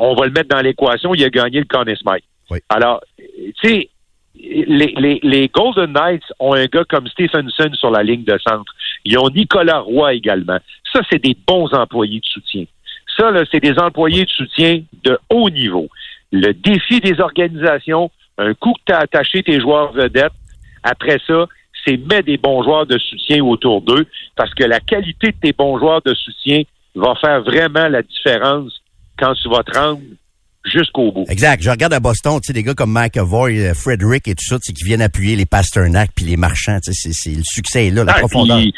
on 0.00 0.14
va 0.14 0.26
le 0.26 0.32
mettre 0.32 0.48
dans 0.48 0.60
l'équation. 0.60 1.14
Il 1.14 1.24
a 1.24 1.30
gagné 1.30 1.58
le 1.58 1.64
Conn 1.64 1.86
Smythe. 1.96 2.24
Alors, 2.68 3.02
tu 3.16 3.52
sais, 3.62 3.90
les, 4.34 5.50
Golden 5.52 5.92
Knights 5.92 6.32
ont 6.38 6.54
un 6.54 6.66
gars 6.66 6.84
comme 6.88 7.08
Stephenson 7.08 7.70
sur 7.74 7.90
la 7.90 8.02
ligne 8.02 8.24
de 8.24 8.38
centre. 8.46 8.72
Ils 9.04 9.18
ont 9.18 9.30
Nicolas 9.30 9.80
Roy 9.80 10.14
également. 10.14 10.58
Ça, 10.92 11.00
c'est 11.10 11.22
des 11.22 11.36
bons 11.46 11.72
employés 11.72 12.20
de 12.20 12.26
soutien. 12.26 12.64
Ça, 13.16 13.32
c'est 13.50 13.60
des 13.60 13.78
employés 13.78 14.24
de 14.24 14.30
soutien 14.30 14.82
de 15.04 15.18
haut 15.30 15.50
niveau. 15.50 15.88
Le 16.32 16.52
défi 16.52 17.00
des 17.00 17.20
organisations, 17.20 18.10
un 18.38 18.54
coup 18.54 18.72
que 18.74 18.80
tu 18.86 18.92
as 18.92 18.98
attaché 18.98 19.42
tes 19.42 19.60
joueurs 19.60 19.92
vedettes, 19.92 20.32
après 20.82 21.18
ça, 21.26 21.46
c'est 21.84 21.96
mettre 21.96 22.26
des 22.26 22.36
bons 22.36 22.62
joueurs 22.62 22.86
de 22.86 22.98
soutien 22.98 23.42
autour 23.44 23.80
d'eux, 23.80 24.06
parce 24.34 24.52
que 24.54 24.64
la 24.64 24.80
qualité 24.80 25.28
de 25.28 25.36
tes 25.40 25.52
bons 25.52 25.78
joueurs 25.78 26.02
de 26.02 26.14
soutien 26.14 26.62
va 26.94 27.14
faire 27.14 27.42
vraiment 27.42 27.88
la 27.88 28.02
différence 28.02 28.82
quand 29.18 29.34
tu 29.34 29.48
vas 29.48 29.62
te 29.62 29.78
rendre 29.78 30.00
jusqu'au 30.66 31.12
bout. 31.12 31.24
Exact. 31.28 31.62
Je 31.62 31.70
regarde 31.70 31.92
à 31.92 32.00
Boston, 32.00 32.38
tu 32.40 32.48
sais, 32.48 32.52
des 32.52 32.62
gars 32.62 32.74
comme 32.74 32.92
McAvoy, 32.92 33.58
euh, 33.60 33.74
Frederick 33.74 34.28
et 34.28 34.34
tout 34.34 34.44
ça, 34.44 34.56
tu 34.58 34.66
sais, 34.66 34.72
qui 34.72 34.84
viennent 34.84 35.02
appuyer 35.02 35.36
les 35.36 35.46
Pasternak 35.46 36.10
puis 36.14 36.24
les 36.24 36.36
marchands. 36.36 36.78
Tu 36.84 36.92
sais, 36.92 37.10
c'est, 37.12 37.30
le 37.30 37.42
succès 37.44 37.86
est 37.86 37.90
là, 37.90 38.04
la 38.04 38.14
Ah, 38.16 38.18
profondeur. 38.20 38.58
ils, 38.58 38.72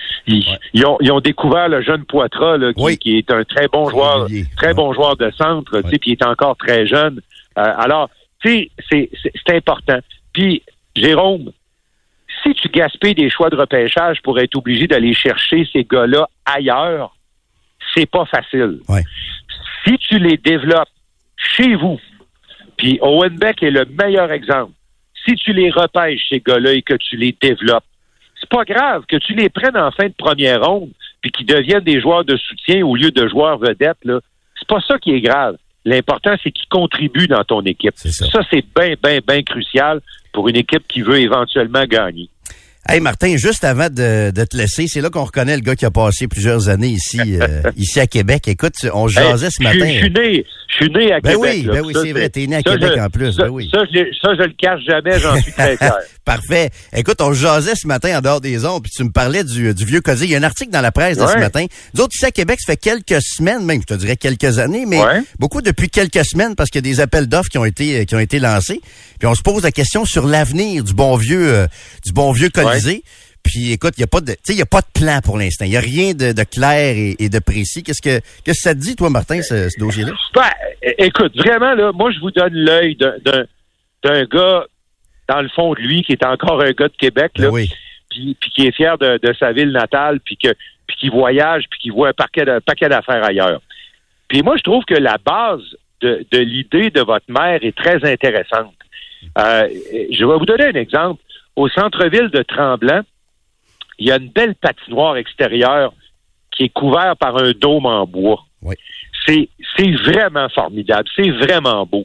ils 0.75 0.87
ont, 0.87 0.99
ils 1.01 1.11
ont 1.11 1.21
découvert 1.21 1.69
le 1.69 1.83
jeune 1.83 2.05
Poitras, 2.05 2.57
là, 2.59 2.73
qui, 2.73 2.83
Oui. 2.83 2.99
qui 2.99 3.19
est 3.19 3.31
un 3.31 3.45
très 3.45 3.69
bon 3.69 3.89
joueur, 3.91 4.29
très 4.57 4.75
bon 4.75 4.93
joueur 4.93 5.17
de 5.17 5.31
centre, 5.37 5.81
tu 5.83 5.89
sais, 5.91 5.99
puis 5.99 6.11
il 6.11 6.13
est 6.13 6.25
encore 6.25 6.57
très 6.57 6.87
jeune. 6.87 7.21
Euh, 7.59 7.63
alors, 7.79 8.11
tu 8.45 8.71
sais, 8.91 9.11
c'est, 9.47 9.57
important. 9.57 9.99
Puis, 10.33 10.63
Jérôme, 10.95 11.51
si 12.43 12.55
tu 12.55 12.69
gaspilles 12.69 13.15
des 13.15 13.31
choix 13.31 13.51
de 13.51 13.57
repêchage 13.57 14.19
pour 14.23 14.39
être 14.39 14.55
obligé 14.57 14.87
d'aller 14.87 15.15
chercher 15.15 15.69
ces 15.73 15.85
gars-là 15.85 16.29
ailleurs, 16.45 17.17
c'est 17.95 18.07
pas 18.07 18.27
facile. 18.27 18.81
Si 19.85 19.97
tu 19.99 20.19
les 20.19 20.37
développes 20.37 20.89
chez 21.57 21.75
vous, 21.75 21.99
puis 22.77 22.99
Owen 23.03 23.37
Beck 23.37 23.63
est 23.63 23.71
le 23.71 23.85
meilleur 23.85 24.31
exemple. 24.31 24.73
Si 25.27 25.35
tu 25.35 25.53
les 25.53 25.71
repêches, 25.71 26.23
ces 26.29 26.41
gars-là, 26.41 26.73
et 26.73 26.83
que 26.83 26.95
tu 26.95 27.17
les 27.17 27.37
développes, 27.41 27.85
c'est 28.41 28.49
pas 28.49 28.65
grave 28.65 29.05
que 29.09 29.17
tu 29.17 29.35
les 29.35 29.49
prennes 29.49 29.77
en 29.77 29.91
fin 29.91 30.07
de 30.07 30.15
première 30.17 30.63
ronde 30.63 30.91
puis 31.21 31.33
qu'ils 31.33 31.47
deviennent 31.47 31.85
des 31.85 32.01
joueurs 32.01 32.25
de 32.25 32.37
soutien 32.37 32.87
au 32.87 32.95
lieu 32.95 33.11
de 33.11 33.29
joueurs 33.29 33.59
vedettes. 33.59 34.05
Là. 34.05 34.21
C'est 34.59 34.69
pas 34.69 34.81
ça 34.87 34.99
qui 34.99 35.11
est 35.11 35.21
grave. 35.21 35.57
L'important, 35.85 36.37
c'est 36.43 36.51
qu'ils 36.51 36.69
contribuent 36.69 37.29
dans 37.29 37.45
ton 37.45 37.63
équipe. 37.63 37.95
Ça. 37.97 38.27
ça 38.27 38.41
c'est 38.51 38.65
bien, 38.77 38.95
bien, 39.03 39.19
bien 39.27 39.43
crucial 39.43 40.01
pour 40.33 40.49
une 40.49 40.57
équipe 40.57 40.87
qui 40.87 41.03
veut 41.03 41.19
éventuellement 41.19 41.85
gagner. 41.85 42.29
Hey 42.91 43.01
Martin, 43.01 43.37
juste 43.37 43.65
avant 43.65 43.91
de, 43.91 44.31
de 44.31 44.45
te 44.47 44.57
laisser, 44.57 44.87
c'est 44.89 45.03
là 45.03 45.11
qu'on 45.11 45.25
reconnaît 45.25 45.57
le 45.57 45.61
gars 45.61 45.77
qui 45.77 45.85
a 45.85 45.91
passé 45.91 46.27
plusieurs 46.27 46.71
années 46.71 46.89
ici, 46.89 47.21
euh, 47.39 47.61
ici 47.77 48.01
à 48.01 48.07
Québec. 48.07 48.49
Écoute, 48.49 48.73
on 48.95 49.09
jasait 49.09 49.47
Hey, 49.49 49.53
ce 49.53 49.63
matin. 49.63 49.87
Je 49.93 49.99
suis 49.99 50.11
né, 50.11 50.45
je 50.71 50.75
suis 50.85 50.93
né 50.95 51.13
à 51.13 51.21
Ben 51.21 51.33
Québec. 51.35 51.39
oui, 51.55 51.63
là. 51.65 51.73
ben 51.75 51.83
oui, 51.85 51.93
c'est 52.03 52.13
vrai, 52.13 52.29
t'es 52.31 52.47
né 52.47 52.57
à 52.57 52.61
ça, 52.61 52.73
Québec 52.73 52.93
je- 52.97 53.01
en 53.03 53.11
plus, 53.11 53.33
Ça, 53.35 53.43
ben 53.43 53.49
oui. 53.51 53.69
ça, 53.71 53.81
je, 53.93 53.99
ça, 54.23 54.31
je 54.39 54.43
le 54.43 54.55
cache 54.59 54.81
jamais, 54.89 55.21
j'en 55.21 55.37
suis 55.39 55.53
très 55.53 55.77
fier. 55.77 55.93
Parfait. 56.25 56.71
Écoute, 56.95 57.21
on 57.21 57.33
jasait 57.35 57.75
ce 57.75 57.87
matin 57.87 58.19
en 58.19 58.21
dehors 58.23 58.41
des 58.41 58.65
ondes, 58.65 58.83
puis 58.83 58.93
tu 58.95 59.05
me 59.05 59.11
parlais 59.11 59.45
du, 59.45 59.75
du 59.75 59.85
vieux 59.85 60.01
cosy. 60.01 60.25
Il 60.25 60.31
y 60.31 60.35
a 60.35 60.39
un 60.39 60.43
article 60.43 60.71
dans 60.71 60.81
la 60.83 60.93
presse 60.93 61.19
de 61.19 61.27
ce 61.27 61.37
matin. 61.39 61.65
Nous 61.95 62.03
autres, 62.03 62.15
ici 62.15 62.25
à 62.25 62.31
Québec, 62.31 62.59
ça 62.61 62.73
fait 62.73 62.77
quelques 62.79 63.21
semaines, 63.23 63.65
même, 63.67 63.81
je 63.83 63.87
te 63.87 63.95
dirais 63.99 64.17
quelques 64.17 64.59
années, 64.59 64.85
mais 64.87 64.99
Ouais. 65.03 65.21
beaucoup 65.39 65.61
depuis 65.61 65.91
quelques 65.91 66.25
semaines, 66.25 66.55
parce 66.55 66.71
qu'il 66.71 66.85
y 66.85 66.89
a 66.89 66.91
des 66.91 67.01
appels 67.01 67.27
d'offres 67.27 67.51
qui 67.51 67.59
ont 67.59 67.65
été 67.67 68.07
qui 68.07 68.15
ont 68.15 68.19
été 68.19 68.39
lancés. 68.39 68.81
Puis 69.19 69.27
on 69.27 69.35
se 69.35 69.43
pose 69.43 69.63
la 69.63 69.73
question 69.73 70.05
sur 70.05 70.27
l'avenir 70.27 70.85
du 70.85 70.95
bon 70.95 71.17
vieux 71.17 71.49
euh, 71.53 71.67
du 72.07 72.13
bon 72.13 72.31
vieux 72.33 72.51
Puis 73.43 73.73
écoute, 73.73 73.95
il 73.97 74.01
y 74.01 74.05
a 74.05 74.09
pas 74.09 74.21
de, 74.21 74.33
tu 74.33 74.39
sais, 74.43 74.53
il 74.53 74.59
y 74.59 74.63
a 74.63 74.67
pas 74.67 74.81
de 74.81 74.87
plan 74.93 75.21
pour 75.25 75.39
l'instant. 75.39 75.65
Il 75.65 75.71
y 75.73 75.77
a 75.77 75.81
rien 75.81 76.13
de, 76.13 76.33
de 76.33 76.43
clair 76.45 76.97
et, 76.97 77.17
et 77.19 77.29
de 77.29 77.39
précis. 77.39 77.83
Qu'est-ce 77.83 78.03
que, 78.03 78.19
qu'est-ce 78.45 78.59
que 78.59 78.63
ça 78.71 78.75
te 78.75 78.81
dit, 78.81 78.97
toi, 78.97 79.11
Martin, 79.11 79.41
ce, 79.43 79.69
ce 79.71 79.79
dossier-là? 79.79 80.13
Ben, 80.35 80.43
é- 80.83 81.07
écoute, 81.07 81.37
vraiment, 81.37 81.75
là, 81.75 81.93
moi, 81.93 82.11
je 82.11 82.19
vous 82.21 82.31
donne 82.31 82.53
l'œil 82.55 82.97
d'un- 82.97 83.17
d'un 83.25 83.45
d'un 84.05 84.25
gars, 84.27 84.65
dans 85.29 85.41
le 85.43 85.49
fond 85.49 85.75
de 85.75 85.81
lui, 85.81 86.03
qui 86.05 86.13
est 86.13 86.25
encore 86.25 86.61
un 86.63 86.71
gars 86.71 86.87
de 86.89 86.97
Québec, 86.97 87.33
Ben 87.37 87.45
là, 87.45 87.51
oui. 87.51 87.69
puis, 88.11 88.37
puis 88.41 88.51
qui 88.51 88.67
est 88.67 88.73
fier 88.77 88.97
de, 88.99 89.19
de 89.21 89.35
sa 89.39 89.51
ville 89.53 89.73
natale, 89.73 90.21
puis 90.21 90.37
que 90.37 90.55
puis 90.87 90.97
qui 91.01 91.09
voyage, 91.09 91.65
puis 91.71 91.81
qui 91.81 91.91
voit 91.91 92.11
un 92.11 92.13
paquet 92.13 92.89
d'affaires 92.89 93.25
ailleurs. 93.25 93.61
Puis 94.29 94.43
moi, 94.43 94.57
je 94.57 94.63
trouve 94.63 94.85
que 94.85 94.95
la 94.95 95.17
base 95.19 95.63
de, 96.01 96.25
de 96.31 96.39
l'idée 96.39 96.91
de 96.91 97.01
votre 97.01 97.27
mère 97.29 97.59
est 97.63 97.77
très 97.77 98.03
intéressante. 98.09 98.75
Euh, 99.37 99.69
je 100.13 100.25
vais 100.25 100.39
vous 100.39 100.47
donner 100.47 100.67
un 100.67 100.75
exemple. 100.81 101.21
Au 101.59 101.69
centre-ville 101.69 102.29
de 102.29 102.43
Tremblant, 102.43 103.01
il 103.99 104.07
y 104.07 104.13
a 104.13 104.19
une 104.19 104.29
belle 104.29 104.55
patinoire 104.55 105.17
extérieure 105.17 105.93
qui 106.53 106.63
est 106.63 106.69
couverte 106.69 107.19
par 107.19 107.37
un 107.37 107.51
dôme 107.51 107.87
en 107.87 108.07
bois. 108.07 108.45
Oui. 108.63 108.77
C'est, 109.27 109.49
c'est 109.77 109.91
vraiment 109.91 110.49
formidable. 110.51 111.09
C'est 111.17 111.31
vraiment 111.31 111.85
beau. 111.85 112.05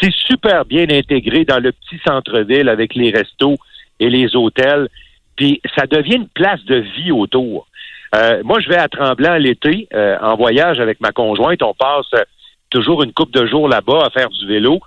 C'est 0.00 0.12
super 0.12 0.64
bien 0.64 0.86
intégré 0.90 1.44
dans 1.44 1.60
le 1.60 1.70
petit 1.70 2.00
centre-ville 2.04 2.68
avec 2.68 2.96
les 2.96 3.12
restos 3.12 3.54
et 4.00 4.10
les 4.10 4.34
hôtels. 4.34 4.88
Puis 5.36 5.60
ça 5.76 5.86
devient 5.86 6.16
une 6.16 6.28
place 6.28 6.64
de 6.64 6.84
vie 6.96 7.12
autour. 7.12 7.68
Euh, 8.16 8.42
moi, 8.42 8.58
je 8.58 8.68
vais 8.68 8.78
à 8.78 8.88
Tremblant 8.88 9.36
l'été 9.36 9.86
euh, 9.94 10.18
en 10.20 10.34
voyage 10.34 10.80
avec 10.80 11.00
ma 11.00 11.12
conjointe. 11.12 11.62
On 11.62 11.72
passe 11.72 12.12
euh, 12.14 12.24
toujours 12.68 13.04
une 13.04 13.12
coupe 13.12 13.30
de 13.30 13.46
jours 13.46 13.68
là-bas 13.68 14.06
à 14.06 14.10
faire 14.10 14.30
du 14.30 14.44
vélo. 14.44 14.80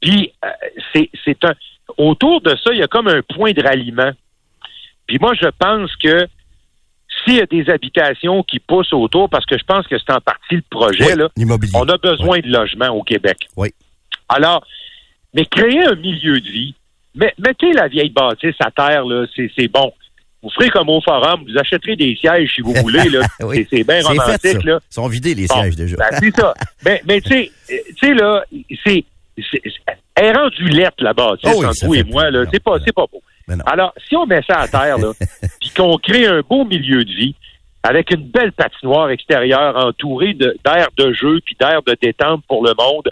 Puis 0.00 0.32
euh, 0.46 0.48
c'est, 0.94 1.10
c'est 1.26 1.44
un 1.44 1.52
autour 1.98 2.40
de 2.40 2.56
ça, 2.62 2.72
il 2.72 2.78
y 2.78 2.82
a 2.82 2.86
comme 2.88 3.08
un 3.08 3.22
point 3.22 3.52
de 3.52 3.62
ralliement. 3.62 4.10
Puis 5.06 5.18
moi, 5.20 5.32
je 5.34 5.48
pense 5.58 5.94
que 5.96 6.26
s'il 7.24 7.34
y 7.36 7.40
a 7.40 7.46
des 7.46 7.68
habitations 7.68 8.42
qui 8.42 8.58
poussent 8.60 8.92
autour, 8.92 9.28
parce 9.28 9.44
que 9.44 9.58
je 9.58 9.64
pense 9.64 9.86
que 9.86 9.98
c'est 9.98 10.12
en 10.12 10.20
partie 10.20 10.56
le 10.56 10.62
projet, 10.70 11.12
Oui, 11.12 11.18
là, 11.18 11.28
on 11.74 11.88
a 11.88 11.98
besoin 11.98 12.38
de 12.38 12.48
logements 12.48 12.88
au 12.90 13.02
Québec. 13.02 13.36
Oui. 13.56 13.74
Alors, 14.28 14.64
mais 15.34 15.44
créer 15.44 15.84
un 15.84 15.96
milieu 15.96 16.40
de 16.40 16.48
vie, 16.48 16.74
mais, 17.14 17.34
mettez 17.38 17.72
la 17.72 17.88
vieille 17.88 18.10
bâtisse 18.10 18.54
à 18.60 18.70
terre, 18.70 19.04
là, 19.04 19.26
c'est 19.34 19.68
bon. 19.68 19.92
Vous 20.42 20.48
ferez 20.50 20.70
comme 20.70 20.88
au 20.88 21.00
forum, 21.02 21.44
vous 21.46 21.58
achèterez 21.58 21.96
des 21.96 22.16
sièges 22.16 22.54
si 22.54 22.60
vous 22.62 22.72
voulez, 22.82 23.08
là. 23.10 23.20
Oui. 23.40 23.66
C'est- 23.68 23.84
bien 23.84 24.00
fait, 24.00 24.06
romantique, 24.06 24.64
là. 24.64 24.78
Ils 24.90 24.94
sont 24.94 25.08
vidés, 25.08 25.34
les 25.34 25.46
Bon, 25.48 25.60
sièges, 25.60 25.76
déjà. 25.76 25.96
ben, 25.96 26.06
c'est 26.18 26.34
ça. 26.34 26.54
Mais, 26.84 27.02
mais 27.06 27.20
tu 27.20 27.50
sais, 28.00 28.14
là, 28.14 28.42
c'est- 28.84 29.04
elle 30.14 30.24
est 30.26 30.32
rendue 30.32 30.68
lettre, 30.68 30.96
la 31.00 31.12
bâtisse, 31.12 31.50
Oh 31.54 31.58
oui, 31.60 31.66
entre 31.66 31.86
vous 31.86 31.94
et 31.94 32.04
moi, 32.04 32.30
là. 32.30 32.44
C'est 32.52 32.62
pas, 32.62 32.76
c'est 32.84 32.94
pas 32.94 33.06
beau. 33.10 33.22
Alors, 33.66 33.92
si 34.08 34.16
on 34.16 34.26
met 34.26 34.42
ça 34.48 34.60
à 34.60 34.68
terre, 34.68 34.98
là, 34.98 35.12
puis 35.60 35.70
qu'on 35.70 35.96
crée 35.98 36.26
un 36.26 36.40
beau 36.40 36.64
milieu 36.64 37.04
de 37.04 37.10
vie, 37.10 37.34
avec 37.82 38.10
une 38.12 38.22
belle 38.28 38.52
patinoire 38.52 39.10
extérieure 39.10 39.76
entourée 39.76 40.34
de- 40.34 40.56
d'air 40.64 40.88
de 40.98 41.12
jeu 41.12 41.40
puis 41.44 41.56
d'air 41.58 41.80
de 41.86 41.96
détente 42.00 42.44
pour 42.46 42.64
le 42.64 42.72
monde, 42.78 43.08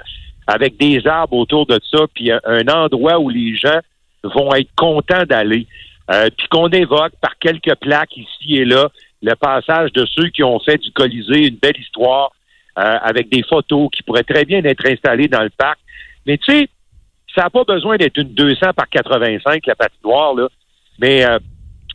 avec 0.46 0.76
des 0.78 1.06
arbres 1.06 1.36
autour 1.36 1.66
de 1.66 1.80
ça, 1.90 2.00
puis 2.14 2.30
un, 2.30 2.40
un 2.44 2.66
endroit 2.68 3.18
où 3.18 3.28
les 3.30 3.56
gens 3.56 3.80
vont 4.22 4.54
être 4.54 4.70
contents 4.76 5.24
d'aller, 5.24 5.66
euh, 6.10 6.28
puis 6.36 6.46
qu'on 6.48 6.68
évoque 6.68 7.12
par 7.20 7.36
quelques 7.38 7.74
plaques 7.76 8.16
ici 8.16 8.56
et 8.56 8.64
là 8.64 8.88
le 9.20 9.34
passage 9.34 9.92
de 9.92 10.06
ceux 10.06 10.28
qui 10.28 10.44
ont 10.44 10.60
fait 10.60 10.78
du 10.78 10.92
Colisée 10.92 11.48
une 11.48 11.56
belle 11.56 11.76
histoire 11.80 12.30
euh, 12.78 12.98
avec 13.02 13.28
des 13.30 13.42
photos 13.42 13.88
qui 13.92 14.02
pourraient 14.04 14.22
très 14.22 14.44
bien 14.44 14.62
être 14.64 14.86
installées 14.88 15.26
dans 15.26 15.42
le 15.42 15.50
parc. 15.50 15.78
Mais 16.28 16.36
tu 16.36 16.52
sais, 16.52 16.68
ça 17.34 17.44
n'a 17.44 17.50
pas 17.50 17.64
besoin 17.64 17.96
d'être 17.96 18.18
une 18.18 18.34
200 18.34 18.74
par 18.76 18.88
85, 18.88 19.66
la 19.66 19.74
patinoire, 19.74 20.34
là. 20.34 20.48
Mais 21.00 21.24
euh, 21.24 21.38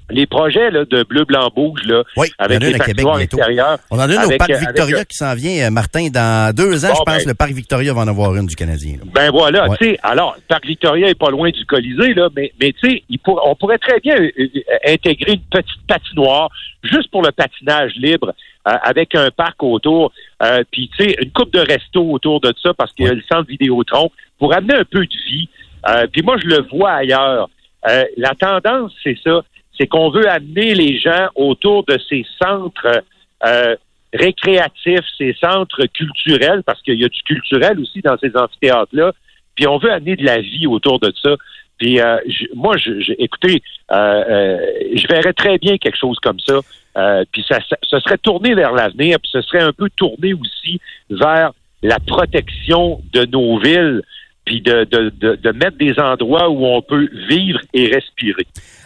les 0.09 0.25
projets 0.25 0.69
là, 0.71 0.85
de 0.85 1.03
bleu-blanc-rouge, 1.03 1.81
là, 1.85 2.03
Oui, 2.17 2.27
il 2.39 2.51
y 2.51 2.55
avec 2.55 2.77
patinoires 2.77 3.17
bientôt. 3.17 3.37
extérieures. 3.37 3.77
On 3.89 3.97
en 3.97 4.01
a 4.01 4.05
une 4.13 4.17
au 4.17 4.19
avec, 4.25 4.37
Parc 4.37 4.51
euh, 4.51 4.57
Victoria 4.57 4.95
avec, 4.97 5.07
qui 5.07 5.17
s'en 5.17 5.33
vient, 5.35 5.67
euh, 5.67 5.69
Martin, 5.71 6.07
dans 6.11 6.53
deux 6.55 6.85
ans, 6.85 6.89
Bon, 6.89 6.95
je 6.95 7.03
pense, 7.11 7.23
ben- 7.23 7.27
le 7.29 7.33
Parc 7.33 7.51
Victoria 7.51 7.93
va 7.93 8.01
en 8.01 8.07
avoir 8.07 8.35
une 8.35 8.45
du 8.45 8.55
Canadien. 8.55 8.93
là. 8.97 9.03
Ben 9.13 9.31
voilà, 9.31 9.69
Ouais. 9.69 9.77
tu 9.79 9.85
sais, 9.91 9.99
alors, 10.03 10.35
Parc 10.47 10.65
Victoria 10.65 11.07
est 11.09 11.17
pas 11.19 11.29
loin 11.29 11.49
du 11.51 11.65
Colisée, 11.65 12.13
là, 12.13 12.29
mais, 12.35 12.51
mais 12.61 12.73
tu 12.73 12.89
sais, 12.89 13.03
pour- 13.23 13.41
on 13.47 13.55
pourrait 13.55 13.77
très 13.77 13.99
bien 13.99 14.15
euh, 14.15 14.29
euh, 14.39 14.47
intégrer 14.93 15.33
une 15.33 15.41
petite 15.41 15.81
patinoire 15.87 16.49
juste 16.83 17.09
pour 17.09 17.21
le 17.23 17.31
patinage 17.31 17.93
libre 17.95 18.33
euh, 18.67 18.71
avec 18.83 19.15
un 19.15 19.29
parc 19.31 19.61
autour, 19.63 20.11
euh, 20.41 20.63
puis 20.71 20.89
tu 20.97 21.03
sais, 21.05 21.15
une 21.21 21.31
coupe 21.31 21.53
de 21.53 21.59
resto 21.59 22.01
autour 22.11 22.39
de 22.41 22.53
ça 22.61 22.73
parce 22.73 22.91
qu'il 22.93 23.05
y 23.05 23.09
a 23.09 23.13
le 23.13 23.21
centre 23.31 23.47
Vidéotron 23.47 24.09
pour 24.39 24.53
amener 24.53 24.75
un 24.75 24.83
peu 24.85 24.99
de 25.05 25.15
vie. 25.29 25.47
Euh, 25.89 26.07
puis 26.11 26.21
moi, 26.21 26.35
je 26.41 26.47
le 26.47 26.61
vois 26.71 26.91
ailleurs. 26.91 27.49
Euh, 27.89 28.05
la 28.17 28.33
tendance, 28.35 28.93
c'est 29.03 29.17
ça, 29.23 29.41
c'est 29.77 29.87
qu'on 29.87 30.09
veut 30.09 30.29
amener 30.29 30.75
les 30.75 30.99
gens 30.99 31.27
autour 31.35 31.83
de 31.85 31.97
ces 32.09 32.25
centres 32.41 33.03
euh, 33.45 33.75
récréatifs, 34.13 35.05
ces 35.17 35.33
centres 35.39 35.85
culturels, 35.87 36.61
parce 36.65 36.81
qu'il 36.81 36.99
y 36.99 37.05
a 37.05 37.09
du 37.09 37.21
culturel 37.23 37.79
aussi 37.79 38.01
dans 38.01 38.17
ces 38.19 38.35
amphithéâtres-là. 38.35 39.11
Puis 39.55 39.67
on 39.67 39.77
veut 39.77 39.91
amener 39.91 40.15
de 40.15 40.25
la 40.25 40.39
vie 40.41 40.67
autour 40.67 40.99
de 40.99 41.11
ça. 41.21 41.35
Puis 41.79 41.99
euh, 41.99 42.17
moi, 42.55 42.77
je- 42.77 43.13
écoutez, 43.17 43.61
euh, 43.91 43.95
euh, 44.29 44.57
je 44.95 45.07
verrais 45.07 45.33
très 45.33 45.57
bien 45.57 45.77
quelque 45.77 45.97
chose 45.97 46.17
comme 46.21 46.39
ça. 46.39 46.59
Euh, 46.95 47.23
puis 47.31 47.43
ça, 47.47 47.57
ça, 47.67 47.75
ce 47.81 47.99
serait 47.99 48.19
tourné 48.19 48.53
vers 48.53 48.71
l'avenir, 48.73 49.17
puis 49.19 49.29
ce 49.33 49.41
serait 49.41 49.63
un 49.63 49.73
peu 49.73 49.89
tourné 49.95 50.33
aussi 50.35 50.79
vers 51.09 51.51
la 51.81 51.99
protection 51.99 53.01
de 53.11 53.25
nos 53.25 53.57
villes, 53.57 54.03
puis 54.45 54.61
de, 54.61 54.83
de, 54.83 55.09
de, 55.09 55.35
de 55.35 55.51
mettre 55.51 55.77
des 55.77 55.99
endroits 55.99 56.49
où 56.49 56.65
on 56.65 56.81
peut 56.81 57.09
vivre 57.27 57.59
et 57.73 57.87
respirer. 57.87 58.45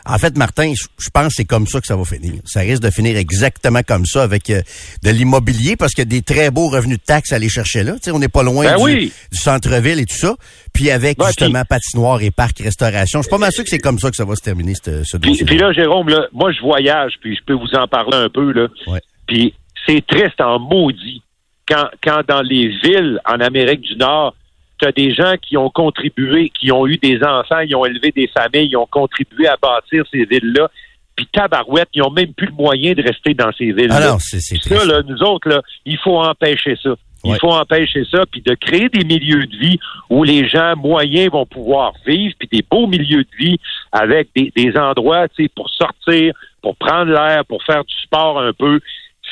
En 0.10 0.18
fait, 0.18 0.38
Martin, 0.38 0.72
je 0.74 1.10
pense 1.14 1.28
que 1.28 1.34
c'est 1.36 1.46
comme 1.46 1.68
ça 1.68 1.82
que 1.82 1.88
ça 1.88 1.96
va 1.96 2.06
finir. 2.06 2.36
Ça 2.46 2.62
risque 2.62 2.82
de 2.82 2.90
finir 2.90 3.18
exactement 3.18 3.82
comme 3.86 4.06
ça 4.06 4.24
avec 4.24 4.50
euh, 4.50 4.62
de 5.04 5.10
l'immobilier 5.10 5.76
parce 5.76 5.94
qu'il 5.94 6.04
y 6.04 6.08
a 6.08 6.10
des 6.10 6.22
très 6.22 6.50
beaux 6.50 6.70
revenus 6.70 6.98
de 6.98 7.04
taxes 7.04 7.34
à 7.34 7.36
aller 7.36 7.50
chercher 7.50 7.84
là. 7.84 7.96
On 8.14 8.20
n'est 8.20 8.30
pas 8.30 8.44
loin 8.44 8.66
Ben 8.66 8.78
du, 8.78 8.84
oui. 8.84 9.12
du 9.32 9.38
centre-ville 9.38 10.00
et 10.00 10.06
tout 10.06 10.16
ça. 10.16 10.36
Puis 10.74 10.90
avec 10.92 11.20
Ouais, 11.22 11.28
justement 11.28 11.64
patinoire 11.68 12.22
et 12.22 12.32
parc 12.32 12.60
restauration. 12.60 13.20
Je 13.20 13.24
suis 13.24 13.30
pas 13.32 13.38
mal 13.38 13.52
sûr 13.52 13.64
que 13.64 13.70
c'est 13.70 13.80
comme 13.80 14.00
ça 14.00 14.10
que 14.10 14.16
ça 14.16 14.26
va 14.26 14.36
se 14.36 14.42
terminer, 14.42 14.74
ce, 14.76 15.04
ce 15.04 15.18
Puis, 15.18 15.32
dossier. 15.32 15.46
puis 15.46 15.58
là, 15.58 15.74
Jérôme, 15.74 16.10
là, 16.10 16.28
moi, 16.32 16.52
je 16.52 16.62
voyage, 16.62 17.14
puis 17.22 17.36
je 17.36 17.42
peux 17.46 17.54
vous 17.54 17.74
en 17.76 17.88
parler 17.88 18.16
un 18.18 18.30
peu. 18.30 18.52
Là. 18.54 18.68
Ouais. 18.88 19.02
Puis 19.28 19.54
c'est 19.86 20.06
triste 20.08 20.40
en 20.40 20.60
maudit 20.60 21.22
quand, 21.68 21.88
quand 22.04 22.22
dans 22.28 22.42
les 22.42 22.70
villes 22.84 23.20
en 23.26 23.40
Amérique 23.42 23.82
du 23.82 23.96
Nord, 23.98 24.36
tu 24.80 24.88
as 24.88 24.92
des 24.92 25.14
gens 25.14 25.36
qui 25.42 25.58
ont 25.58 25.70
contribué, 25.70 26.50
qui 26.50 26.72
ont 26.72 26.86
eu 26.88 26.98
des 26.98 27.20
enfants, 27.24 27.60
ils 27.60 27.76
ont 27.76 27.86
élevé 27.86 28.12
des 28.12 28.28
familles, 28.28 28.70
ils 28.70 28.78
ont 28.78 28.86
contribué 28.88 29.48
à 29.48 29.58
bâtir 29.62 30.04
ces 30.12 30.26
villes-là. 30.26 30.70
Puis 31.16 31.26
tabarouette, 31.34 31.90
ils 31.94 32.04
ont 32.04 32.12
même 32.12 32.34
plus 32.34 32.48
le 32.48 32.54
moyen 32.54 32.94
de 32.94 33.02
rester 33.02 33.34
dans 33.34 33.52
ces 33.58 33.72
villes-là. 33.72 34.00
Ah 34.02 34.08
non, 34.12 34.18
c'est 34.20 34.40
c'est 34.40 34.62
Ça, 34.62 34.86
là, 34.86 35.02
nous 35.02 35.22
autres, 35.24 35.50
là, 35.50 35.62
il 35.86 35.98
faut 35.98 36.18
empêcher 36.20 36.76
ça. 36.82 36.94
Il 37.24 37.32
Ouais. 37.32 37.40
faut 37.40 37.52
empêcher 37.52 38.04
ça, 38.12 38.26
puis 38.32 38.42
de 38.42 38.54
créer 38.54 38.90
des 38.90 39.04
milieux 39.04 39.48
de 39.48 39.58
vie 39.58 39.80
où 40.12 40.24
les 40.24 40.48
gens 40.48 40.76
moyens 40.78 41.32
vont 41.32 41.48
pouvoir 41.48 41.94
vivre, 42.06 42.36
puis 42.38 42.48
des 42.52 42.64
beaux 42.70 42.86
milieux 42.86 43.24
de 43.24 43.38
vie 43.38 43.60
avec 43.92 44.30
des, 44.36 44.54
des 44.56 44.78
endroits, 44.78 45.28
tu 45.30 45.44
sais, 45.44 45.50
pour 45.56 45.68
sortir, 45.72 46.34
pour 46.62 46.76
prendre 46.76 47.12
l'air, 47.12 47.44
pour 47.46 47.64
faire 47.64 47.84
du 47.84 47.96
sport 48.04 48.40
un 48.40 48.54
peu. 48.54 48.80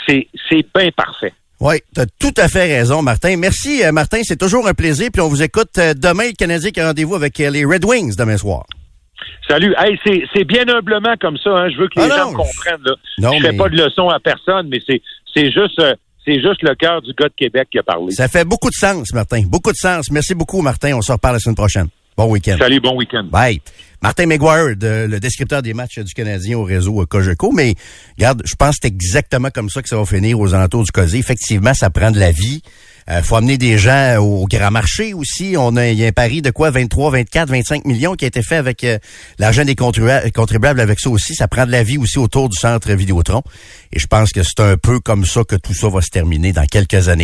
C'est, 0.07 0.27
c'est 0.49 0.65
bien 0.75 0.89
parfait. 0.91 1.33
Oui, 1.59 1.75
tu 1.93 2.01
as 2.01 2.05
tout 2.19 2.33
à 2.37 2.47
fait 2.49 2.65
raison, 2.77 3.01
Martin. 3.01 3.37
Merci, 3.37 3.83
euh, 3.83 3.91
Martin. 3.91 4.19
C'est 4.23 4.35
toujours 4.37 4.67
un 4.67 4.73
plaisir. 4.73 5.09
Puis 5.11 5.21
on 5.21 5.29
vous 5.29 5.41
écoute 5.41 5.71
euh, 5.77 5.93
demain, 5.93 6.25
le 6.27 6.33
Canadien 6.33 6.71
qui 6.71 6.79
a 6.81 6.87
rendez-vous 6.87 7.15
avec 7.15 7.39
euh, 7.39 7.49
les 7.49 7.63
Red 7.65 7.85
Wings 7.85 8.15
demain 8.15 8.37
soir. 8.37 8.65
Salut. 9.47 9.73
Hey, 9.77 9.97
c'est, 10.33 10.43
bien 10.43 10.67
humblement 10.67 11.15
comme 11.21 11.37
ça, 11.37 11.51
hein. 11.51 11.69
Je 11.69 11.77
veux 11.77 11.87
que 11.87 11.99
les 11.99 12.07
Ah 12.11 12.17
gens 12.17 12.31
non, 12.31 12.37
comprennent, 12.37 12.81
là. 12.85 12.93
non, 13.19 13.31
je 13.37 13.41
fais 13.45 13.51
mais- 13.51 13.57
pas 13.57 13.69
de 13.69 13.77
leçon 13.77 14.09
à 14.09 14.19
personne, 14.19 14.67
mais 14.69 14.79
c'est, 14.85 15.01
c'est 15.33 15.45
juste, 15.51 15.81
c'est 16.25 16.41
juste 16.41 16.61
le 16.63 16.75
cœur 16.75 17.01
du 17.01 17.13
gars 17.13 17.29
de 17.29 17.33
Québec 17.37 17.67
qui 17.71 17.79
a 17.79 17.83
parlé. 17.83 18.11
Ça 18.11 18.27
fait 18.27 18.43
beaucoup 18.43 18.69
de 18.69 18.75
sens, 18.75 19.13
Martin. 19.13 19.43
Beaucoup 19.45 19.71
de 19.71 19.77
sens. 19.77 20.09
Merci 20.11 20.33
beaucoup, 20.35 20.61
Martin. 20.61 20.93
On 20.95 21.01
se 21.01 21.11
reparle 21.11 21.35
la 21.35 21.39
semaine 21.39 21.55
prochaine. 21.55 21.87
Bon 22.17 22.25
week-end. 22.31 22.55
Salut, 22.59 22.79
bon 22.79 22.95
week-end. 22.97 23.25
Bye. 23.25 23.61
Martin 24.05 24.27
McGuire, 24.27 24.75
le 24.79 25.17
descripteur 25.17 25.63
des 25.63 25.73
matchs 25.73 25.97
du 25.97 26.13
Canadien 26.13 26.59
au 26.59 26.63
réseau 26.63 27.03
Cogeco. 27.07 27.51
Mais, 27.51 27.73
regarde, 28.19 28.43
je 28.45 28.53
pense 28.53 28.75
que 28.75 28.81
c'est 28.83 28.87
exactement 28.87 29.49
comme 29.49 29.67
ça 29.71 29.81
que 29.81 29.89
ça 29.89 29.97
va 29.97 30.05
finir 30.05 30.39
aux 30.39 30.53
alentours 30.53 30.83
du 30.83 30.91
COSE. 30.91 31.15
Effectivement, 31.15 31.73
ça 31.73 31.89
prend 31.89 32.11
de 32.11 32.19
la 32.19 32.29
vie. 32.31 32.61
Euh, 33.09 33.21
faut 33.23 33.35
amener 33.35 33.57
des 33.57 33.77
gens 33.79 34.17
au 34.19 34.45
grand 34.45 34.69
marché 34.71 35.13
aussi. 35.15 35.55
On 35.57 35.75
a, 35.75 35.87
il 35.89 35.97
y 35.97 36.03
a 36.03 36.07
un 36.07 36.11
pari 36.11 36.43
de 36.43 36.51
quoi? 36.51 36.69
23, 36.71 37.11
24, 37.11 37.49
25 37.49 37.85
millions 37.85 38.13
qui 38.13 38.25
a 38.25 38.27
été 38.27 38.41
fait 38.43 38.55
avec 38.57 38.83
euh, 38.83 38.97
l'argent 39.39 39.63
des 39.63 39.73
contribua- 39.75 40.31
contribuables 40.31 40.79
avec 40.79 40.99
ça 40.99 41.09
aussi. 41.09 41.33
Ça 41.35 41.47
prend 41.47 41.65
de 41.65 41.71
la 41.71 41.81
vie 41.83 41.97
aussi 41.97 42.19
autour 42.19 42.49
du 42.49 42.57
centre 42.57 42.91
Vidéotron. 42.93 43.41
Et 43.91 43.99
je 43.99 44.05
pense 44.07 44.31
que 44.31 44.41
c'est 44.43 44.59
un 44.59 44.77
peu 44.77 44.99
comme 44.99 45.25
ça 45.25 45.43
que 45.43 45.55
tout 45.55 45.73
ça 45.73 45.89
va 45.89 46.01
se 46.01 46.09
terminer 46.09 46.51
dans 46.51 46.65
quelques 46.65 47.07
années. 47.09 47.23